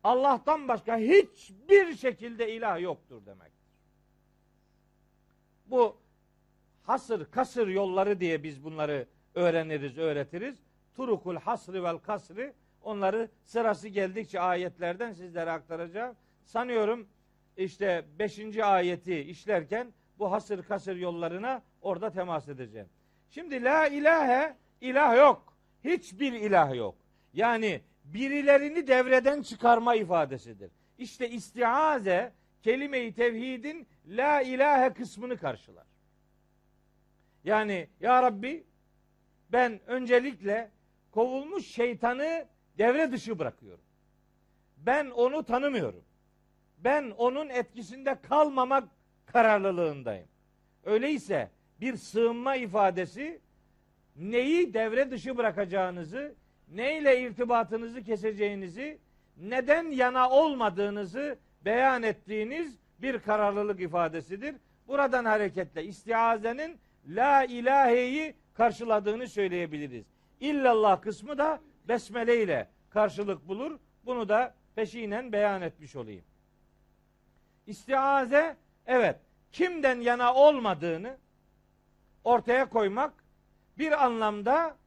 Allah'tan 0.03 0.67
başka 0.67 0.97
hiçbir 0.97 1.95
şekilde 1.95 2.53
ilah 2.53 2.81
yoktur 2.81 3.25
demektir. 3.25 3.53
Bu 5.65 5.97
hasır 6.83 7.31
kasır 7.31 7.67
yolları 7.67 8.19
diye 8.19 8.43
biz 8.43 8.63
bunları 8.63 9.07
öğreniriz, 9.35 9.97
öğretiriz. 9.97 10.63
Turukul 10.95 11.35
hasrı 11.35 11.83
vel 11.83 11.97
kasrı 11.97 12.53
onları 12.81 13.29
sırası 13.43 13.87
geldikçe 13.87 14.39
ayetlerden 14.39 15.13
sizlere 15.13 15.51
aktaracağım. 15.51 16.15
Sanıyorum 16.43 17.07
işte 17.57 18.05
5. 18.19 18.57
ayeti 18.57 19.19
işlerken 19.19 19.93
bu 20.19 20.31
hasır 20.31 20.63
kasır 20.63 20.95
yollarına 20.95 21.61
orada 21.81 22.11
temas 22.11 22.49
edeceğim. 22.49 22.89
Şimdi 23.29 23.63
la 23.63 23.87
ilahe 23.87 24.55
ilah 24.81 25.17
yok. 25.17 25.52
Hiçbir 25.83 26.33
ilah 26.33 26.75
yok. 26.75 26.95
Yani 27.33 27.81
birilerini 28.05 28.87
devreden 28.87 29.41
çıkarma 29.41 29.95
ifadesidir. 29.95 30.71
İşte 30.97 31.29
istiaze 31.29 32.33
kelime-i 32.63 33.13
tevhidin 33.13 33.87
la 34.07 34.41
ilahe 34.41 34.93
kısmını 34.93 35.37
karşılar. 35.37 35.85
Yani 37.43 37.87
ya 37.99 38.23
Rabbi 38.23 38.63
ben 39.49 39.79
öncelikle 39.87 40.71
kovulmuş 41.11 41.67
şeytanı 41.67 42.47
devre 42.77 43.11
dışı 43.11 43.39
bırakıyorum. 43.39 43.83
Ben 44.77 45.09
onu 45.09 45.43
tanımıyorum. 45.43 46.03
Ben 46.77 47.11
onun 47.17 47.49
etkisinde 47.49 48.21
kalmamak 48.21 48.89
kararlılığındayım. 49.25 50.27
Öyleyse 50.83 51.51
bir 51.81 51.97
sığınma 51.97 52.55
ifadesi 52.55 53.41
neyi 54.15 54.73
devre 54.73 55.11
dışı 55.11 55.37
bırakacağınızı, 55.37 56.35
neyle 56.71 57.21
irtibatınızı 57.21 58.03
keseceğinizi, 58.03 58.99
neden 59.37 59.91
yana 59.91 60.29
olmadığınızı 60.29 61.37
beyan 61.65 62.03
ettiğiniz 62.03 62.77
bir 63.01 63.19
kararlılık 63.19 63.81
ifadesidir. 63.81 64.55
Buradan 64.87 65.25
hareketle 65.25 65.83
istiazenin 65.83 66.77
la 67.07 67.43
ilaheyi 67.43 68.35
karşıladığını 68.53 69.27
söyleyebiliriz. 69.27 70.05
İllallah 70.39 71.01
kısmı 71.01 71.37
da 71.37 71.59
besmele 71.87 72.43
ile 72.43 72.67
karşılık 72.89 73.47
bulur. 73.47 73.79
Bunu 74.05 74.29
da 74.29 74.53
peşinen 74.75 75.31
beyan 75.31 75.61
etmiş 75.61 75.95
olayım. 75.95 76.23
İstiaze 77.67 78.57
evet 78.87 79.15
kimden 79.51 80.01
yana 80.01 80.33
olmadığını 80.33 81.17
ortaya 82.23 82.69
koymak 82.69 83.22
bir 83.77 84.05
anlamda 84.05 84.77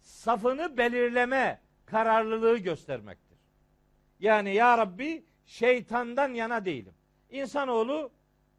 safını 0.00 0.76
belirleme 0.76 1.60
kararlılığı 1.86 2.58
göstermektir. 2.58 3.38
Yani 4.20 4.54
ya 4.54 4.78
Rabbi 4.78 5.24
şeytandan 5.46 6.34
yana 6.34 6.64
değilim. 6.64 6.94
İnsanoğlu 7.30 8.10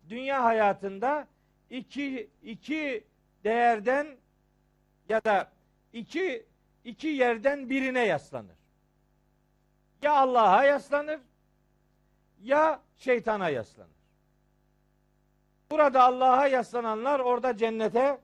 dünya 0.10 0.44
hayatında 0.44 1.28
iki, 1.70 2.30
iki 2.44 3.08
değerden 3.44 4.08
ya 5.10 5.24
da 5.24 5.52
iki, 5.94 6.46
iki 6.84 7.08
yerden 7.08 7.70
birine 7.70 8.06
yaslanır. 8.06 8.56
Ya 10.02 10.14
Allah'a 10.14 10.64
yaslanır 10.64 11.20
ya 12.42 12.82
şeytana 12.98 13.50
yaslanır. 13.50 13.96
Burada 15.72 16.04
Allah'a 16.04 16.48
yaslananlar 16.48 17.20
orada 17.20 17.58
cennete, 17.58 18.20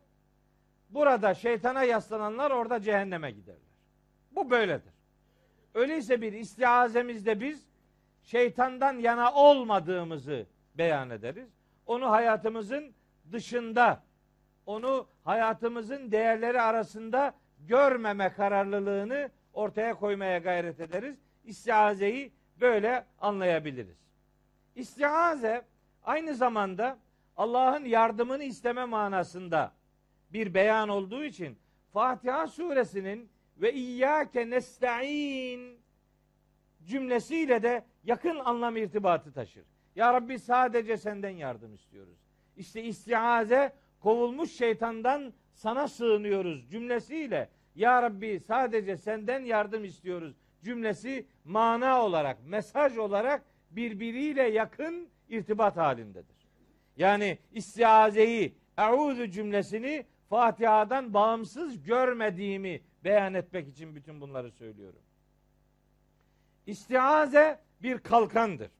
burada 0.94 1.34
şeytana 1.34 1.84
yaslananlar 1.84 2.52
orada 2.52 2.82
cehenneme 2.82 3.32
giderler. 3.32 3.62
Bu 4.32 4.50
böyledir. 4.50 4.94
Öyleyse 5.74 6.22
bir 6.22 6.34
istiazemizde 6.34 7.39
biz 7.39 7.66
şeytandan 8.24 8.94
yana 9.00 9.34
olmadığımızı 9.34 10.46
beyan 10.76 11.10
ederiz. 11.10 11.50
Onu 11.86 12.12
hayatımızın 12.12 12.94
dışında, 13.32 14.04
onu 14.66 15.08
hayatımızın 15.24 16.12
değerleri 16.12 16.62
arasında 16.62 17.34
görmeme 17.60 18.34
kararlılığını 18.34 19.30
ortaya 19.54 19.94
koymaya 19.94 20.38
gayret 20.38 20.80
ederiz. 20.80 21.18
İstiazeyi 21.44 22.32
böyle 22.62 23.06
anlayabiliriz. 23.22 23.98
İstiaze 24.76 25.62
aynı 26.04 26.36
zamanda 26.36 26.98
Allah'ın 27.38 27.86
yardımını 27.86 28.44
isteme 28.44 28.86
manasında 28.86 29.72
bir 30.34 30.54
beyan 30.54 30.90
olduğu 30.90 31.24
için 31.24 31.58
Fatiha 31.94 32.48
suresinin 32.48 33.30
ve 33.58 33.74
İyyâke 33.74 34.50
nesta'in 34.50 35.80
cümlesiyle 36.84 37.64
de 37.64 37.86
yakın 38.04 38.40
anlam 38.40 38.78
irtibatı 38.78 39.34
taşır. 39.34 39.64
Ya 39.96 40.14
Rabbi 40.14 40.40
sadece 40.40 40.98
senden 40.98 41.30
yardım 41.30 41.74
istiyoruz. 41.74 42.18
İşte 42.58 42.84
istiaze 42.84 43.74
kovulmuş 44.00 44.52
şeytandan 44.52 45.34
sana 45.54 45.88
sığınıyoruz 45.88 46.70
cümlesiyle 46.70 47.50
Ya 47.76 48.02
Rabbi 48.02 48.40
sadece 48.48 48.98
senden 48.98 49.46
yardım 49.46 49.84
istiyoruz 49.84 50.36
cümlesi 50.64 51.26
mana 51.46 52.06
olarak, 52.06 52.38
mesaj 52.46 52.98
olarak 52.98 53.44
birbiriyle 53.72 54.44
yakın 54.44 55.10
irtibat 55.30 55.78
halindedir. 55.78 56.36
Yani 56.98 57.38
istiazeyi, 57.52 58.56
eûzü 58.78 59.32
cümlesini 59.32 60.06
Fatiha'dan 60.32 61.14
bağımsız 61.14 61.84
görmediğimi 61.84 62.82
beyan 63.04 63.34
etmek 63.34 63.68
için 63.68 63.96
bütün 63.96 64.22
bunları 64.22 64.52
söylüyorum. 64.52 65.00
İstiaze 66.66 67.60
bir 67.82 67.98
kalkandır. 67.98 68.72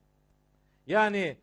Yani 0.88 1.38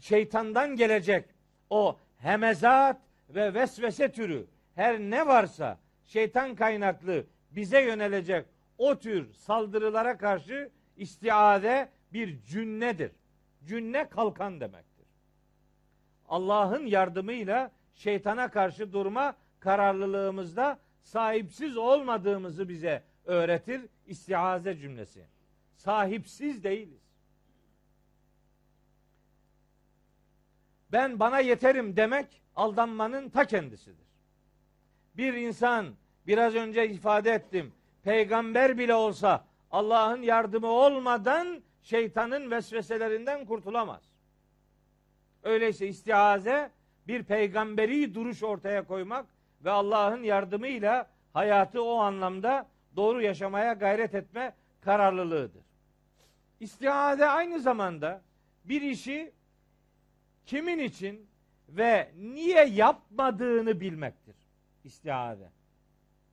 şeytandan 0.00 0.76
gelecek 0.76 1.28
o 1.70 1.98
hemezat 2.18 3.00
ve 3.28 3.54
vesvese 3.54 4.12
türü 4.12 4.46
her 4.74 5.00
ne 5.00 5.26
varsa 5.26 5.78
şeytan 6.04 6.54
kaynaklı 6.54 7.26
bize 7.50 7.80
yönelecek 7.80 8.46
o 8.78 8.98
tür 8.98 9.32
saldırılara 9.32 10.18
karşı 10.18 10.70
istiade 10.96 11.88
bir 12.12 12.42
cünnedir. 12.42 13.12
Cünne 13.64 14.08
kalkan 14.08 14.60
demektir. 14.60 15.06
Allah'ın 16.28 16.86
yardımıyla 16.86 17.70
şeytana 17.94 18.50
karşı 18.50 18.92
durma 18.92 19.36
kararlılığımızda 19.64 20.78
sahipsiz 21.02 21.76
olmadığımızı 21.76 22.68
bize 22.68 23.02
öğretir 23.24 23.80
istiaze 24.06 24.76
cümlesi. 24.76 25.26
Sahipsiz 25.74 26.64
değiliz. 26.64 27.02
Ben 30.92 31.20
bana 31.20 31.38
yeterim 31.38 31.96
demek 31.96 32.42
aldanmanın 32.56 33.28
ta 33.28 33.44
kendisidir. 33.44 34.06
Bir 35.16 35.34
insan 35.34 35.94
biraz 36.26 36.54
önce 36.54 36.88
ifade 36.88 37.30
ettim. 37.30 37.72
Peygamber 38.02 38.78
bile 38.78 38.94
olsa 38.94 39.44
Allah'ın 39.70 40.22
yardımı 40.22 40.66
olmadan 40.66 41.62
şeytanın 41.82 42.50
vesveselerinden 42.50 43.46
kurtulamaz. 43.46 44.02
Öyleyse 45.42 45.86
istiaze 45.86 46.70
bir 47.08 47.22
peygamberi 47.22 48.14
duruş 48.14 48.42
ortaya 48.42 48.86
koymak 48.86 49.26
ve 49.64 49.70
Allah'ın 49.70 50.22
yardımıyla 50.22 51.10
hayatı 51.32 51.82
o 51.82 51.98
anlamda 51.98 52.68
doğru 52.96 53.22
yaşamaya 53.22 53.72
gayret 53.72 54.14
etme 54.14 54.54
kararlılığıdır. 54.80 55.62
İstiade 56.60 57.26
aynı 57.26 57.60
zamanda 57.60 58.22
bir 58.64 58.82
işi 58.82 59.32
kimin 60.46 60.78
için 60.78 61.26
ve 61.68 62.10
niye 62.16 62.64
yapmadığını 62.64 63.80
bilmektir. 63.80 64.36
İstiade. 64.84 65.50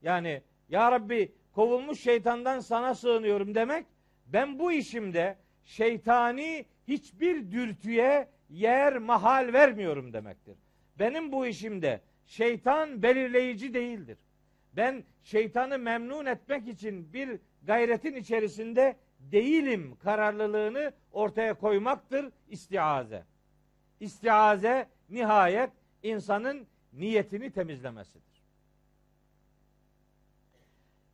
Yani 0.02 0.42
ya 0.70 0.92
Rabbi 0.92 1.32
kovulmuş 1.54 2.00
şeytandan 2.00 2.60
sana 2.60 2.96
sığınıyorum 2.96 3.56
demek 3.56 3.86
ben 4.26 4.60
bu 4.60 4.72
işimde 4.72 5.38
şeytani 5.66 6.66
hiçbir 6.88 7.52
dürtüye 7.52 8.28
yer 8.50 8.98
mahal 8.98 9.54
vermiyorum 9.54 10.14
demektir. 10.14 10.58
Benim 11.00 11.32
bu 11.32 11.46
işimde 11.46 12.02
şeytan 12.32 13.02
belirleyici 13.02 13.74
değildir. 13.74 14.18
Ben 14.74 15.04
şeytanı 15.24 15.80
memnun 15.80 16.26
etmek 16.26 16.68
için 16.68 17.14
bir 17.14 17.40
gayretin 17.64 18.16
içerisinde 18.16 18.96
değilim 19.20 19.98
kararlılığını 20.04 20.94
ortaya 21.12 21.54
koymaktır 21.54 22.32
istiaze. 22.50 23.26
İstiaze 24.00 24.90
nihayet 25.10 25.70
insanın 26.04 26.68
niyetini 26.94 27.52
temizlemesidir. 27.52 28.44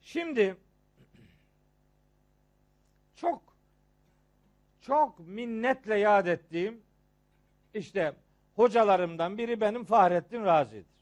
Şimdi 0.02 0.56
çok 3.15 3.41
çok 4.81 5.19
minnetle 5.19 5.99
yad 5.99 6.27
ettiğim 6.27 6.81
işte 7.73 8.14
hocalarımdan 8.56 9.38
biri 9.38 9.61
benim 9.61 9.84
Fahrettin 9.84 10.44
Razi'dir. 10.44 10.97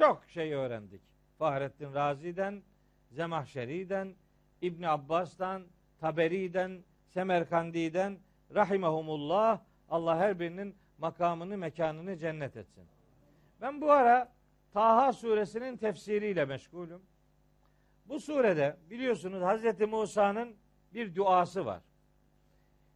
Çok 0.00 0.24
şey 0.28 0.52
öğrendik. 0.54 1.02
Fahrettin 1.38 1.94
Razi'den, 1.94 2.62
Zemahşeri'den, 3.10 4.14
İbn 4.62 4.82
Abbas'tan, 4.82 5.62
Taberi'den, 6.00 6.84
Semerkandi'den 7.06 8.18
rahimehumullah 8.54 9.60
Allah 9.90 10.18
her 10.18 10.40
birinin 10.40 10.76
makamını, 10.98 11.58
mekanını 11.58 12.16
cennet 12.16 12.56
etsin. 12.56 12.84
Ben 13.60 13.80
bu 13.80 13.92
ara 13.92 14.32
Taha 14.72 15.12
suresinin 15.12 15.76
tefsiriyle 15.76 16.44
meşgulüm. 16.44 17.02
Bu 18.08 18.20
surede 18.20 18.76
biliyorsunuz 18.90 19.42
Hazreti 19.42 19.86
Musa'nın 19.86 20.56
bir 20.94 21.14
duası 21.14 21.66
var. 21.66 21.82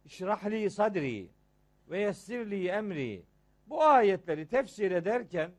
İşrahli 0.05 0.69
sadri 0.69 1.29
ve 1.89 1.99
yessirli 1.99 2.67
emri. 2.67 3.23
Bu 3.67 3.83
ayetleri 3.83 4.47
tefsir 4.47 4.91
ederken 4.91 5.51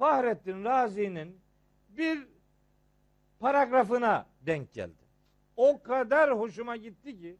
Fahrettin 0.00 0.64
Razi'nin 0.64 1.40
bir 1.88 2.28
paragrafına 3.40 4.26
denk 4.40 4.72
geldi. 4.72 5.04
O 5.56 5.82
kadar 5.82 6.38
hoşuma 6.38 6.76
gitti 6.76 7.18
ki 7.18 7.36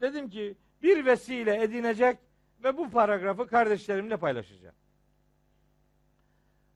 dedim 0.00 0.30
ki 0.30 0.56
bir 0.82 1.06
vesile 1.06 1.62
edinecek 1.62 2.18
ve 2.64 2.76
bu 2.76 2.90
paragrafı 2.90 3.46
kardeşlerimle 3.46 4.16
paylaşacağım. 4.16 4.74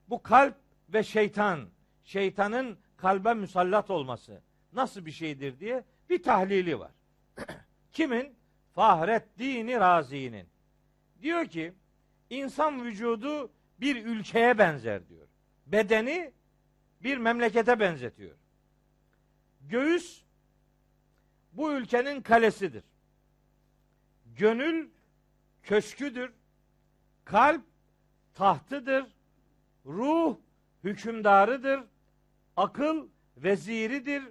Bu 0.08 0.22
kalp 0.22 0.56
ve 0.88 1.02
şeytan, 1.02 1.68
şeytanın 2.04 2.78
kalbe 2.96 3.34
musallat 3.34 3.90
olması 3.90 4.42
nasıl 4.72 5.06
bir 5.06 5.12
şeydir 5.12 5.60
diye 5.60 5.84
bir 6.10 6.22
tahlili 6.22 6.78
var. 6.78 6.92
Kimin? 7.92 8.34
Fahreddin 8.72 9.68
Razi'nin. 9.68 10.46
Diyor 11.22 11.46
ki 11.46 11.72
insan 12.30 12.84
vücudu 12.84 13.50
bir 13.82 14.06
ülkeye 14.06 14.58
benzer 14.58 15.08
diyor. 15.08 15.26
Bedeni 15.66 16.32
bir 17.02 17.18
memlekete 17.18 17.80
benzetiyor. 17.80 18.36
Göğüs 19.60 20.22
bu 21.52 21.72
ülkenin 21.72 22.22
kalesidir. 22.22 22.84
Gönül 24.26 24.88
köşküdür. 25.62 26.32
Kalp 27.24 27.62
tahtıdır. 28.34 29.06
Ruh 29.86 30.36
hükümdarıdır. 30.84 31.80
Akıl 32.56 33.08
veziridir. 33.36 34.22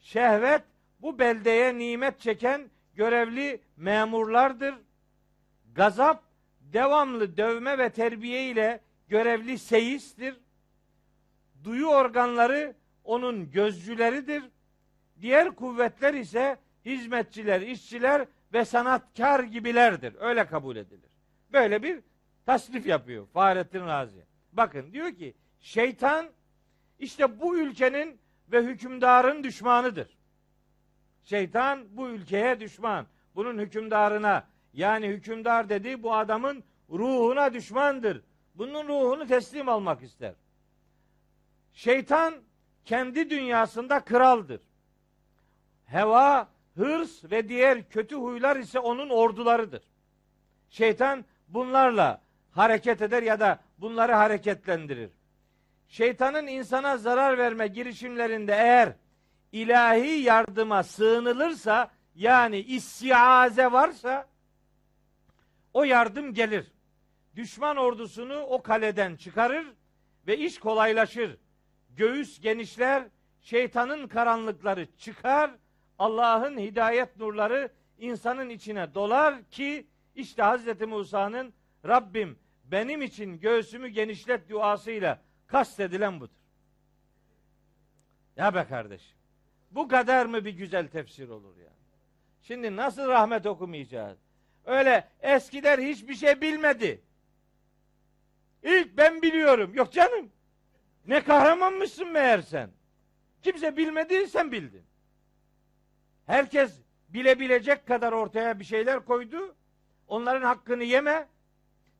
Şehvet 0.00 0.62
bu 1.00 1.18
beldeye 1.18 1.78
nimet 1.78 2.20
çeken 2.20 2.70
görevli 2.94 3.60
memurlardır. 3.76 4.74
Gazap 5.74 6.22
devamlı 6.60 7.36
dövme 7.36 7.78
ve 7.78 7.90
terbiye 7.90 8.50
ile 8.50 8.80
görevli 9.08 9.58
seyistir. 9.58 10.36
Duyu 11.64 11.86
organları 11.86 12.74
onun 13.04 13.50
gözcüleridir. 13.50 14.42
Diğer 15.20 15.54
kuvvetler 15.54 16.14
ise 16.14 16.58
hizmetçiler, 16.84 17.60
işçiler 17.60 18.26
ve 18.52 18.64
sanatkar 18.64 19.44
gibilerdir. 19.44 20.14
Öyle 20.20 20.46
kabul 20.46 20.76
edilir. 20.76 21.10
Böyle 21.52 21.82
bir 21.82 22.00
tasnif 22.46 22.86
yapıyor 22.86 23.26
Fahrettin 23.26 23.86
Razi. 23.86 24.24
Bakın 24.52 24.92
diyor 24.92 25.12
ki 25.12 25.34
şeytan 25.60 26.26
işte 26.98 27.40
bu 27.40 27.58
ülkenin 27.58 28.20
ve 28.52 28.62
hükümdarın 28.62 29.44
düşmanıdır. 29.44 30.18
Şeytan 31.24 31.84
bu 31.90 32.08
ülkeye 32.08 32.60
düşman. 32.60 33.06
Bunun 33.34 33.58
hükümdarına 33.58 34.46
yani 34.72 35.06
hükümdar 35.08 35.68
dediği 35.68 36.02
bu 36.02 36.14
adamın 36.14 36.64
ruhuna 36.90 37.54
düşmandır. 37.54 38.22
Bunun 38.58 38.88
ruhunu 38.88 39.26
teslim 39.26 39.68
almak 39.68 40.02
ister. 40.02 40.34
Şeytan 41.72 42.34
kendi 42.84 43.30
dünyasında 43.30 44.00
kraldır. 44.00 44.60
Heva, 45.86 46.48
hırs 46.76 47.24
ve 47.24 47.48
diğer 47.48 47.88
kötü 47.88 48.16
huylar 48.16 48.56
ise 48.56 48.78
onun 48.78 49.08
ordularıdır. 49.10 49.82
Şeytan 50.70 51.24
bunlarla 51.48 52.20
hareket 52.50 53.02
eder 53.02 53.22
ya 53.22 53.40
da 53.40 53.58
bunları 53.78 54.12
hareketlendirir. 54.12 55.10
Şeytanın 55.88 56.46
insana 56.46 56.96
zarar 56.96 57.38
verme 57.38 57.66
girişimlerinde 57.66 58.52
eğer 58.52 58.92
ilahi 59.52 60.20
yardıma 60.20 60.82
sığınılırsa 60.82 61.90
yani 62.14 62.58
istiaze 62.58 63.72
varsa 63.72 64.26
o 65.74 65.84
yardım 65.84 66.34
gelir. 66.34 66.72
Düşman 67.38 67.76
ordusunu 67.76 68.40
o 68.40 68.62
kaleden 68.62 69.16
çıkarır 69.16 69.66
ve 70.26 70.38
iş 70.38 70.58
kolaylaşır. 70.58 71.38
Göğüs 71.90 72.40
genişler, 72.40 73.08
şeytanın 73.40 74.08
karanlıkları 74.08 74.96
çıkar, 74.96 75.50
Allah'ın 75.98 76.58
hidayet 76.58 77.16
nurları 77.16 77.72
insanın 77.98 78.48
içine 78.48 78.94
dolar 78.94 79.42
ki 79.50 79.86
işte 80.14 80.42
Hazreti 80.42 80.86
Musa'nın 80.86 81.54
Rabbim 81.86 82.38
benim 82.64 83.02
için 83.02 83.40
göğsümü 83.40 83.88
genişlet 83.88 84.48
duasıyla 84.48 85.22
kastedilen 85.46 86.20
budur. 86.20 86.36
Ya 88.36 88.54
be 88.54 88.66
kardeşim. 88.68 89.18
Bu 89.70 89.88
kadar 89.88 90.26
mı 90.26 90.44
bir 90.44 90.52
güzel 90.52 90.88
tefsir 90.88 91.28
olur 91.28 91.56
ya? 91.56 91.72
Şimdi 92.42 92.76
nasıl 92.76 93.08
rahmet 93.08 93.46
okumayacağız? 93.46 94.18
Öyle 94.64 95.08
eskiler 95.20 95.78
hiçbir 95.78 96.14
şey 96.14 96.40
bilmedi. 96.40 97.07
İlk 98.62 98.96
ben 98.96 99.22
biliyorum. 99.22 99.74
Yok 99.74 99.92
canım. 99.92 100.30
Ne 101.06 101.24
kahramanmışsın 101.24 102.08
meğer 102.08 102.40
sen. 102.40 102.70
Kimse 103.42 103.76
bilmedi 103.76 104.28
sen 104.28 104.52
bildin. 104.52 104.84
Herkes 106.26 106.80
bilebilecek 107.08 107.86
kadar 107.86 108.12
ortaya 108.12 108.58
bir 108.60 108.64
şeyler 108.64 109.04
koydu. 109.04 109.56
Onların 110.08 110.42
hakkını 110.46 110.84
yeme. 110.84 111.28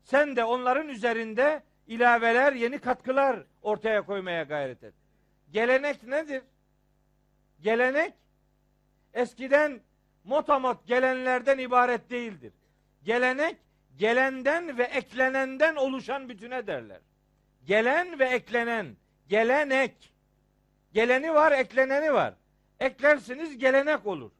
Sen 0.02 0.36
de 0.36 0.44
onların 0.44 0.88
üzerinde 0.88 1.62
ilaveler, 1.86 2.52
yeni 2.52 2.78
katkılar 2.78 3.44
ortaya 3.62 4.02
koymaya 4.02 4.42
gayret 4.42 4.84
et. 4.84 4.94
Gelenek 5.50 6.02
nedir? 6.02 6.42
Gelenek 7.60 8.14
eskiden 9.14 9.80
motamot 10.24 10.86
gelenlerden 10.86 11.58
ibaret 11.58 12.10
değildir. 12.10 12.52
Gelenek 13.02 13.56
gelenden 13.98 14.78
ve 14.78 14.82
eklenenden 14.82 15.76
oluşan 15.76 16.28
bütüne 16.28 16.66
derler. 16.66 17.00
Gelen 17.64 18.18
ve 18.18 18.24
eklenen, 18.24 18.96
gelenek. 19.28 20.12
Geleni 20.92 21.34
var, 21.34 21.52
ekleneni 21.52 22.12
var. 22.12 22.34
Eklersiniz 22.80 23.58
gelenek 23.58 24.06
olur. 24.06 24.30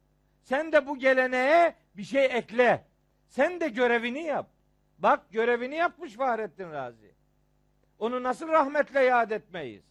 Sen 0.43 0.71
de 0.71 0.87
bu 0.87 0.99
geleneğe 0.99 1.75
bir 1.97 2.03
şey 2.03 2.25
ekle. 2.25 2.85
Sen 3.27 3.59
de 3.59 3.69
görevini 3.69 4.23
yap. 4.23 4.49
Bak 4.97 5.31
görevini 5.31 5.75
yapmış 5.75 6.13
Fahrettin 6.13 6.71
Razi. 6.71 7.15
Onu 7.99 8.23
nasıl 8.23 8.47
rahmetle 8.47 8.99
yad 8.99 9.31
etmeyiz? 9.31 9.83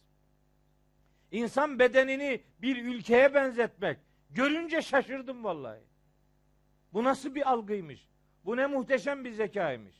İnsan 1.31 1.79
bedenini 1.79 2.41
bir 2.61 2.85
ülkeye 2.85 3.33
benzetmek. 3.33 3.97
Görünce 4.29 4.81
şaşırdım 4.81 5.43
vallahi. 5.43 5.79
Bu 6.93 7.03
nasıl 7.03 7.35
bir 7.35 7.51
algıymış? 7.51 8.08
Bu 8.45 8.57
ne 8.57 8.67
muhteşem 8.67 9.25
bir 9.25 9.31
zekaymış. 9.31 9.95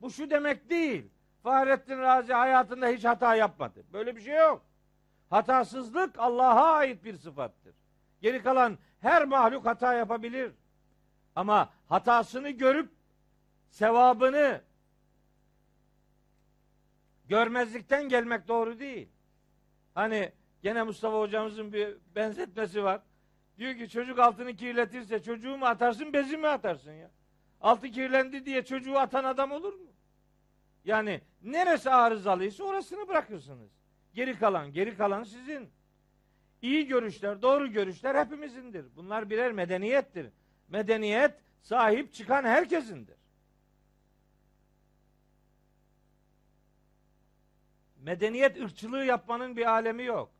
Bu 0.00 0.10
şu 0.10 0.30
demek 0.30 0.70
değil. 0.70 1.10
Fahrettin 1.42 1.98
Razi 1.98 2.32
hayatında 2.32 2.88
hiç 2.88 3.04
hata 3.04 3.34
yapmadı. 3.34 3.84
Böyle 3.92 4.16
bir 4.16 4.20
şey 4.20 4.36
yok. 4.36 4.62
Hatasızlık 5.30 6.18
Allah'a 6.18 6.72
ait 6.72 7.04
bir 7.04 7.16
sıfattır. 7.16 7.74
Geri 8.20 8.42
kalan 8.42 8.78
her 9.00 9.24
mahluk 9.24 9.66
hata 9.66 9.94
yapabilir. 9.94 10.52
Ama 11.36 11.70
hatasını 11.88 12.50
görüp 12.50 12.90
sevabını 13.70 14.60
görmezlikten 17.28 18.08
gelmek 18.08 18.48
doğru 18.48 18.78
değil. 18.78 19.08
Hani 19.94 20.32
gene 20.62 20.82
Mustafa 20.82 21.20
hocamızın 21.20 21.72
bir 21.72 21.96
benzetmesi 22.14 22.84
var. 22.84 23.00
Diyor 23.58 23.76
ki 23.76 23.88
çocuk 23.88 24.18
altını 24.18 24.56
kirletirse 24.56 25.22
çocuğu 25.22 25.56
mu 25.56 25.66
atarsın 25.66 26.12
bezi 26.12 26.36
mi 26.36 26.48
atarsın 26.48 26.92
ya? 26.92 27.10
Altı 27.62 27.90
kirlendi 27.90 28.46
diye 28.46 28.64
çocuğu 28.64 28.98
atan 28.98 29.24
adam 29.24 29.52
olur 29.52 29.74
mu? 29.74 29.86
Yani 30.84 31.20
neresi 31.42 31.90
arızalıysa 31.90 32.64
orasını 32.64 33.08
bırakırsınız. 33.08 33.70
Geri 34.14 34.38
kalan, 34.38 34.72
geri 34.72 34.96
kalan 34.96 35.22
sizin. 35.24 35.70
İyi 36.62 36.86
görüşler, 36.86 37.42
doğru 37.42 37.72
görüşler 37.72 38.14
hepimizindir. 38.24 38.86
Bunlar 38.96 39.30
birer 39.30 39.52
medeniyettir. 39.52 40.26
Medeniyet 40.68 41.34
sahip 41.62 42.12
çıkan 42.12 42.44
herkesindir. 42.44 43.16
Medeniyet 47.96 48.60
ırkçılığı 48.60 49.04
yapmanın 49.04 49.56
bir 49.56 49.66
alemi 49.66 50.04
yok. 50.04 50.30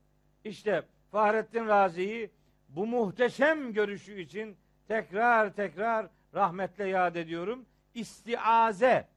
İşte 0.45 0.83
Fahrettin 1.11 1.67
Razi'yi 1.67 2.31
bu 2.69 2.87
muhteşem 2.87 3.73
görüşü 3.73 4.21
için 4.21 4.57
tekrar 4.89 5.53
tekrar 5.53 6.09
rahmetle 6.35 6.89
yad 6.89 7.15
ediyorum. 7.15 7.67
İstiaze. 7.95 9.09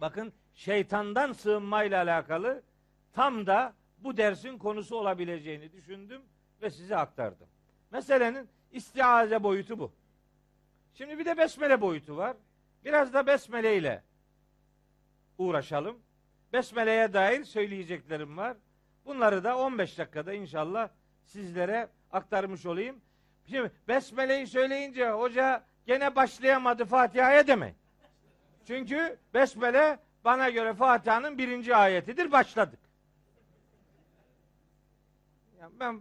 Bakın 0.00 0.32
şeytandan 0.54 1.32
sığınmayla 1.32 2.02
alakalı 2.02 2.62
tam 3.12 3.46
da 3.46 3.74
bu 3.98 4.16
dersin 4.16 4.58
konusu 4.58 4.96
olabileceğini 4.96 5.72
düşündüm 5.72 6.22
ve 6.62 6.70
size 6.70 6.96
aktardım. 6.96 7.48
Meselenin 7.90 8.48
istiaze 8.72 9.42
boyutu 9.42 9.78
bu. 9.78 9.92
Şimdi 10.94 11.18
bir 11.18 11.24
de 11.24 11.38
besmele 11.38 11.80
boyutu 11.80 12.16
var. 12.16 12.36
Biraz 12.84 13.14
da 13.14 13.26
besmele 13.26 13.76
ile 13.76 14.02
uğraşalım. 15.38 15.98
Besmele'ye 16.52 17.12
dair 17.12 17.44
söyleyeceklerim 17.44 18.36
var. 18.36 18.56
Bunları 19.04 19.44
da 19.44 19.58
15 19.58 19.98
dakikada 19.98 20.32
inşallah 20.32 20.88
sizlere 21.24 21.88
aktarmış 22.12 22.66
olayım. 22.66 23.00
Şimdi 23.50 23.72
Besmele'yi 23.88 24.46
söyleyince 24.46 25.10
hoca 25.10 25.64
gene 25.86 26.16
başlayamadı 26.16 26.84
Fatiha'ya 26.84 27.46
deme. 27.46 27.74
Çünkü 28.66 29.18
Besmele 29.34 29.98
bana 30.24 30.50
göre 30.50 30.74
Fatiha'nın 30.74 31.38
birinci 31.38 31.76
ayetidir. 31.76 32.32
Başladık. 32.32 32.80
Yani 35.60 35.72
ben 35.80 36.00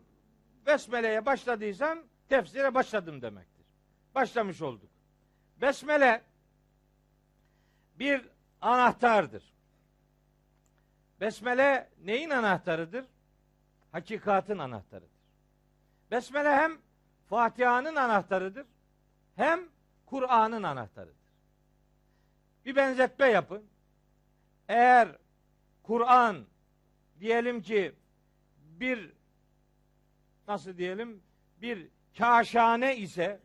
Besmele'ye 0.66 1.26
başladıysam 1.26 2.00
tefsire 2.30 2.74
başladım 2.74 3.22
demektir. 3.22 3.66
Başlamış 4.16 4.62
olduk. 4.62 4.90
Besmele 5.62 6.22
bir 8.00 8.30
anahtardır. 8.62 9.44
Besmele 11.22 11.90
neyin 12.04 12.30
anahtarıdır? 12.30 13.06
Hakikatin 13.92 14.58
anahtarıdır. 14.58 15.10
Besmele 16.12 16.56
hem 16.56 16.78
Fatiha'nın 17.30 17.96
anahtarıdır 17.96 18.66
hem 19.36 19.75
Kur'an'ın 20.06 20.64
anahtarıdır. 20.64 21.26
Bir 22.66 22.76
benzetme 22.76 23.28
yapın. 23.28 23.64
Eğer 24.68 25.18
Kur'an 25.84 26.46
diyelim 27.20 27.62
ki 27.62 27.96
bir 28.58 29.12
nasıl 30.48 30.78
diyelim 30.78 31.24
bir 31.62 31.88
kaşane 32.18 32.98
ise 32.98 33.40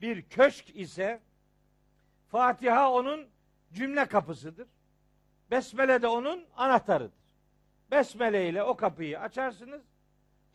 bir 0.00 0.22
köşk 0.22 0.76
ise 0.76 1.20
Fatiha 2.28 2.92
onun 2.92 3.28
cümle 3.72 4.06
kapısıdır. 4.06 4.68
Besmele 5.50 6.02
de 6.02 6.06
onun 6.06 6.46
anahtarıdır. 6.56 7.18
Besmele 7.90 8.48
ile 8.48 8.62
o 8.62 8.76
kapıyı 8.76 9.20
açarsınız. 9.20 9.82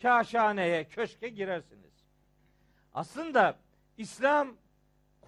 Kaşhaneye, 0.02 0.88
köşke 0.88 1.30
girersiniz. 1.30 1.94
Aslında 2.94 3.58
İslam 3.98 4.56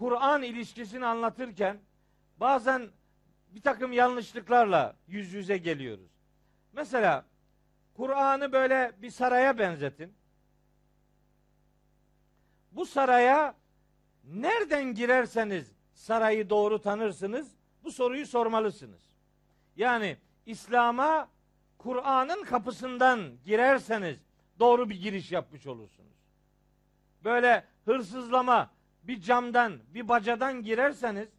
Kur'an 0.02 0.44
ilişkisini 0.44 1.06
anlatırken 1.06 1.80
bazen 2.38 2.90
bir 3.50 3.62
takım 3.62 3.94
yanlışlıklarla 3.94 4.96
yüz 5.08 5.34
yüze 5.34 5.58
geliyoruz. 5.58 6.12
Mesela 6.74 7.26
Kur'an'ı 7.94 8.52
böyle 8.52 8.92
bir 9.02 9.10
saraya 9.10 9.58
benzetin. 9.58 10.14
Bu 12.72 12.86
saraya 12.86 13.56
nereden 14.24 14.84
girerseniz 14.84 15.72
sarayı 15.94 16.50
doğru 16.50 16.82
tanırsınız. 16.82 17.52
Bu 17.84 17.92
soruyu 17.92 18.26
sormalısınız. 18.28 19.02
Yani 19.76 20.18
İslam'a 20.46 21.30
Kur'an'ın 21.78 22.44
kapısından 22.44 23.32
girerseniz 23.46 24.20
doğru 24.60 24.90
bir 24.90 25.02
giriş 25.02 25.32
yapmış 25.32 25.68
olursunuz. 25.68 26.18
Böyle 27.24 27.66
hırsızlama 27.86 28.70
bir 29.04 29.22
camdan, 29.22 29.80
bir 29.94 30.08
bacadan 30.08 30.64
girerseniz 30.64 31.30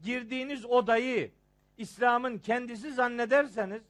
girdiğiniz 0.00 0.64
odayı 0.64 1.32
İslam'ın 1.76 2.38
kendisi 2.38 2.92
zannederseniz 2.92 3.82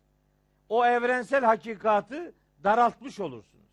o 0.68 0.86
evrensel 0.86 1.44
hakikatı 1.44 2.34
daraltmış 2.64 3.20
olursunuz. 3.20 3.66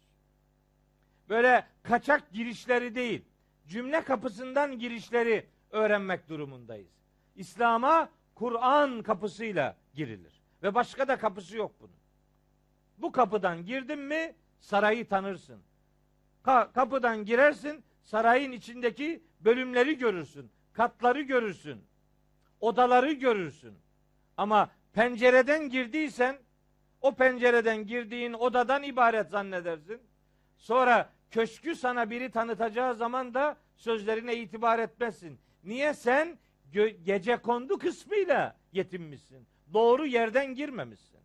Böyle 1.30 1.68
kaçak 1.84 2.32
girişleri 2.32 2.96
değil, 2.96 3.26
cümle 3.68 4.04
kapısından 4.04 4.80
girişleri 4.80 5.46
öğrenmek 5.72 6.30
durumundayız. 6.30 6.92
İslam'a 7.36 8.10
Kur'an 8.36 9.02
kapısıyla 9.02 9.76
girilir. 9.94 10.42
Ve 10.64 10.76
başka 10.76 11.08
da 11.08 11.18
kapısı 11.18 11.58
yok 11.58 11.72
bunun. 11.80 11.96
Bu 12.98 13.12
kapıdan 13.12 13.66
girdin 13.66 14.00
mi 14.00 14.36
sarayı 14.60 15.08
tanırsın. 15.08 15.62
Ka- 16.44 16.72
kapıdan 16.74 17.26
girersin, 17.26 17.84
sarayın 18.04 18.52
içindeki 18.52 19.24
bölümleri 19.46 19.98
görürsün, 19.98 20.52
katları 20.74 21.22
görürsün, 21.22 21.84
odaları 22.60 23.12
görürsün. 23.12 23.74
Ama 24.38 24.70
pencereden 24.94 25.70
girdiysen 25.70 26.38
o 27.02 27.16
pencereden 27.16 27.88
girdiğin 27.88 28.34
odadan 28.34 28.84
ibaret 28.84 29.30
zannedersin. 29.30 30.02
Sonra 30.58 31.10
köşkü 31.32 31.76
sana 31.76 32.10
biri 32.10 32.32
tanıtacağı 32.32 32.96
zaman 32.96 33.34
da 33.34 33.58
sözlerine 33.76 34.36
itibar 34.36 34.80
etmezsin. 34.80 35.40
Niye 35.64 35.94
sen 35.94 36.38
gö- 36.74 37.04
gece 37.04 37.38
kondu 37.38 37.78
kısmıyla 37.78 38.56
yetinmişsin? 38.72 39.48
Doğru 39.74 40.06
yerden 40.06 40.56
girmemişsin. 40.56 41.20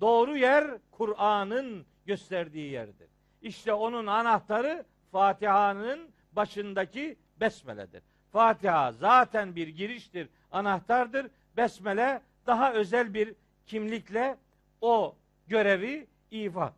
Doğru 0.00 0.36
yer 0.36 0.78
Kur'an'ın 0.90 1.86
gösterdiği 2.06 2.70
yerdir. 2.70 3.08
İşte 3.42 3.72
onun 3.72 4.06
anahtarı 4.06 4.84
Fatiha'nın 5.12 6.10
başındaki 6.32 7.16
besmeledir. 7.40 8.02
Fatiha 8.32 8.92
zaten 8.92 9.56
bir 9.56 9.68
giriştir, 9.68 10.28
anahtardır. 10.52 11.26
Besmele 11.56 12.22
daha 12.46 12.72
özel 12.72 13.14
bir 13.14 13.34
kimlikle 13.66 14.36
o 14.80 15.16
görevi 15.46 16.06
ifa 16.30 16.74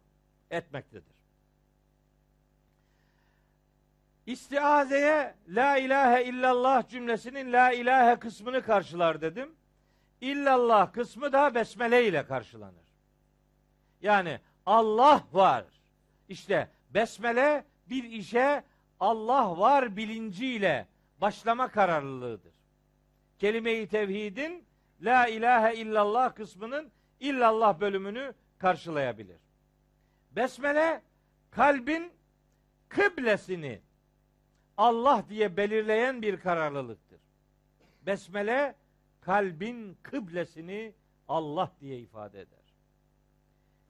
etmektedir. 0.51 1.13
İstiazeye 4.27 5.35
la 5.49 5.77
ilahe 5.77 6.25
illallah 6.25 6.89
cümlesinin 6.89 7.53
la 7.53 7.73
ilahe 7.73 8.19
kısmını 8.19 8.63
karşılar 8.63 9.21
dedim. 9.21 9.55
İllallah 10.21 10.93
kısmı 10.93 11.33
da 11.33 11.55
besmele 11.55 12.07
ile 12.07 12.27
karşılanır. 12.27 12.85
Yani 14.03 14.41
Allah 14.67 15.25
var. 15.33 15.65
İşte 16.29 16.69
besmele 16.91 17.65
bir 17.87 18.05
işe 18.05 18.65
Allah 19.03 19.59
var 19.59 19.97
bilinciyle 19.97 20.89
başlama 21.21 21.69
kararlılığıdır. 21.69 22.53
Kelime-i 23.39 23.89
tevhidin 23.89 24.65
la 25.01 25.27
ilahe 25.27 25.77
illallah 25.77 26.35
kısmının 26.35 26.93
illallah 27.21 27.81
bölümünü 27.81 28.35
karşılayabilir. 28.59 29.41
Besmele 30.31 31.03
kalbin 31.51 32.13
kıblesini 32.89 33.81
Allah 34.77 35.25
diye 35.29 35.57
belirleyen 35.57 36.23
bir 36.23 36.41
kararlılıktır. 36.41 37.21
Besmele 38.07 38.75
kalbin 39.21 39.99
kıblesini 40.03 40.95
Allah 41.29 41.73
diye 41.81 41.99
ifade 41.99 42.41
eder. 42.41 42.75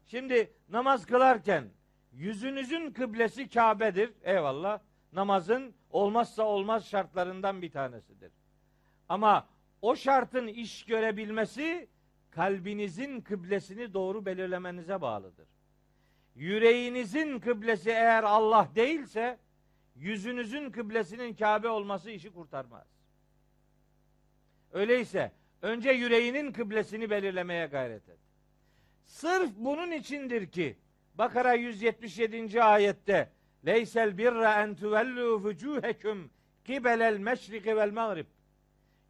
Şimdi 0.07 0.53
namaz 0.69 1.07
kılarken 1.07 1.65
yüzünüzün 2.13 2.93
kıblesi 2.93 3.49
Kabe'dir. 3.49 4.13
Eyvallah. 4.23 4.81
Namazın 5.13 5.75
olmazsa 5.91 6.43
olmaz 6.43 6.87
şartlarından 6.87 7.63
bir 7.63 7.71
tanesidir. 7.71 8.33
Ama 9.09 9.49
o 9.83 9.97
şartın 9.97 10.47
iş 10.47 10.85
görebilmesi 10.85 11.89
kalbinizin 12.31 13.21
kıblesini 13.21 13.95
doğru 13.95 14.27
belirlemenize 14.27 15.01
bağlıdır. 15.01 15.49
Yüreğinizin 16.35 17.39
kıblesi 17.39 17.91
eğer 17.91 18.23
Allah 18.25 18.69
değilse 18.75 19.39
yüzünüzün 19.97 20.71
kıblesinin 20.71 21.35
Kabe 21.35 21.69
olması 21.69 22.11
işi 22.11 22.31
kurtarmaz. 22.33 22.87
Öyleyse 24.73 25.33
önce 25.63 25.91
yüreğinin 25.91 26.53
kıblesini 26.53 27.11
belirlemeye 27.11 27.67
gayret 27.67 28.09
et. 28.09 28.19
Sırf 29.05 29.51
bunun 29.57 29.91
içindir 29.91 30.51
ki 30.51 30.77
Bakara 31.15 31.55
177. 31.55 32.63
ayette 32.63 33.31
Leysel 33.67 34.19
birra 34.19 34.63
en 34.63 34.75
tuvellu 34.75 35.45
vucuhekum 35.45 36.31
kibelel 36.65 37.19
meşriki 37.19 37.77
vel 37.77 37.93
mağrib 37.93 38.27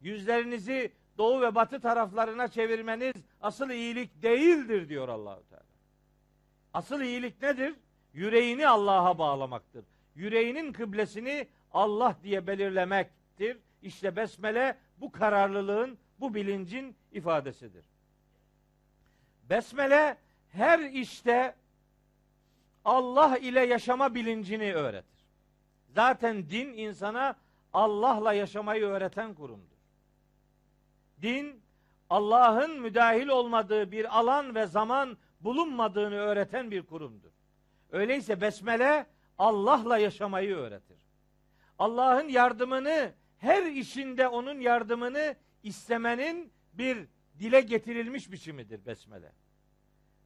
Yüzlerinizi 0.01 0.91
doğu 1.17 1.41
ve 1.41 1.55
batı 1.55 1.79
taraflarına 1.79 2.47
çevirmeniz 2.47 3.13
asıl 3.41 3.69
iyilik 3.69 4.23
değildir 4.23 4.89
diyor 4.89 5.09
Allahu 5.09 5.43
Teala. 5.49 5.63
Asıl 6.73 7.01
iyilik 7.01 7.41
nedir? 7.41 7.75
Yüreğini 8.13 8.67
Allah'a 8.67 9.17
bağlamaktır. 9.17 9.85
Yüreğinin 10.15 10.73
kıblesini 10.73 11.47
Allah 11.71 12.15
diye 12.23 12.47
belirlemektir. 12.47 13.57
İşte 13.81 14.15
besmele 14.15 14.77
bu 14.97 15.11
kararlılığın, 15.11 15.97
bu 16.19 16.35
bilincin 16.35 16.95
ifadesidir. 17.11 17.85
Besmele 19.49 20.17
her 20.49 20.79
işte 20.79 21.55
Allah 22.85 23.37
ile 23.37 23.59
yaşama 23.59 24.15
bilincini 24.15 24.73
öğretir. 24.73 25.25
Zaten 25.89 26.49
din 26.49 26.73
insana 26.73 27.35
Allah'la 27.73 28.33
yaşamayı 28.33 28.85
öğreten 28.85 29.33
kurumdur. 29.33 29.77
Din 31.21 31.61
Allah'ın 32.09 32.81
müdahil 32.81 33.27
olmadığı 33.27 33.91
bir 33.91 34.19
alan 34.19 34.55
ve 34.55 34.65
zaman 34.65 35.17
bulunmadığını 35.41 36.15
öğreten 36.15 36.71
bir 36.71 36.85
kurumdur. 36.85 37.31
Öyleyse 37.91 38.41
besmele 38.41 39.05
Allah'la 39.37 39.97
yaşamayı 39.97 40.55
öğretir. 40.55 40.97
Allah'ın 41.79 42.27
yardımını 42.27 43.13
her 43.37 43.65
işinde 43.65 44.27
onun 44.27 44.59
yardımını 44.59 45.35
istemenin 45.63 46.51
bir 46.73 47.07
dile 47.39 47.61
getirilmiş 47.61 48.31
biçimidir 48.31 48.85
besmele. 48.85 49.31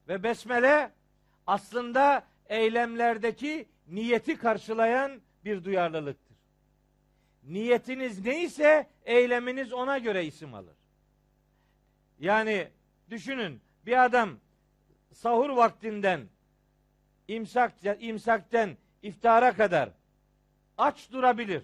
Ve 0.08 0.24
besmele 0.24 0.92
aslında 1.48 2.24
eylemlerdeki 2.50 3.68
niyeti 3.88 4.38
karşılayan 4.38 5.22
bir 5.46 5.64
duyarlılıktır. 5.64 6.38
Niyetiniz 7.44 8.26
neyse 8.26 8.90
eyleminiz 9.06 9.74
ona 9.74 9.98
göre 9.98 10.26
isim 10.26 10.54
alır. 10.54 10.76
Yani 12.20 12.68
düşünün 13.10 13.62
bir 13.86 14.06
adam 14.06 14.30
sahur 15.14 15.50
vaktinden 15.50 16.22
imsak 17.28 17.74
imsakten 18.00 18.78
iftara 19.02 19.54
kadar 19.54 19.90
aç 20.78 21.12
durabilir. 21.12 21.64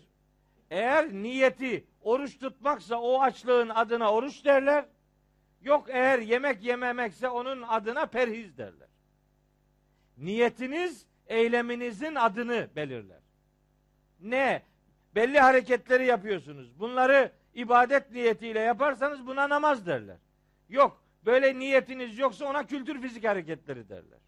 Eğer 0.71 1.13
niyeti 1.13 1.85
oruç 2.01 2.39
tutmaksa 2.39 3.01
o 3.01 3.21
açlığın 3.21 3.69
adına 3.69 4.13
oruç 4.13 4.45
derler. 4.45 4.85
Yok 5.61 5.85
eğer 5.89 6.19
yemek 6.19 6.63
yememekse 6.63 7.29
onun 7.29 7.61
adına 7.61 8.05
perhiz 8.05 8.57
derler. 8.57 8.87
Niyetiniz 10.17 11.05
eyleminizin 11.27 12.15
adını 12.15 12.69
belirler. 12.75 13.19
Ne? 14.19 14.63
Belli 15.15 15.39
hareketleri 15.39 16.05
yapıyorsunuz. 16.05 16.79
Bunları 16.79 17.31
ibadet 17.53 18.11
niyetiyle 18.11 18.59
yaparsanız 18.59 19.27
buna 19.27 19.49
namaz 19.49 19.85
derler. 19.85 20.17
Yok. 20.69 21.03
Böyle 21.25 21.59
niyetiniz 21.59 22.19
yoksa 22.19 22.45
ona 22.45 22.65
kültür 22.65 23.01
fizik 23.01 23.23
hareketleri 23.23 23.89
derler. 23.89 24.19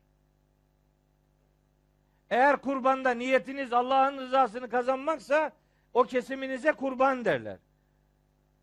Eğer 2.30 2.58
kurbanda 2.58 3.12
niyetiniz 3.12 3.74
Allah'ın 3.74 4.18
rızasını 4.18 4.70
kazanmaksa 4.70 5.52
o 5.94 6.04
kesiminize 6.04 6.72
kurban 6.72 7.26
derler. 7.26 7.58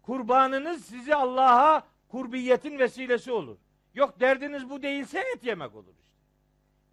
Kurbanınız 0.02 0.84
sizi 0.84 1.14
Allah'a 1.14 1.86
kurbiyetin 2.08 2.78
vesilesi 2.78 3.32
olur. 3.32 3.56
Yok 3.94 4.20
derdiniz 4.20 4.70
bu 4.70 4.82
değilse 4.82 5.18
et 5.18 5.44
yemek 5.44 5.74
olur 5.74 5.94
işte. 6.00 6.11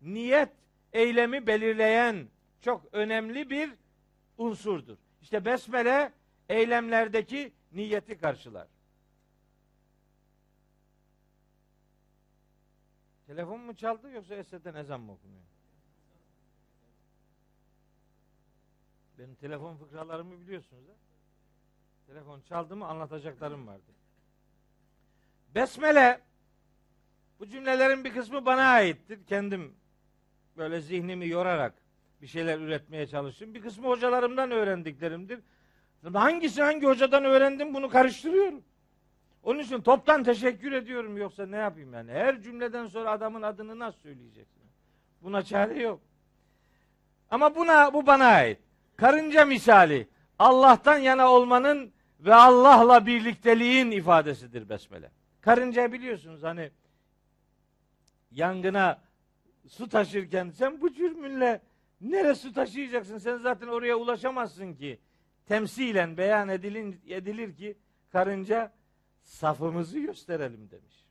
Niyet 0.01 0.49
eylemi 0.93 1.47
belirleyen 1.47 2.27
çok 2.61 2.85
önemli 2.91 3.49
bir 3.49 3.73
unsurdur. 4.37 4.97
İşte 5.21 5.45
besmele 5.45 6.13
eylemlerdeki 6.49 7.53
niyeti 7.71 8.17
karşılar. 8.17 8.67
Telefon 13.27 13.59
mu 13.59 13.75
çaldı 13.75 14.11
yoksa 14.11 14.35
Esed'den 14.35 14.75
ezan 14.75 15.01
mı 15.01 15.11
okunuyor? 15.11 15.43
Benim 19.17 19.35
telefon 19.35 19.77
fıkralarımı 19.77 20.41
biliyorsunuz 20.41 20.87
ha? 20.87 20.93
Telefon 22.07 22.41
çaldı 22.41 22.75
mı 22.75 22.87
anlatacaklarım 22.87 23.67
vardı. 23.67 23.91
Besmele 25.55 26.21
bu 27.39 27.47
cümlelerin 27.47 28.03
bir 28.03 28.13
kısmı 28.13 28.45
bana 28.45 28.61
aittir. 28.61 29.25
Kendim 29.25 29.75
böyle 30.59 30.81
zihnimi 30.81 31.27
yorarak 31.27 31.73
bir 32.21 32.27
şeyler 32.27 32.59
üretmeye 32.59 33.07
çalıştım. 33.07 33.53
Bir 33.53 33.61
kısmı 33.61 33.87
hocalarımdan 33.87 34.51
öğrendiklerimdir. 34.51 35.39
Hangisi 36.13 36.61
hangi 36.61 36.85
hocadan 36.87 37.23
öğrendim 37.23 37.73
bunu 37.73 37.89
karıştırıyorum. 37.89 38.63
Onun 39.43 39.59
için 39.59 39.81
toptan 39.81 40.23
teşekkür 40.23 40.71
ediyorum 40.71 41.17
yoksa 41.17 41.45
ne 41.45 41.57
yapayım 41.57 41.93
yani? 41.93 42.11
Her 42.11 42.41
cümleden 42.41 42.87
sonra 42.87 43.11
adamın 43.11 43.41
adını 43.41 43.79
nasıl 43.79 43.99
söyleyeceksin? 43.99 44.63
Buna 45.21 45.43
çare 45.43 45.81
yok. 45.81 46.01
Ama 47.31 47.55
buna 47.55 47.93
bu 47.93 48.07
bana 48.07 48.25
ait. 48.25 48.59
Karınca 48.95 49.45
misali 49.45 50.07
Allah'tan 50.39 50.97
yana 50.97 51.31
olmanın 51.31 51.93
ve 52.19 52.35
Allah'la 52.35 53.05
birlikteliğin 53.05 53.91
ifadesidir 53.91 54.69
besmele. 54.69 55.11
Karınca 55.41 55.91
biliyorsunuz 55.91 56.43
hani 56.43 56.71
yangına 58.31 59.01
su 59.69 59.89
taşırken 59.89 60.49
sen 60.49 60.81
bu 60.81 60.93
cürmünle 60.93 61.61
Nereye 62.01 62.35
su 62.35 62.53
taşıyacaksın? 62.53 63.17
Sen 63.17 63.37
zaten 63.37 63.67
oraya 63.67 63.95
ulaşamazsın 63.95 64.73
ki. 64.73 64.99
Temsilen 65.45 66.17
beyan 66.17 66.49
edilin, 66.49 67.01
edilir 67.07 67.55
ki 67.55 67.77
karınca 68.11 68.73
safımızı 69.23 69.99
gösterelim 69.99 70.71
demiş. 70.71 71.05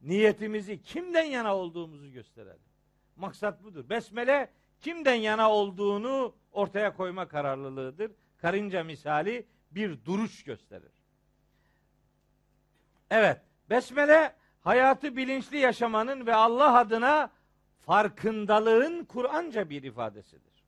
Niyetimizi 0.00 0.82
kimden 0.82 1.24
yana 1.24 1.56
olduğumuzu 1.56 2.12
gösterelim. 2.12 2.70
Maksat 3.16 3.62
budur. 3.62 3.88
Besmele 3.88 4.50
kimden 4.80 5.14
yana 5.14 5.50
olduğunu 5.50 6.34
ortaya 6.52 6.96
koyma 6.96 7.28
kararlılığıdır. 7.28 8.12
Karınca 8.36 8.84
misali 8.84 9.46
bir 9.70 10.04
duruş 10.04 10.44
gösterir. 10.44 10.92
Evet, 13.10 13.40
besmele 13.70 14.34
hayatı 14.60 15.16
bilinçli 15.16 15.58
yaşamanın 15.58 16.26
ve 16.26 16.34
Allah 16.34 16.78
adına 16.78 17.30
farkındalığın 17.90 19.04
Kur'anca 19.04 19.70
bir 19.70 19.82
ifadesidir. 19.82 20.64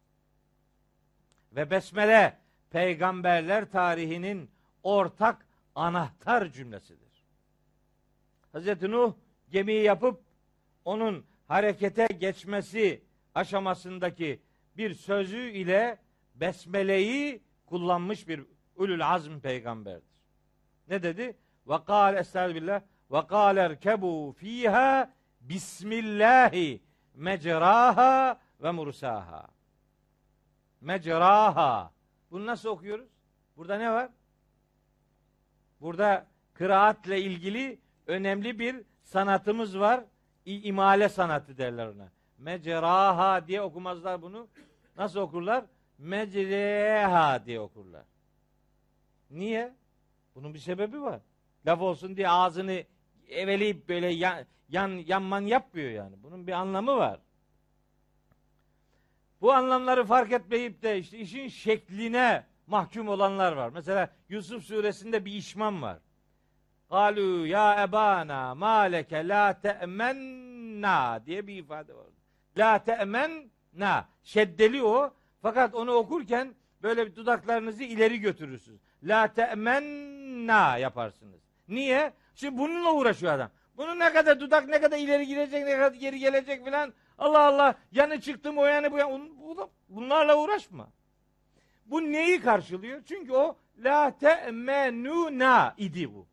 Ve 1.53 1.71
besmele 1.71 2.39
peygamberler 2.71 3.71
tarihinin 3.71 4.51
ortak 4.83 5.47
anahtar 5.75 6.53
cümlesidir. 6.53 7.25
Hz. 8.55 8.83
Nuh 8.83 9.15
gemiyi 9.51 9.83
yapıp 9.83 10.21
onun 10.85 11.27
harekete 11.49 12.07
geçmesi 12.07 13.03
aşamasındaki 13.35 14.43
bir 14.77 14.95
sözü 14.95 15.51
ile 15.51 15.99
besmeleyi 16.35 17.43
kullanmış 17.67 18.29
bir 18.29 18.43
ulul 18.77 19.01
azm 19.01 19.41
peygamberdir. 19.41 20.19
Ne 20.89 21.03
dedi? 21.03 21.37
Ve 21.69 21.85
kâle 21.87 22.19
estağfirullah 22.19 22.83
ve 23.11 23.27
kâle 23.27 23.61
erkebu 23.61 24.35
fîhâ 24.39 25.13
bismillahi 25.41 26.81
mecraha 27.15 28.41
ve 28.63 28.71
mursaha. 28.71 29.49
Mecraha. 30.81 31.93
Bunu 32.31 32.47
nasıl 32.47 32.69
okuyoruz? 32.69 33.09
Burada 33.57 33.79
ne 33.79 33.91
var? 33.91 34.11
Burada 35.81 36.27
kıraatle 36.55 37.21
ilgili 37.21 37.81
önemli 38.07 38.59
bir 38.59 38.85
sanatımız 39.03 39.79
var. 39.79 40.05
İmale 40.45 41.09
sanatı 41.09 41.59
derler 41.59 41.87
ona. 41.87 42.09
Mecraha 42.39 43.47
diye 43.47 43.63
okumazlar 43.63 44.23
bunu. 44.23 44.49
Nasıl 44.97 45.21
okurlar? 45.21 45.65
Mecreha 45.99 47.47
diye 47.47 47.61
okurlar. 47.61 48.05
Niye? 49.31 49.75
Bunun 50.35 50.55
bir 50.55 50.59
sebebi 50.59 51.03
var. 51.03 51.21
Laf 51.67 51.81
olsun 51.81 52.17
diye 52.17 52.29
ağzını 52.29 52.85
eveleyip 53.29 53.89
böyle 53.89 54.07
yan, 54.73 54.89
yan 54.89 55.05
yanman 55.07 55.41
yapmıyor 55.41 55.91
yani. 55.91 56.17
Bunun 56.23 56.47
bir 56.47 56.53
anlamı 56.53 56.97
var. 56.97 57.21
Bu 59.41 59.53
anlamları 59.53 60.05
fark 60.05 60.33
etmeyip 60.33 60.83
de 60.83 60.99
işte 60.99 61.19
işin 61.19 61.49
şekline 61.49 62.45
mahkum 62.67 63.09
olanlar 63.09 63.53
var. 63.53 63.71
Mesela 63.75 64.11
Yusuf 64.29 64.65
suresinde 64.65 65.25
bir 65.25 65.33
işman 65.33 65.83
var. 65.83 65.99
Galu 66.91 67.47
ya 67.47 67.83
ebana 67.83 68.55
ma 68.55 68.81
leke 68.81 69.29
la 69.29 69.61
te'menna 69.61 71.23
diye 71.27 71.47
bir 71.47 71.57
ifade 71.57 71.95
var. 71.95 72.07
La 72.59 72.85
te'menna. 72.85 74.09
Şeddeli 74.23 74.83
o. 74.83 75.15
Fakat 75.43 75.75
onu 75.75 75.93
okurken 75.93 76.55
böyle 76.83 77.07
bir 77.07 77.17
dudaklarınızı 77.17 77.83
ileri 77.83 78.21
götürürsünüz. 78.21 78.81
La 79.03 79.33
te'menna 79.35 80.77
yaparsınız. 80.77 81.41
Niye? 81.69 82.13
Şimdi 82.35 82.59
bununla 82.59 82.93
uğraşıyor 82.93 83.33
adam. 83.33 83.51
Bunun 83.83 83.99
ne 83.99 84.13
kadar 84.13 84.41
dudak 84.41 84.69
ne 84.69 84.81
kadar 84.81 84.99
ileri 84.99 85.27
gidecek 85.27 85.65
ne 85.65 85.77
kadar 85.77 85.93
geri 85.93 86.19
gelecek 86.19 86.65
filan. 86.65 86.93
Allah 87.19 87.41
Allah 87.41 87.75
yanı 87.93 88.21
çıktım 88.21 88.59
o 88.59 88.65
yanı 88.65 88.93
bu 88.93 88.99
yanı. 88.99 89.31
Bu- 89.41 89.71
Bunlarla 89.89 90.39
uğraşma. 90.39 90.89
Bu 91.87 92.03
neyi 92.03 92.41
karşılıyor? 92.41 93.03
Çünkü 93.09 93.33
o 93.33 93.57
la 93.79 94.19
te'menuna 94.19 95.75
idi 95.79 96.15
bu. 96.15 96.27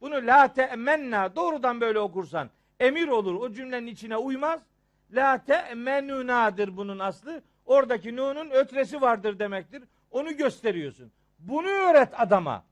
Bunu 0.00 0.14
la 0.14 0.52
te'menna 0.52 1.36
doğrudan 1.36 1.80
böyle 1.80 1.98
okursan 1.98 2.50
emir 2.80 3.08
olur. 3.08 3.34
O 3.34 3.52
cümlenin 3.52 3.86
içine 3.86 4.16
uymaz. 4.16 4.60
La 5.10 5.44
te'menuna'dır 5.44 6.76
bunun 6.76 6.98
aslı. 6.98 7.42
Oradaki 7.66 8.16
nunun 8.16 8.50
ötresi 8.50 9.00
vardır 9.00 9.38
demektir. 9.38 9.84
Onu 10.10 10.36
gösteriyorsun. 10.36 11.12
Bunu 11.38 11.68
öğret 11.68 12.20
adama. 12.20 12.64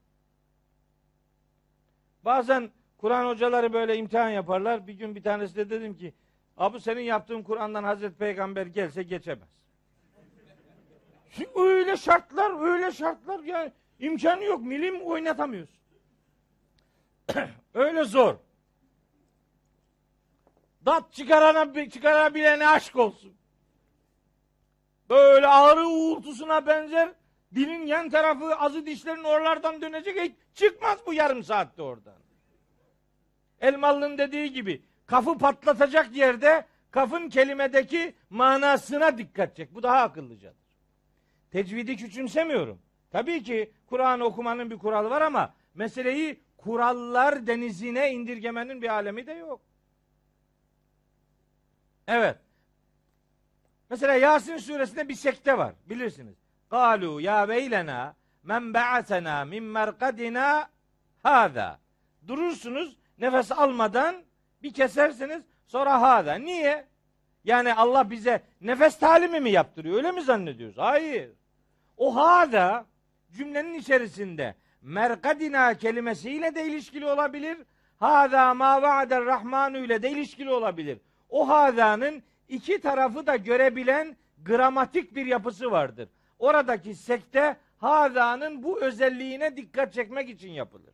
Bazen 2.24 2.70
Kur'an 3.02 3.26
hocaları 3.26 3.72
böyle 3.72 3.96
imtihan 3.96 4.28
yaparlar. 4.30 4.86
Bir 4.86 4.92
gün 4.92 5.14
bir 5.14 5.22
tanesi 5.22 5.56
de 5.56 5.70
dedim 5.70 5.96
ki 5.96 6.14
Abi 6.56 6.80
senin 6.80 7.00
yaptığın 7.00 7.42
Kur'an'dan 7.42 7.84
Hazreti 7.84 8.16
Peygamber 8.16 8.66
gelse 8.66 9.02
geçemez. 9.02 9.48
Şimdi 11.30 11.50
öyle 11.54 11.96
şartlar, 11.96 12.60
öyle 12.60 12.92
şartlar 12.92 13.40
yani 13.40 13.72
imkanı 13.98 14.44
yok. 14.44 14.62
Milim 14.62 15.02
oynatamıyorsun. 15.02 15.80
öyle 17.74 18.04
zor. 18.04 18.34
Dat 20.84 21.12
çıkarana, 21.12 21.88
çıkarabilene 21.88 22.68
aşk 22.68 22.96
olsun. 22.96 23.32
Böyle 25.10 25.46
ağrı 25.46 25.86
uğultusuna 25.86 26.66
benzer 26.66 27.12
dilin 27.54 27.86
yan 27.86 28.10
tarafı 28.10 28.56
azı 28.56 28.86
dişlerin 28.86 29.24
oralardan 29.24 29.82
dönecek. 29.82 30.20
Hiç 30.20 30.32
çıkmaz 30.54 30.98
bu 31.06 31.14
yarım 31.14 31.44
saatte 31.44 31.82
oradan. 31.82 32.21
Elmalı'nın 33.62 34.18
dediği 34.18 34.52
gibi 34.52 34.82
kafı 35.06 35.38
patlatacak 35.38 36.16
yerde 36.16 36.66
kafın 36.90 37.28
kelimedeki 37.28 38.14
manasına 38.30 39.18
dikkat 39.18 39.56
çek. 39.56 39.74
Bu 39.74 39.82
daha 39.82 40.00
akıllıcadır. 40.02 40.62
Tecvidi 41.50 41.96
küçümsemiyorum. 41.96 42.78
Tabii 43.10 43.42
ki 43.42 43.72
Kur'an 43.86 44.20
okumanın 44.20 44.70
bir 44.70 44.78
kuralı 44.78 45.10
var 45.10 45.22
ama 45.22 45.54
meseleyi 45.74 46.40
kurallar 46.56 47.46
denizine 47.46 48.12
indirgemenin 48.12 48.82
bir 48.82 48.88
alemi 48.88 49.26
de 49.26 49.32
yok. 49.32 49.60
Evet. 52.06 52.38
Mesela 53.90 54.14
Yasin 54.14 54.56
suresinde 54.56 55.08
bir 55.08 55.14
sekte 55.14 55.58
var. 55.58 55.74
Bilirsiniz. 55.86 56.34
Kalu 56.70 57.20
ya 57.20 57.48
veylena 57.48 58.14
men 58.42 58.74
ba'asena 58.74 59.44
min 59.44 59.64
merkadina 59.64 60.70
hada. 61.22 61.80
Durursunuz 62.26 63.01
nefes 63.22 63.52
almadan 63.52 64.14
bir 64.62 64.74
kesersiniz 64.74 65.42
sonra 65.66 66.00
hada. 66.00 66.34
Niye? 66.34 66.86
Yani 67.44 67.74
Allah 67.74 68.10
bize 68.10 68.42
nefes 68.60 68.98
talimi 68.98 69.40
mi 69.40 69.50
yaptırıyor? 69.50 69.96
Öyle 69.96 70.12
mi 70.12 70.22
zannediyoruz? 70.22 70.78
Hayır. 70.78 71.30
O 71.96 72.16
hada 72.16 72.86
cümlenin 73.32 73.74
içerisinde 73.74 74.54
merkadina 74.82 75.74
kelimesiyle 75.74 76.54
de 76.54 76.66
ilişkili 76.66 77.06
olabilir. 77.06 77.58
Hada 77.96 78.54
ma 78.54 78.82
va'der 78.82 79.24
rahmanu 79.24 79.78
ile 79.78 80.02
de 80.02 80.10
ilişkili 80.10 80.50
olabilir. 80.50 80.98
O 81.28 81.48
hadanın 81.48 82.22
iki 82.48 82.80
tarafı 82.80 83.26
da 83.26 83.36
görebilen 83.36 84.16
gramatik 84.44 85.16
bir 85.16 85.26
yapısı 85.26 85.70
vardır. 85.70 86.08
Oradaki 86.38 86.94
sekte 86.94 87.56
hadanın 87.78 88.62
bu 88.62 88.80
özelliğine 88.80 89.56
dikkat 89.56 89.92
çekmek 89.92 90.28
için 90.30 90.50
yapılır. 90.50 90.92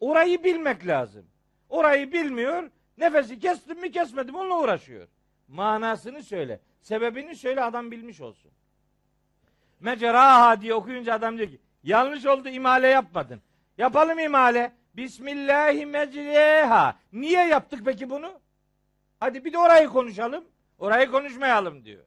Orayı 0.00 0.44
bilmek 0.44 0.86
lazım. 0.86 1.26
Orayı 1.68 2.12
bilmiyor, 2.12 2.70
nefesi 2.98 3.38
kestim 3.38 3.80
mi 3.80 3.90
kesmedim 3.90 4.34
onunla 4.34 4.60
uğraşıyor. 4.60 5.08
Manasını 5.48 6.22
söyle, 6.22 6.60
sebebini 6.80 7.36
söyle 7.36 7.62
adam 7.62 7.90
bilmiş 7.90 8.20
olsun. 8.20 8.50
Meceraha 9.80 10.60
diye 10.60 10.74
okuyunca 10.74 11.14
adam 11.14 11.38
diyor 11.38 11.48
ki 11.48 11.60
yanlış 11.82 12.26
oldu 12.26 12.48
imale 12.48 12.88
yapmadın. 12.88 13.42
Yapalım 13.78 14.18
imale. 14.18 14.72
Bismillahi 14.94 15.86
mecreha. 15.86 16.98
Niye 17.12 17.46
yaptık 17.46 17.80
peki 17.84 18.10
bunu? 18.10 18.40
Hadi 19.20 19.44
bir 19.44 19.52
de 19.52 19.58
orayı 19.58 19.88
konuşalım. 19.88 20.44
Orayı 20.78 21.10
konuşmayalım 21.10 21.84
diyor. 21.84 22.04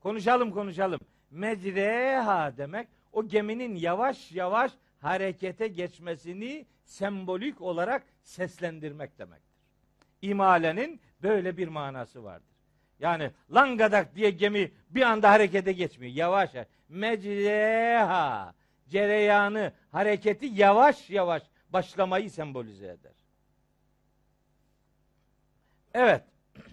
Konuşalım 0.00 0.50
konuşalım. 0.50 1.00
Mecreha 1.30 2.56
demek 2.56 2.88
o 3.12 3.28
geminin 3.28 3.74
yavaş 3.74 4.32
yavaş 4.32 4.72
harekete 5.00 5.68
geçmesini 5.68 6.66
sembolik 6.90 7.60
olarak 7.60 8.02
seslendirmek 8.22 9.18
demektir. 9.18 9.60
İmalenin 10.22 11.00
böyle 11.22 11.56
bir 11.56 11.68
manası 11.68 12.24
vardır. 12.24 12.56
Yani 13.00 13.30
langadak 13.54 14.14
diye 14.14 14.30
gemi 14.30 14.72
bir 14.90 15.02
anda 15.02 15.30
harekete 15.30 15.72
geçmiyor. 15.72 16.14
Yavaş 16.14 16.54
yavaş. 16.54 16.68
Mecreha. 16.88 18.54
Cereyanı, 18.88 19.72
hareketi 19.92 20.46
yavaş 20.46 21.10
yavaş 21.10 21.42
başlamayı 21.68 22.30
sembolize 22.30 22.86
eder. 22.86 23.12
Evet. 25.94 26.24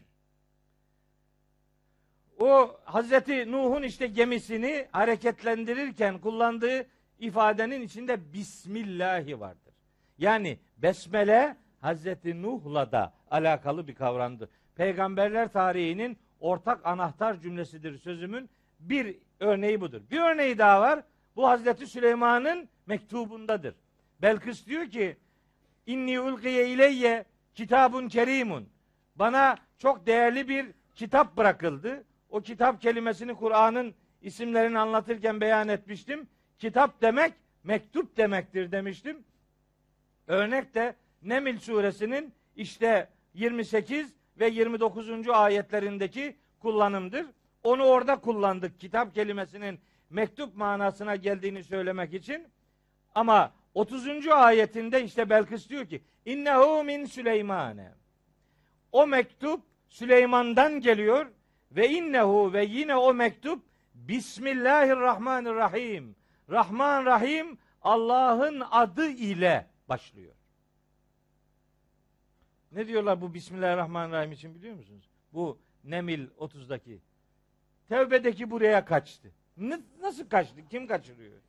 O 2.39 2.79
Hazreti 2.83 3.51
Nuh'un 3.51 3.83
işte 3.83 4.07
gemisini 4.07 4.87
hareketlendirirken 4.91 6.19
kullandığı 6.19 6.87
ifadenin 7.19 7.81
içinde 7.81 8.33
Bismillahi 8.33 9.39
vardır. 9.39 9.66
Yani 10.17 10.59
besmele 10.77 11.57
Hazreti 11.81 12.41
Nuh'la 12.41 12.91
da 12.91 13.13
alakalı 13.31 13.87
bir 13.87 13.95
kavramdır. 13.95 14.49
Peygamberler 14.75 15.51
tarihinin 15.51 16.17
ortak 16.39 16.85
anahtar 16.85 17.41
cümlesidir 17.41 17.97
sözümün 17.97 18.49
bir 18.79 19.17
örneği 19.39 19.81
budur. 19.81 20.01
Bir 20.11 20.19
örneği 20.19 20.57
daha 20.57 20.81
var. 20.81 21.03
Bu 21.35 21.47
Hazreti 21.47 21.87
Süleyman'ın 21.87 22.69
mektubundadır. 22.85 23.75
Belkıs 24.21 24.65
diyor 24.65 24.89
ki 24.89 25.17
inni 25.85 26.19
ulkiye 26.19 26.69
ileyye 26.69 27.25
kitabun 27.55 28.07
kerimun. 28.07 28.69
Bana 29.15 29.57
çok 29.77 30.07
değerli 30.07 30.49
bir 30.49 30.65
kitap 30.95 31.37
bırakıldı. 31.37 32.03
O 32.29 32.41
kitap 32.41 32.81
kelimesini 32.81 33.35
Kur'an'ın 33.35 33.95
isimlerini 34.21 34.79
anlatırken 34.79 35.41
beyan 35.41 35.67
etmiştim. 35.67 36.27
Kitap 36.59 37.01
demek 37.01 37.33
mektup 37.63 38.17
demektir 38.17 38.71
demiştim. 38.71 39.23
Örnek 40.27 40.75
de 40.75 40.95
Nemil 41.21 41.59
suresinin 41.59 42.33
işte 42.55 43.09
28 43.33 44.13
ve 44.39 44.47
29. 44.47 45.29
ayetlerindeki 45.29 46.35
kullanımdır. 46.59 47.25
Onu 47.63 47.83
orada 47.83 48.15
kullandık 48.15 48.79
kitap 48.79 49.15
kelimesinin 49.15 49.79
mektup 50.09 50.55
manasına 50.55 51.15
geldiğini 51.15 51.63
söylemek 51.63 52.13
için. 52.13 52.47
Ama 53.15 53.51
30. 53.73 54.27
ayetinde 54.27 55.03
işte 55.03 55.29
Belkıs 55.29 55.69
diyor 55.69 55.85
ki 55.85 56.01
innehu 56.25 56.83
min 56.83 57.05
Süleymane. 57.05 57.91
O 58.91 59.07
mektup 59.07 59.61
Süleyman'dan 59.89 60.79
geliyor 60.79 61.25
ve 61.71 61.89
innehu 61.89 62.53
ve 62.53 62.65
yine 62.65 62.95
o 62.95 63.13
mektup 63.13 63.63
Bismillahirrahmanirrahim. 63.93 66.15
Rahman 66.49 67.05
Rahim 67.05 67.57
Allah'ın 67.81 68.63
adı 68.71 69.09
ile 69.09 69.67
başlıyor. 69.89 70.33
Ne 72.71 72.87
diyorlar 72.87 73.21
bu 73.21 73.33
Bismillahirrahmanirrahim 73.33 74.31
için 74.31 74.55
biliyor 74.55 74.75
musunuz? 74.75 75.09
Bu 75.33 75.59
Nemil 75.83 76.27
30'daki. 76.27 76.99
Tevbedeki 77.89 78.51
buraya 78.51 78.85
kaçtı. 78.85 79.31
Nasıl 80.01 80.29
kaçtı? 80.29 80.67
Kim 80.69 80.87
kaçırıyor? 80.87 81.41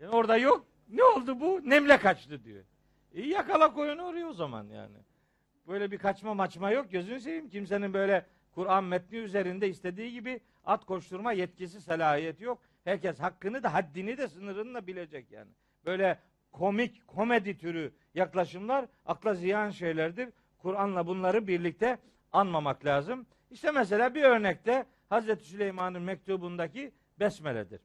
Yani 0.00 0.10
orada 0.10 0.36
yok. 0.36 0.66
Ne 0.88 1.04
oldu 1.04 1.40
bu? 1.40 1.60
Nemle 1.64 1.98
kaçtı 1.98 2.44
diyor. 2.44 2.64
E 3.14 3.26
yakala 3.26 3.72
koyunu 3.72 4.02
oraya 4.02 4.26
o 4.26 4.32
zaman 4.32 4.64
yani. 4.64 4.96
Böyle 5.68 5.90
bir 5.90 5.98
kaçma 5.98 6.34
maçma 6.34 6.70
yok. 6.70 6.92
Gözünü 6.92 7.20
seveyim. 7.20 7.48
Kimsenin 7.48 7.94
böyle 7.94 8.26
Kur'an 8.52 8.84
metni 8.84 9.18
üzerinde 9.18 9.68
istediği 9.68 10.12
gibi 10.12 10.40
at 10.64 10.84
koşturma 10.84 11.32
yetkisi, 11.32 11.80
salahiyeti 11.80 12.44
yok. 12.44 12.62
Herkes 12.84 13.18
hakkını 13.18 13.62
da 13.62 13.74
haddini 13.74 14.18
de 14.18 14.28
sınırını 14.28 14.74
da 14.74 14.86
bilecek 14.86 15.30
yani. 15.30 15.50
Böyle 15.86 16.18
komik, 16.52 17.06
komedi 17.06 17.58
türü 17.58 17.92
yaklaşımlar 18.14 18.86
akla 19.06 19.34
ziyan 19.34 19.70
şeylerdir. 19.70 20.28
Kur'an'la 20.58 21.06
bunları 21.06 21.46
birlikte 21.46 21.98
anmamak 22.32 22.84
lazım. 22.84 23.26
İşte 23.50 23.70
mesela 23.70 24.14
bir 24.14 24.22
örnekte 24.22 24.86
Hazreti 25.08 25.44
Süleyman'ın 25.44 26.02
mektubundaki 26.02 26.92
besmeledir. 27.20 27.80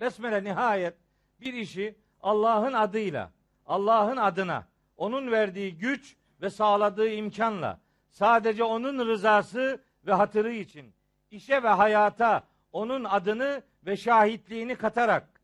Besmele 0.00 0.44
nihayet 0.44 0.94
bir 1.40 1.52
işi 1.54 1.94
Allah'ın 2.22 2.72
adıyla, 2.72 3.30
Allah'ın 3.66 4.16
adına, 4.16 4.66
onun 4.96 5.32
verdiği 5.32 5.78
güç 5.78 6.16
ve 6.42 6.50
sağladığı 6.50 7.08
imkanla 7.08 7.80
sadece 8.10 8.64
onun 8.64 9.06
rızası 9.06 9.84
ve 10.06 10.12
hatırı 10.12 10.52
için 10.52 10.94
işe 11.30 11.62
ve 11.62 11.68
hayata 11.68 12.44
onun 12.72 13.04
adını 13.04 13.62
ve 13.86 13.96
şahitliğini 13.96 14.76
katarak 14.76 15.40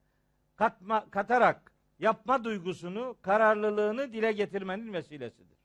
katma, 0.56 1.10
katarak 1.10 1.69
yapma 2.00 2.44
duygusunu, 2.44 3.16
kararlılığını 3.22 4.12
dile 4.12 4.32
getirmenin 4.32 4.92
vesilesidir. 4.92 5.58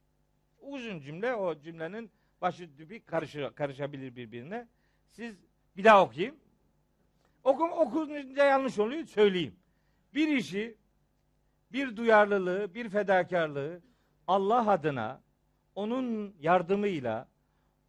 Uzun 0.61 0.99
cümle 0.99 1.35
o 1.35 1.59
cümlenin 1.59 2.11
başı 2.41 2.77
dübi 2.77 2.99
karışı, 2.99 3.51
karışabilir 3.55 4.15
birbirine. 4.15 4.67
Siz 5.11 5.35
bir 5.77 5.83
daha 5.83 6.03
okuyayım. 6.03 6.35
Okum, 7.43 7.71
okunca 7.71 8.45
yanlış 8.45 8.79
oluyor 8.79 9.05
söyleyeyim. 9.05 9.55
Bir 10.13 10.27
işi, 10.27 10.77
bir 11.71 11.97
duyarlılığı, 11.97 12.73
bir 12.75 12.89
fedakarlığı 12.89 13.81
Allah 14.27 14.71
adına, 14.71 15.21
onun 15.75 16.35
yardımıyla, 16.39 17.27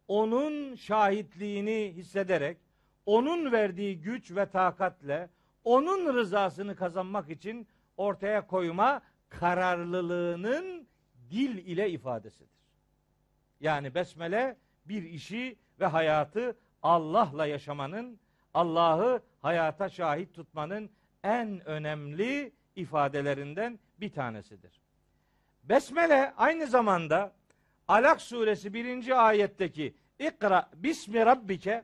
onun 0.07 0.75
şahitliğini 0.75 1.93
hissederek, 1.95 2.57
onun 3.05 3.51
verdiği 3.51 4.01
güç 4.01 4.31
ve 4.31 4.45
takatle, 4.45 5.29
onun 5.63 6.13
rızasını 6.13 6.75
kazanmak 6.75 7.29
için 7.29 7.67
ortaya 7.97 8.47
koyma 8.47 9.01
kararlılığının 9.29 10.87
dil 11.31 11.57
ile 11.57 11.89
ifadesidir. 11.89 12.57
Yani 13.59 13.95
besmele 13.95 14.57
bir 14.85 15.03
işi 15.03 15.57
ve 15.79 15.85
hayatı 15.85 16.57
Allah'la 16.83 17.45
yaşamanın, 17.45 18.19
Allah'ı 18.53 19.21
hayata 19.41 19.89
şahit 19.89 20.33
tutmanın 20.33 20.89
en 21.23 21.67
önemli 21.67 22.51
ifadelerinden 22.75 23.79
bir 23.99 24.11
tanesidir. 24.11 24.81
Besmele 25.63 26.33
aynı 26.37 26.67
zamanda 26.67 27.33
Alak 27.87 28.21
suresi 28.21 28.73
birinci 28.73 29.15
ayetteki 29.15 29.95
İkra 30.19 30.69
bismi 30.75 31.25
rabbike 31.25 31.83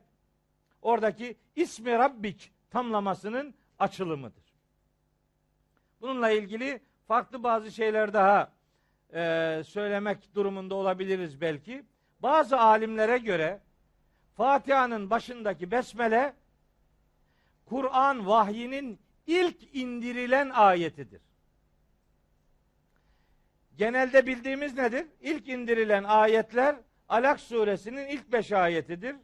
oradaki 0.82 1.38
ismi 1.56 1.92
rabbik 1.92 2.52
tamlamasının 2.70 3.56
açılımıdır. 3.80 4.43
Bununla 6.04 6.30
ilgili 6.30 6.80
farklı 7.08 7.44
bazı 7.44 7.72
şeyler 7.72 8.14
daha 8.14 8.52
e, 9.14 9.62
söylemek 9.66 10.36
durumunda 10.36 10.76
olabiliriz 10.76 11.42
belki. 11.42 11.84
Bazı 12.20 12.60
alimlere 12.60 13.18
göre 13.18 13.60
Fatiha'nın 14.38 15.10
başındaki 15.10 15.72
besmele 15.72 16.34
Kur'an 17.66 18.28
vahyinin 18.28 19.00
ilk 19.28 19.76
indirilen 19.76 20.50
ayetidir. 20.50 21.22
Genelde 23.78 24.28
bildiğimiz 24.28 24.78
nedir? 24.78 25.08
İlk 25.22 25.48
indirilen 25.48 26.04
ayetler 26.04 26.76
Alak 27.10 27.40
suresinin 27.40 28.08
ilk 28.08 28.32
beş 28.32 28.52
ayetidir. 28.52 29.16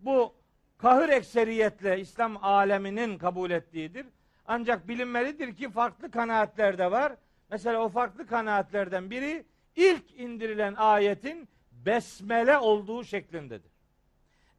Bu 0.00 0.34
kahır 0.78 1.08
ekseriyetle 1.08 2.00
İslam 2.00 2.44
aleminin 2.44 3.18
kabul 3.18 3.50
ettiğidir. 3.50 4.06
Ancak 4.48 4.88
bilinmelidir 4.88 5.54
ki 5.54 5.70
farklı 5.70 6.10
kanaatler 6.10 6.78
de 6.78 6.90
var. 6.90 7.12
Mesela 7.50 7.82
o 7.82 7.88
farklı 7.88 8.26
kanaatlerden 8.26 9.10
biri 9.10 9.44
ilk 9.76 10.20
indirilen 10.20 10.74
ayetin 10.74 11.48
besmele 11.72 12.58
olduğu 12.58 13.04
şeklindedir. 13.04 13.72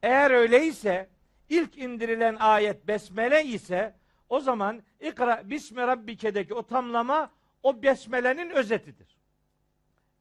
Eğer 0.04 0.32
öyleyse 0.32 1.10
ilk 1.50 1.78
indirilen 1.78 2.36
ayet 2.40 2.88
besmele 2.88 3.44
ise 3.44 3.94
o 4.30 4.40
zaman 4.40 4.84
ikra 5.00 5.50
bismi 5.50 5.82
rabbike'deki 5.82 6.54
o 6.54 6.64
tamlama 6.64 7.32
o 7.64 7.84
besmelenin 7.84 8.50
özetidir. 8.50 9.18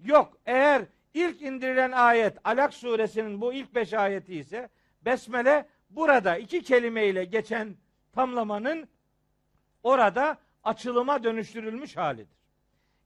Yok 0.04 0.38
eğer 0.46 0.82
ilk 1.14 1.42
indirilen 1.42 1.92
ayet 1.92 2.38
Alak 2.44 2.74
suresinin 2.74 3.40
bu 3.40 3.52
ilk 3.52 3.74
beş 3.74 3.92
ayeti 3.92 4.34
ise 4.34 4.68
besmele 5.04 5.66
burada 5.90 6.36
iki 6.36 6.62
kelimeyle 6.62 7.24
geçen 7.24 7.76
tamlamanın 8.12 8.88
orada 9.86 10.38
açılıma 10.64 11.24
dönüştürülmüş 11.24 11.96
halidir. 11.96 12.36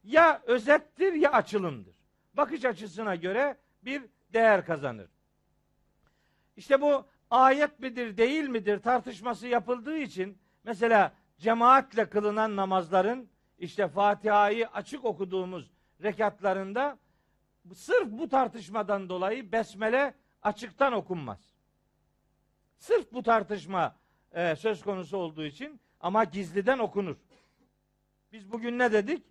Ya 0.05 0.43
özettir 0.47 1.12
ya 1.12 1.32
açılımdır. 1.32 1.94
Bakış 2.35 2.65
açısına 2.65 3.15
göre 3.15 3.57
bir 3.82 4.02
değer 4.32 4.66
kazanır. 4.66 5.09
İşte 6.57 6.81
bu 6.81 7.07
ayet 7.31 7.81
midir 7.81 8.16
değil 8.16 8.48
midir 8.48 8.78
tartışması 8.78 9.48
yapıldığı 9.48 9.98
için 9.98 10.39
mesela 10.65 11.12
cemaatle 11.39 12.09
kılınan 12.09 12.57
namazların 12.57 13.28
işte 13.59 13.89
Fatiha'yı 13.89 14.69
açık 14.69 15.05
okuduğumuz 15.05 15.70
rekatlarında 16.02 16.98
sırf 17.74 18.11
bu 18.11 18.28
tartışmadan 18.28 19.09
dolayı 19.09 19.52
besmele 19.52 20.15
açıktan 20.43 20.93
okunmaz. 20.93 21.55
Sırf 22.78 23.12
bu 23.12 23.23
tartışma 23.23 23.97
e, 24.32 24.57
söz 24.57 24.82
konusu 24.82 25.16
olduğu 25.16 25.44
için 25.44 25.81
ama 26.01 26.25
gizliden 26.25 26.79
okunur. 26.79 27.17
Biz 28.33 28.53
bugün 28.53 28.79
ne 28.79 28.93
dedik? 28.93 29.25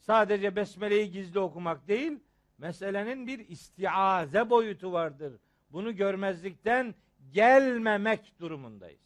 Sadece 0.00 0.56
besmeleyi 0.56 1.10
gizli 1.10 1.38
okumak 1.38 1.88
değil, 1.88 2.18
meselenin 2.58 3.26
bir 3.26 3.48
istiaze 3.48 4.50
boyutu 4.50 4.92
vardır. 4.92 5.32
Bunu 5.70 5.96
görmezlikten 5.96 6.94
gelmemek 7.32 8.34
durumundayız. 8.40 9.00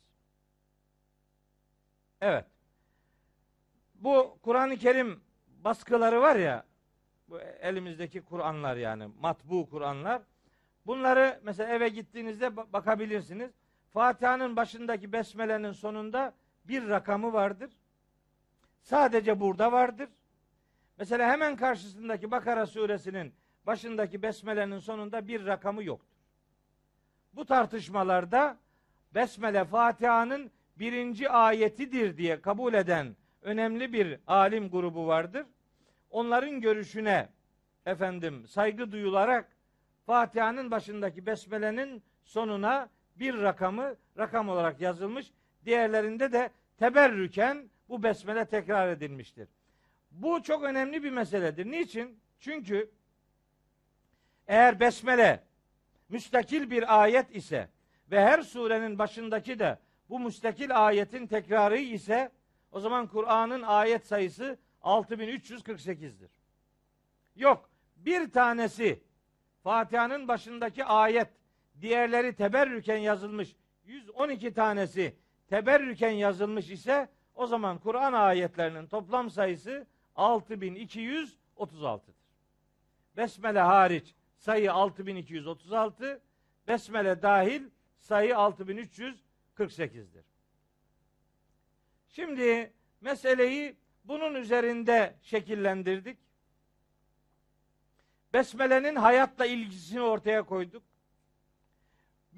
Evet. 2.20 2.44
Bu 3.94 4.38
Kur'an-ı 4.42 4.76
Kerim 4.76 5.20
baskıları 5.64 6.20
var 6.20 6.36
ya, 6.36 6.64
bu 7.28 7.40
elimizdeki 7.40 8.20
Kur'anlar 8.20 8.76
yani 8.76 9.08
matbu 9.20 9.70
Kur'anlar. 9.70 10.22
Bunları 10.86 11.40
mesela 11.42 11.72
eve 11.74 11.88
gittiğinizde 11.88 12.56
bakabilirsiniz. 12.56 13.50
Fatiha'nın 13.92 14.56
başındaki 14.56 15.12
besmelenin 15.12 15.72
sonunda 15.72 16.34
bir 16.68 16.88
rakamı 16.88 17.32
vardır. 17.32 17.70
Sadece 18.82 19.40
burada 19.40 19.72
vardır. 19.72 20.08
Mesela 20.98 21.30
hemen 21.30 21.56
karşısındaki 21.56 22.30
Bakara 22.30 22.66
suresinin 22.66 23.34
başındaki 23.66 24.22
besmelenin 24.22 24.78
sonunda 24.78 25.28
bir 25.28 25.46
rakamı 25.46 25.84
yoktur. 25.84 26.18
Bu 27.32 27.44
tartışmalarda 27.46 28.56
Besmele 29.14 29.64
Fatiha'nın 29.64 30.50
birinci 30.76 31.30
ayetidir 31.30 32.16
diye 32.16 32.40
kabul 32.40 32.74
eden 32.74 33.16
önemli 33.42 33.92
bir 33.92 34.18
alim 34.26 34.70
grubu 34.70 35.06
vardır. 35.06 35.46
Onların 36.10 36.60
görüşüne 36.60 37.28
efendim 37.86 38.46
saygı 38.46 38.92
duyularak 38.92 39.56
Fatiha'nın 40.06 40.70
başındaki 40.70 41.26
besmelenin 41.26 42.02
sonuna 42.24 42.88
bir 43.16 43.42
rakamı 43.42 43.96
rakam 44.18 44.48
olarak 44.48 44.80
yazılmış. 44.80 45.32
Diğerlerinde 45.64 46.32
de 46.32 46.50
teberrüken 46.78 47.68
bu 47.88 48.02
besmele 48.02 48.44
tekrar 48.44 48.88
edilmiştir. 48.88 49.48
Bu 50.10 50.42
çok 50.42 50.64
önemli 50.64 51.02
bir 51.02 51.10
meseledir. 51.10 51.70
Niçin? 51.70 52.20
Çünkü 52.40 52.90
eğer 54.46 54.80
besmele 54.80 55.44
müstakil 56.08 56.70
bir 56.70 57.02
ayet 57.02 57.36
ise 57.36 57.68
ve 58.10 58.20
her 58.20 58.42
surenin 58.42 58.98
başındaki 58.98 59.58
de 59.58 59.78
bu 60.08 60.20
müstakil 60.20 60.86
ayetin 60.86 61.26
tekrarı 61.26 61.78
ise 61.78 62.30
o 62.72 62.80
zaman 62.80 63.06
Kur'an'ın 63.06 63.62
ayet 63.62 64.06
sayısı 64.06 64.58
6348'dir. 64.82 66.30
Yok. 67.36 67.70
Bir 67.96 68.30
tanesi 68.30 69.02
Fatiha'nın 69.62 70.28
başındaki 70.28 70.84
ayet, 70.84 71.28
diğerleri 71.80 72.34
teberrüken 72.34 72.96
yazılmış 72.96 73.56
112 73.84 74.54
tanesi 74.54 75.16
teberrüken 75.48 76.10
yazılmış 76.10 76.70
ise 76.70 77.08
o 77.34 77.46
zaman 77.46 77.78
Kur'an 77.78 78.12
ayetlerinin 78.12 78.86
toplam 78.86 79.30
sayısı 79.30 79.86
6236'dır. 80.16 82.14
Besmele 83.16 83.60
hariç 83.60 84.14
sayı 84.36 84.72
6236, 84.72 86.20
Besmele 86.68 87.22
dahil 87.22 87.62
sayı 87.98 88.32
6348'dir. 88.32 90.24
Şimdi 92.08 92.72
meseleyi 93.00 93.76
bunun 94.04 94.34
üzerinde 94.34 95.14
şekillendirdik. 95.22 96.18
Besmele'nin 98.32 98.96
hayatla 98.96 99.46
ilgisini 99.46 100.00
ortaya 100.02 100.42
koyduk. 100.42 100.82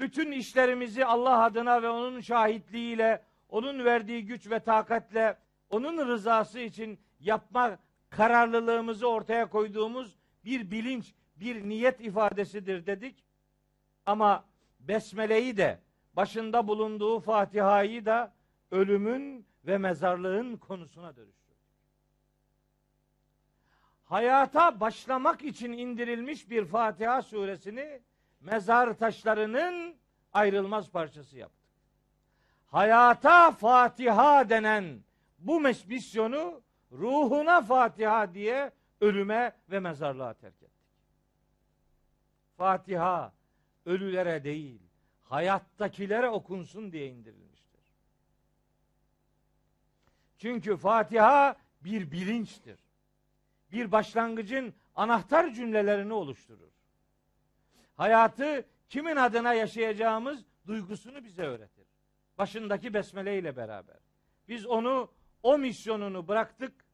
Bütün 0.01 0.33
işlerimizi 0.33 1.05
Allah 1.07 1.45
adına 1.45 1.83
ve 1.83 1.89
onun 1.89 2.21
şahitliğiyle, 2.21 3.23
onun 3.49 3.85
verdiği 3.85 4.27
güç 4.27 4.51
ve 4.51 4.61
takatle, 4.61 5.39
onun 5.71 6.09
rızası 6.09 6.61
için 6.61 7.01
yapma 7.21 7.79
kararlılığımızı 8.11 9.09
ortaya 9.09 9.51
koyduğumuz 9.51 10.17
bir 10.45 10.71
bilinç, 10.71 11.15
bir 11.37 11.69
niyet 11.69 12.01
ifadesidir 12.01 12.87
dedik. 12.87 13.25
Ama 14.07 14.45
Besmele'yi 14.81 15.57
de, 15.57 15.79
başında 16.17 16.69
bulunduğu 16.69 17.21
Fatiha'yı 17.21 18.07
da 18.07 18.33
ölümün 18.71 19.47
ve 19.67 19.79
mezarlığın 19.79 20.57
konusuna 20.57 21.17
dönüştürdük. 21.17 21.41
Hayata 24.05 24.81
başlamak 24.81 25.45
için 25.45 25.73
indirilmiş 25.73 26.51
bir 26.51 26.65
Fatiha 26.65 27.23
suresini 27.23 28.01
mezar 28.41 28.99
taşlarının 28.99 29.97
ayrılmaz 30.33 30.91
parçası 30.91 31.39
yaptık. 31.39 31.61
Hayata 32.67 33.51
Fatiha 33.51 34.49
denen 34.49 35.01
bu 35.39 35.61
misyonu 35.61 36.63
ruhuna 36.93 37.63
Fatiha 37.63 38.35
diye 38.35 38.73
ölüme 39.01 39.53
ve 39.71 39.81
mezarlığa 39.81 40.35
terk 40.35 40.63
ettik. 40.63 40.71
Fatiha 42.57 43.33
ölülere 43.87 44.45
değil, 44.45 44.81
hayattakilere 45.23 46.29
okunsun 46.29 46.93
diye 46.93 47.09
indirilmiştir. 47.09 47.81
Çünkü 50.39 50.77
Fatiha 50.77 51.57
bir 51.81 52.11
bilinçtir. 52.11 52.79
Bir 53.73 53.93
başlangıcın 53.93 54.75
anahtar 54.95 55.51
cümlelerini 55.51 56.13
oluşturur. 56.13 56.70
Hayatı 58.01 58.65
kimin 58.89 59.17
adına 59.17 59.55
yaşayacağımız 59.55 60.45
duygusunu 60.67 61.25
bize 61.25 61.43
öğretir. 61.43 61.87
Başındaki 62.39 62.95
besmele 62.95 63.39
ile 63.39 63.57
beraber. 63.57 63.97
Biz 64.49 64.67
onu 64.67 65.11
o 65.43 65.59
misyonunu 65.59 66.29
bıraktık. 66.29 66.85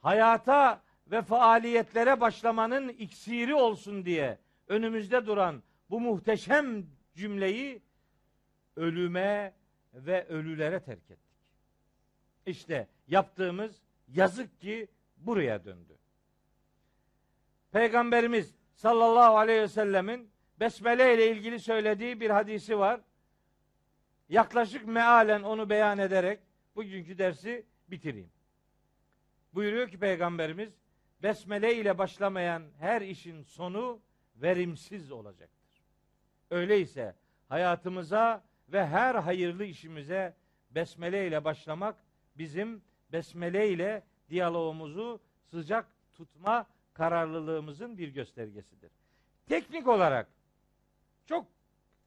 Hayata 0.00 0.82
ve 1.06 1.22
faaliyetlere 1.22 2.20
başlamanın 2.20 2.88
iksiri 2.88 3.54
olsun 3.54 4.04
diye 4.04 4.38
önümüzde 4.68 5.26
duran 5.26 5.62
bu 5.90 6.00
muhteşem 6.00 6.86
cümleyi 7.14 7.82
ölüme 8.76 9.54
ve 9.94 10.26
ölülere 10.28 10.80
terk 10.80 11.10
ettik. 11.10 11.36
İşte 12.46 12.88
yaptığımız 13.08 13.82
yazık 14.08 14.60
ki 14.60 14.88
buraya 15.16 15.64
döndü. 15.64 15.98
Peygamberimiz 17.72 18.54
sallallahu 18.76 19.38
aleyhi 19.38 19.60
ve 19.60 19.68
sellemin 19.68 20.30
besmele 20.60 21.14
ile 21.14 21.30
ilgili 21.30 21.60
söylediği 21.60 22.20
bir 22.20 22.30
hadisi 22.30 22.78
var. 22.78 23.00
Yaklaşık 24.28 24.86
mealen 24.86 25.42
onu 25.42 25.70
beyan 25.70 25.98
ederek 25.98 26.40
bugünkü 26.76 27.18
dersi 27.18 27.66
bitireyim. 27.88 28.30
Buyuruyor 29.54 29.88
ki 29.88 29.98
Peygamberimiz 29.98 30.72
besmele 31.22 31.74
ile 31.74 31.98
başlamayan 31.98 32.62
her 32.78 33.02
işin 33.02 33.42
sonu 33.42 34.00
verimsiz 34.36 35.12
olacaktır. 35.12 35.82
Öyleyse 36.50 37.14
hayatımıza 37.48 38.44
ve 38.68 38.86
her 38.86 39.14
hayırlı 39.14 39.64
işimize 39.64 40.36
besmele 40.70 41.26
ile 41.26 41.44
başlamak 41.44 41.96
bizim 42.38 42.82
besmele 43.12 43.68
ile 43.68 44.02
diyalogumuzu 44.30 45.20
sıcak 45.50 45.86
tutma 46.14 46.66
kararlılığımızın 46.96 47.98
bir 47.98 48.08
göstergesidir. 48.08 48.90
Teknik 49.46 49.88
olarak 49.88 50.28
çok 51.26 51.46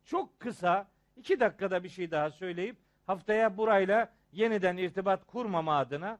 çok 0.05 0.39
kısa 0.39 0.87
iki 1.15 1.39
dakikada 1.39 1.83
bir 1.83 1.89
şey 1.89 2.11
daha 2.11 2.31
söyleyip 2.31 2.77
haftaya 3.05 3.57
burayla 3.57 4.13
yeniden 4.31 4.77
irtibat 4.77 5.25
kurmama 5.25 5.77
adına 5.77 6.19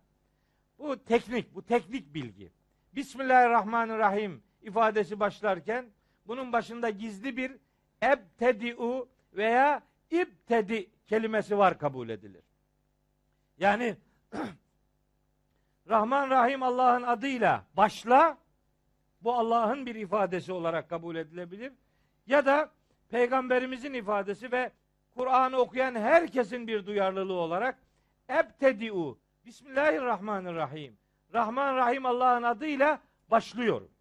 bu 0.79 1.03
teknik, 1.03 1.55
bu 1.55 1.65
teknik 1.65 2.13
bilgi. 2.13 2.51
Bismillahirrahmanirrahim 2.95 4.43
ifadesi 4.61 5.19
başlarken 5.19 5.85
bunun 6.27 6.53
başında 6.53 6.89
gizli 6.89 7.37
bir 7.37 7.51
ebtedi'u 8.01 9.09
veya 9.33 9.81
ibtedi 10.11 10.89
kelimesi 11.07 11.57
var 11.57 11.79
kabul 11.79 12.09
edilir. 12.09 12.43
Yani 13.57 13.97
Rahman 15.89 16.29
Rahim 16.29 16.63
Allah'ın 16.63 17.03
adıyla 17.03 17.65
başla 17.77 18.37
bu 19.21 19.33
Allah'ın 19.33 19.85
bir 19.85 19.95
ifadesi 19.95 20.53
olarak 20.53 20.89
kabul 20.89 21.15
edilebilir. 21.15 21.73
Ya 22.27 22.45
da 22.45 22.69
peygamberimizin 23.09 23.93
ifadesi 23.93 24.51
ve 24.51 24.71
Kur'an'ı 25.15 25.57
okuyan 25.57 25.95
herkesin 25.95 26.67
bir 26.67 26.85
duyarlılığı 26.85 27.33
olarak 27.33 27.79
ebtedi'u 28.29 29.19
Bismillahirrahmanirrahim. 29.45 30.97
Rahman 31.33 31.75
Rahim 31.75 32.05
Allah'ın 32.05 32.43
adıyla 32.43 32.99
başlıyorum. 33.31 33.91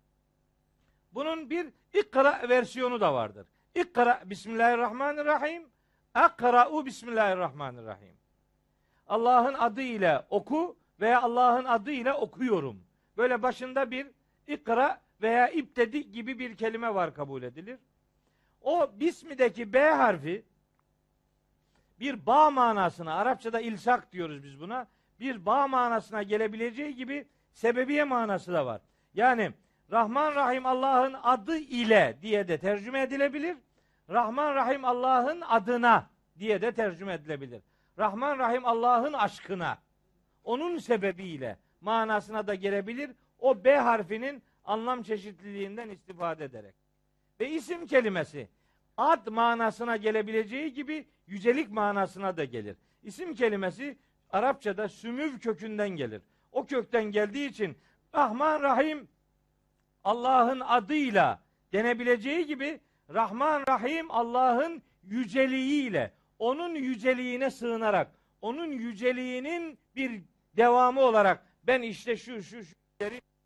Bunun 1.12 1.51
bir 1.51 1.66
ikra 1.93 2.49
versiyonu 2.49 3.01
da 3.01 3.15
vardır. 3.15 3.47
İkra 3.74 4.23
Bismillahirrahmanirrahim. 4.24 5.69
Akra'u 6.15 6.86
Bismillahirrahmanirrahim. 6.86 8.16
Allah'ın 9.07 9.55
adı 9.55 9.82
ile 9.82 10.23
oku 10.31 10.77
veya 11.01 11.23
Allah'ın 11.23 11.65
adı 11.65 11.90
ile 11.90 12.12
okuyorum. 12.12 12.82
Böyle 13.16 13.43
başında 13.43 13.90
bir 13.90 14.07
ikra 14.47 15.01
veya 15.23 15.49
iptedi 15.49 16.12
gibi 16.12 16.39
bir 16.39 16.57
kelime 16.57 16.95
var 16.95 17.15
kabul 17.15 17.43
edilir. 17.43 17.78
O 18.62 18.90
bismideki 19.01 19.73
B 19.73 19.90
harfi 19.90 20.45
bir 22.01 22.27
bağ 22.27 22.51
manasına, 22.51 23.15
Arapçada 23.15 23.61
ilsak 23.61 24.12
diyoruz 24.12 24.45
biz 24.45 24.61
buna. 24.61 24.86
Bir 25.20 25.47
bağ 25.47 25.69
manasına 25.69 26.23
gelebileceği 26.23 26.97
gibi 26.97 27.27
sebebiye 27.53 28.05
manası 28.05 28.53
da 28.53 28.66
var. 28.66 28.81
Yani 29.15 29.53
Rahman 29.90 30.35
Rahim 30.35 30.66
Allah'ın 30.66 31.16
adı 31.23 31.57
ile 31.59 32.19
diye 32.23 32.49
de 32.49 32.59
tercüme 32.59 33.03
edilebilir. 33.03 33.57
Rahman 34.11 34.55
Rahim 34.55 34.85
Allah'ın 34.85 35.40
adına 35.40 36.11
diye 36.39 36.62
de 36.62 36.73
tercüme 36.73 37.12
edilebilir. 37.12 37.62
Rahman 37.99 38.39
Rahim 38.39 38.66
Allah'ın 38.66 39.12
aşkına, 39.12 39.78
onun 40.45 40.78
sebebiyle 40.78 41.57
manasına 41.81 42.47
da 42.47 42.55
gelebilir. 42.55 43.11
O 43.39 43.65
B 43.65 43.77
harfinin 43.77 44.43
anlam 44.69 45.03
çeşitliliğinden 45.03 45.89
istifade 45.89 46.45
ederek. 46.45 46.74
Ve 47.40 47.51
isim 47.51 47.86
kelimesi 47.86 48.49
ad 48.97 49.27
manasına 49.27 49.97
gelebileceği 49.97 50.74
gibi 50.74 51.07
yücelik 51.27 51.70
manasına 51.70 52.36
da 52.36 52.45
gelir. 52.45 52.77
İsim 53.03 53.35
kelimesi 53.35 53.99
Arapçada 54.31 54.89
sümüv 54.89 55.39
kökünden 55.39 55.89
gelir. 55.89 56.23
O 56.53 56.66
kökten 56.66 57.05
geldiği 57.05 57.49
için 57.49 57.77
Rahman 58.15 58.62
Rahim 58.62 59.09
Allah'ın 60.05 60.61
adıyla 60.61 61.40
denebileceği 61.73 62.47
gibi 62.47 62.81
Rahman 63.15 63.65
Rahim 63.69 64.11
Allah'ın 64.11 64.82
yüceliğiyle, 65.03 66.12
onun 66.39 66.74
yüceliğine 66.74 67.51
sığınarak, 67.51 68.11
onun 68.43 68.70
yüceliğinin 68.70 69.78
bir 69.97 70.23
devamı 70.57 71.01
olarak 71.01 71.47
ben 71.66 71.82
işte 71.82 72.16
şu 72.16 72.43
şu 72.43 72.65
şu 72.65 72.74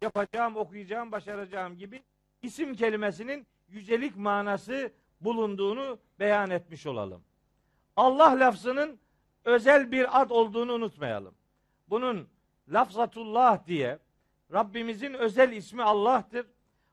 yapacağım, 0.02 0.56
okuyacağım, 0.56 1.12
başaracağım 1.12 1.78
gibi 1.78 2.02
isim 2.42 2.74
kelimesinin 2.74 3.46
yücelik 3.68 4.16
manası 4.16 4.92
bulunduğunu 5.20 5.98
beyan 6.18 6.50
etmiş 6.50 6.86
olalım. 6.86 7.22
Allah 7.96 8.40
lafzının 8.40 8.98
özel 9.44 9.92
bir 9.92 10.20
ad 10.20 10.30
olduğunu 10.30 10.72
unutmayalım. 10.72 11.34
Bunun 11.88 12.28
lafzatullah 12.68 13.66
diye 13.66 13.98
Rabbimizin 14.52 15.14
özel 15.14 15.52
ismi 15.52 15.82
Allah'tır. 15.82 16.46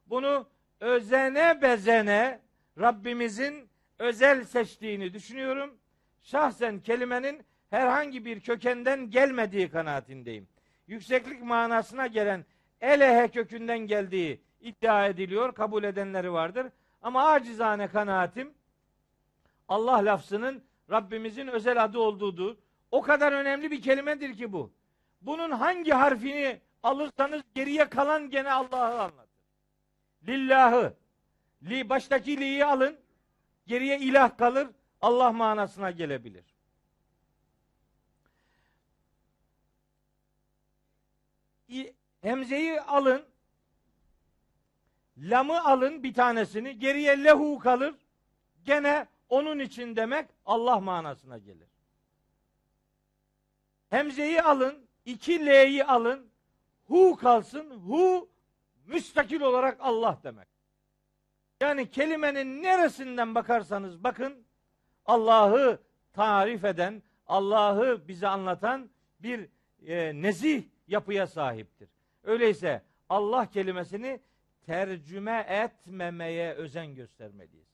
Bunu 0.05 0.47
özene 0.79 1.61
bezene 1.61 2.41
Rabbimizin 2.79 3.69
özel 3.99 4.43
seçtiğini 4.43 5.13
düşünüyorum. 5.13 5.77
Şahsen 6.23 6.79
kelimenin 6.79 7.45
herhangi 7.69 8.25
bir 8.25 8.39
kökenden 8.39 9.09
gelmediği 9.09 9.69
kanaatindeyim. 9.69 10.47
Yükseklik 10.87 11.43
manasına 11.43 12.07
gelen 12.07 12.45
elehe 12.81 13.27
kökünden 13.27 13.79
geldiği 13.79 14.41
iddia 14.61 15.07
ediliyor. 15.07 15.55
Kabul 15.55 15.83
edenleri 15.83 16.33
vardır. 16.33 16.67
Ama 17.01 17.29
acizane 17.29 17.87
kanaatim 17.87 18.53
Allah 19.67 20.05
lafzının 20.05 20.63
Rabbimizin 20.89 21.47
özel 21.47 21.83
adı 21.83 21.99
olduğudur. 21.99 22.55
O 22.91 23.01
kadar 23.01 23.31
önemli 23.31 23.71
bir 23.71 23.81
kelimedir 23.81 24.37
ki 24.37 24.53
bu. 24.53 24.71
Bunun 25.21 25.51
hangi 25.51 25.91
harfini 25.91 26.61
alırsanız 26.83 27.41
geriye 27.55 27.89
kalan 27.89 28.29
gene 28.29 28.51
Allah'ı 28.51 29.01
anlatır. 29.01 29.29
Lillahı. 30.27 30.93
Li 31.63 31.89
baştaki 31.89 32.37
li'yi 32.37 32.65
alın. 32.65 32.99
Geriye 33.67 33.99
ilah 33.99 34.37
kalır. 34.37 34.67
Allah 35.01 35.31
manasına 35.31 35.91
gelebilir. 35.91 36.45
Hemzeyi 42.21 42.81
alın. 42.81 43.25
Lamı 45.17 45.65
alın 45.65 46.03
bir 46.03 46.13
tanesini. 46.13 46.79
Geriye 46.79 47.23
lehu 47.23 47.59
kalır. 47.59 47.95
Gene 48.63 49.07
onun 49.29 49.59
için 49.59 49.95
demek 49.95 50.29
Allah 50.45 50.79
manasına 50.79 51.37
gelir. 51.37 51.69
Hemzeyi 53.89 54.41
alın. 54.41 54.87
iki 55.05 55.45
L'yi 55.45 55.85
alın. 55.85 56.29
Hu 56.87 57.15
kalsın. 57.15 57.69
Hu 57.69 58.29
müstakil 58.85 59.41
olarak 59.41 59.77
Allah 59.79 60.19
demek. 60.23 60.47
Yani 61.61 61.91
kelimenin 61.91 62.63
neresinden 62.63 63.35
bakarsanız 63.35 64.03
bakın 64.03 64.45
Allah'ı 65.05 65.79
tarif 66.13 66.65
eden, 66.65 67.03
Allah'ı 67.27 68.07
bize 68.07 68.27
anlatan 68.27 68.89
bir 69.19 69.49
e, 69.87 70.21
nezih 70.21 70.63
yapıya 70.87 71.27
sahiptir. 71.27 71.89
Öyleyse 72.23 72.83
Allah 73.09 73.49
kelimesini 73.49 74.19
tercüme 74.65 75.45
etmemeye 75.49 76.53
özen 76.53 76.95
göstermeliyiz. 76.95 77.67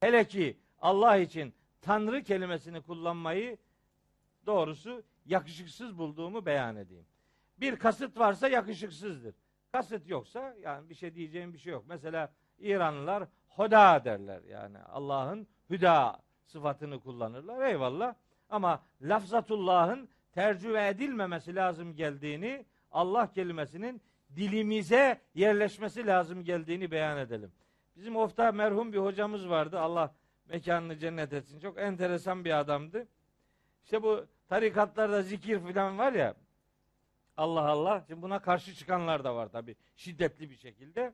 Hele 0.00 0.28
ki 0.28 0.56
Allah 0.80 1.16
için 1.16 1.54
Tanrı 1.80 2.22
kelimesini 2.22 2.82
kullanmayı 2.82 3.58
doğrusu 4.46 5.02
yakışıksız 5.26 5.98
bulduğumu 5.98 6.46
beyan 6.46 6.76
edeyim. 6.76 7.06
Bir 7.60 7.76
kasıt 7.76 8.18
varsa 8.18 8.48
yakışıksızdır. 8.48 9.34
Kasıt 9.72 10.08
yoksa 10.08 10.54
yani 10.62 10.90
bir 10.90 10.94
şey 10.94 11.14
diyeceğim 11.14 11.52
bir 11.52 11.58
şey 11.58 11.72
yok. 11.72 11.84
Mesela 11.88 12.32
İranlılar 12.58 13.28
hoda 13.48 14.04
derler. 14.04 14.42
Yani 14.42 14.78
Allah'ın 14.78 15.46
hüda 15.70 16.22
sıfatını 16.44 17.00
kullanırlar. 17.00 17.68
Eyvallah. 17.68 18.14
Ama 18.50 18.82
lafzatullah'ın 19.02 20.08
tercüme 20.32 20.88
edilmemesi 20.88 21.54
lazım 21.54 21.96
geldiğini, 21.96 22.66
Allah 22.92 23.32
kelimesinin 23.32 24.02
dilimize 24.36 25.20
yerleşmesi 25.34 26.06
lazım 26.06 26.44
geldiğini 26.44 26.90
beyan 26.90 27.18
edelim. 27.18 27.52
Bizim 27.96 28.16
ofta 28.16 28.52
merhum 28.52 28.92
bir 28.92 28.98
hocamız 28.98 29.48
vardı. 29.48 29.80
Allah 29.80 30.14
mekanını 30.48 30.98
cennet 30.98 31.32
etsin. 31.32 31.60
Çok 31.60 31.78
enteresan 31.78 32.44
bir 32.44 32.58
adamdı. 32.58 33.08
İşte 33.84 34.02
bu 34.02 34.26
tarikatlarda 34.48 35.22
zikir 35.22 35.58
falan 35.58 35.98
var 35.98 36.12
ya. 36.12 36.34
Allah 37.36 37.68
Allah. 37.68 38.04
Şimdi 38.06 38.22
buna 38.22 38.38
karşı 38.38 38.74
çıkanlar 38.74 39.24
da 39.24 39.36
var 39.36 39.48
tabi. 39.48 39.76
Şiddetli 39.96 40.50
bir 40.50 40.56
şekilde. 40.56 41.12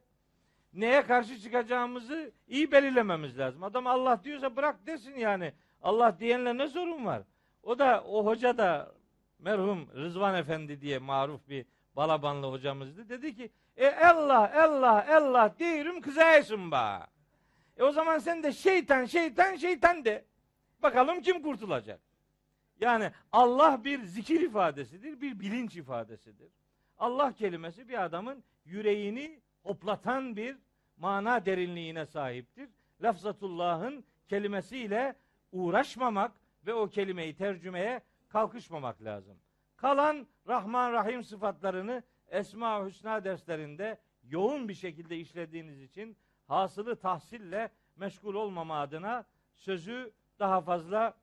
Neye 0.73 1.03
karşı 1.03 1.41
çıkacağımızı 1.41 2.33
iyi 2.49 2.73
belirlememiz 2.73 3.39
lazım. 3.39 3.63
Adam 3.63 3.87
Allah 3.87 4.25
diyorsa 4.25 4.57
bırak 4.57 4.87
desin 4.87 5.15
yani. 5.15 5.53
Allah 5.83 6.19
diyenle 6.19 6.59
ne 6.59 6.69
sorun 6.69 7.05
var? 7.05 7.23
O 7.63 7.79
da 7.79 8.05
o 8.05 8.27
hoca 8.27 8.59
da 8.59 8.95
merhum 9.39 9.89
Rızvan 9.95 10.35
Efendi 10.35 10.81
diye 10.81 10.99
maruf 10.99 11.49
bir 11.49 11.67
Balabanlı 11.97 12.47
hocamızdı. 12.47 13.09
Dedi 13.09 13.37
ki 13.37 13.51
e 13.77 13.89
Allah 13.89 14.63
Allah 14.63 15.17
Allah 15.17 15.55
diyorum 15.59 16.01
kızaysın 16.01 16.71
ba. 16.71 17.07
E 17.77 17.83
o 17.83 17.93
zaman 17.93 18.19
sen 18.19 18.43
de 18.43 18.53
şeytan 18.53 19.05
şeytan 19.05 19.57
şeytan 19.57 20.05
de. 20.05 20.25
Bakalım 20.83 21.21
kim 21.21 21.43
kurtulacak? 21.43 22.01
Yani 22.81 23.11
Allah 23.33 23.85
bir 23.85 24.03
zikir 24.03 24.41
ifadesidir, 24.41 25.21
bir 25.21 25.41
bilinç 25.41 25.77
ifadesidir. 25.77 26.53
Allah 26.99 27.33
kelimesi 27.33 27.89
bir 27.89 28.05
adamın 28.05 28.45
yüreğini 28.65 29.41
hoplatan 29.63 30.37
bir 30.37 30.57
mana 30.97 31.47
derinliğine 31.47 32.07
sahiptir. 32.07 32.69
Lafzatullah'ın 33.03 34.05
kelimesiyle 34.29 35.17
uğraşmamak 35.53 36.33
ve 36.67 36.75
o 36.75 36.89
kelimeyi 36.89 37.37
tercümeye 37.37 38.01
kalkışmamak 38.35 39.03
lazım. 39.03 39.37
Kalan 39.77 40.27
Rahman 40.49 40.93
Rahim 40.93 41.25
sıfatlarını 41.25 42.03
Esma 42.29 42.87
Hüsna 42.87 43.25
derslerinde 43.25 43.99
yoğun 44.23 44.69
bir 44.69 44.75
şekilde 44.75 45.17
işlediğiniz 45.19 45.83
için 45.83 46.17
hasılı 46.47 46.97
tahsille 46.97 47.71
meşgul 47.97 48.35
olmama 48.35 48.81
adına 48.81 49.25
sözü 49.55 50.13
daha 50.39 50.61
fazla 50.61 51.15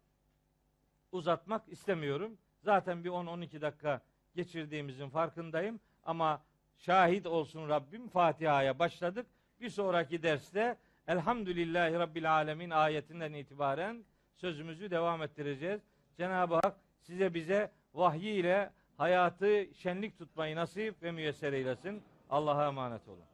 uzatmak 1.11 1.69
istemiyorum. 1.69 2.37
Zaten 2.59 3.03
bir 3.03 3.09
10-12 3.09 3.61
dakika 3.61 4.01
geçirdiğimizin 4.35 5.09
farkındayım 5.09 5.79
ama 6.03 6.43
şahit 6.77 7.27
olsun 7.27 7.69
Rabbim 7.69 8.07
Fatiha'ya 8.07 8.79
başladık. 8.79 9.27
Bir 9.61 9.69
sonraki 9.69 10.23
derste 10.23 10.77
Elhamdülillahi 11.07 11.93
Rabbil 11.93 12.31
Alemin 12.31 12.69
ayetinden 12.69 13.33
itibaren 13.33 14.05
sözümüzü 14.35 14.91
devam 14.91 15.23
ettireceğiz. 15.23 15.81
Cenab-ı 16.17 16.55
Hak 16.55 16.90
size 17.01 17.33
bize 17.33 17.71
vahyi 17.93 18.33
ile 18.33 18.69
hayatı 18.97 19.67
şenlik 19.75 20.17
tutmayı 20.17 20.55
nasip 20.55 21.03
ve 21.03 21.11
müyesser 21.11 21.53
eylesin. 21.53 22.01
Allah'a 22.29 22.67
emanet 22.67 23.07
olun. 23.07 23.30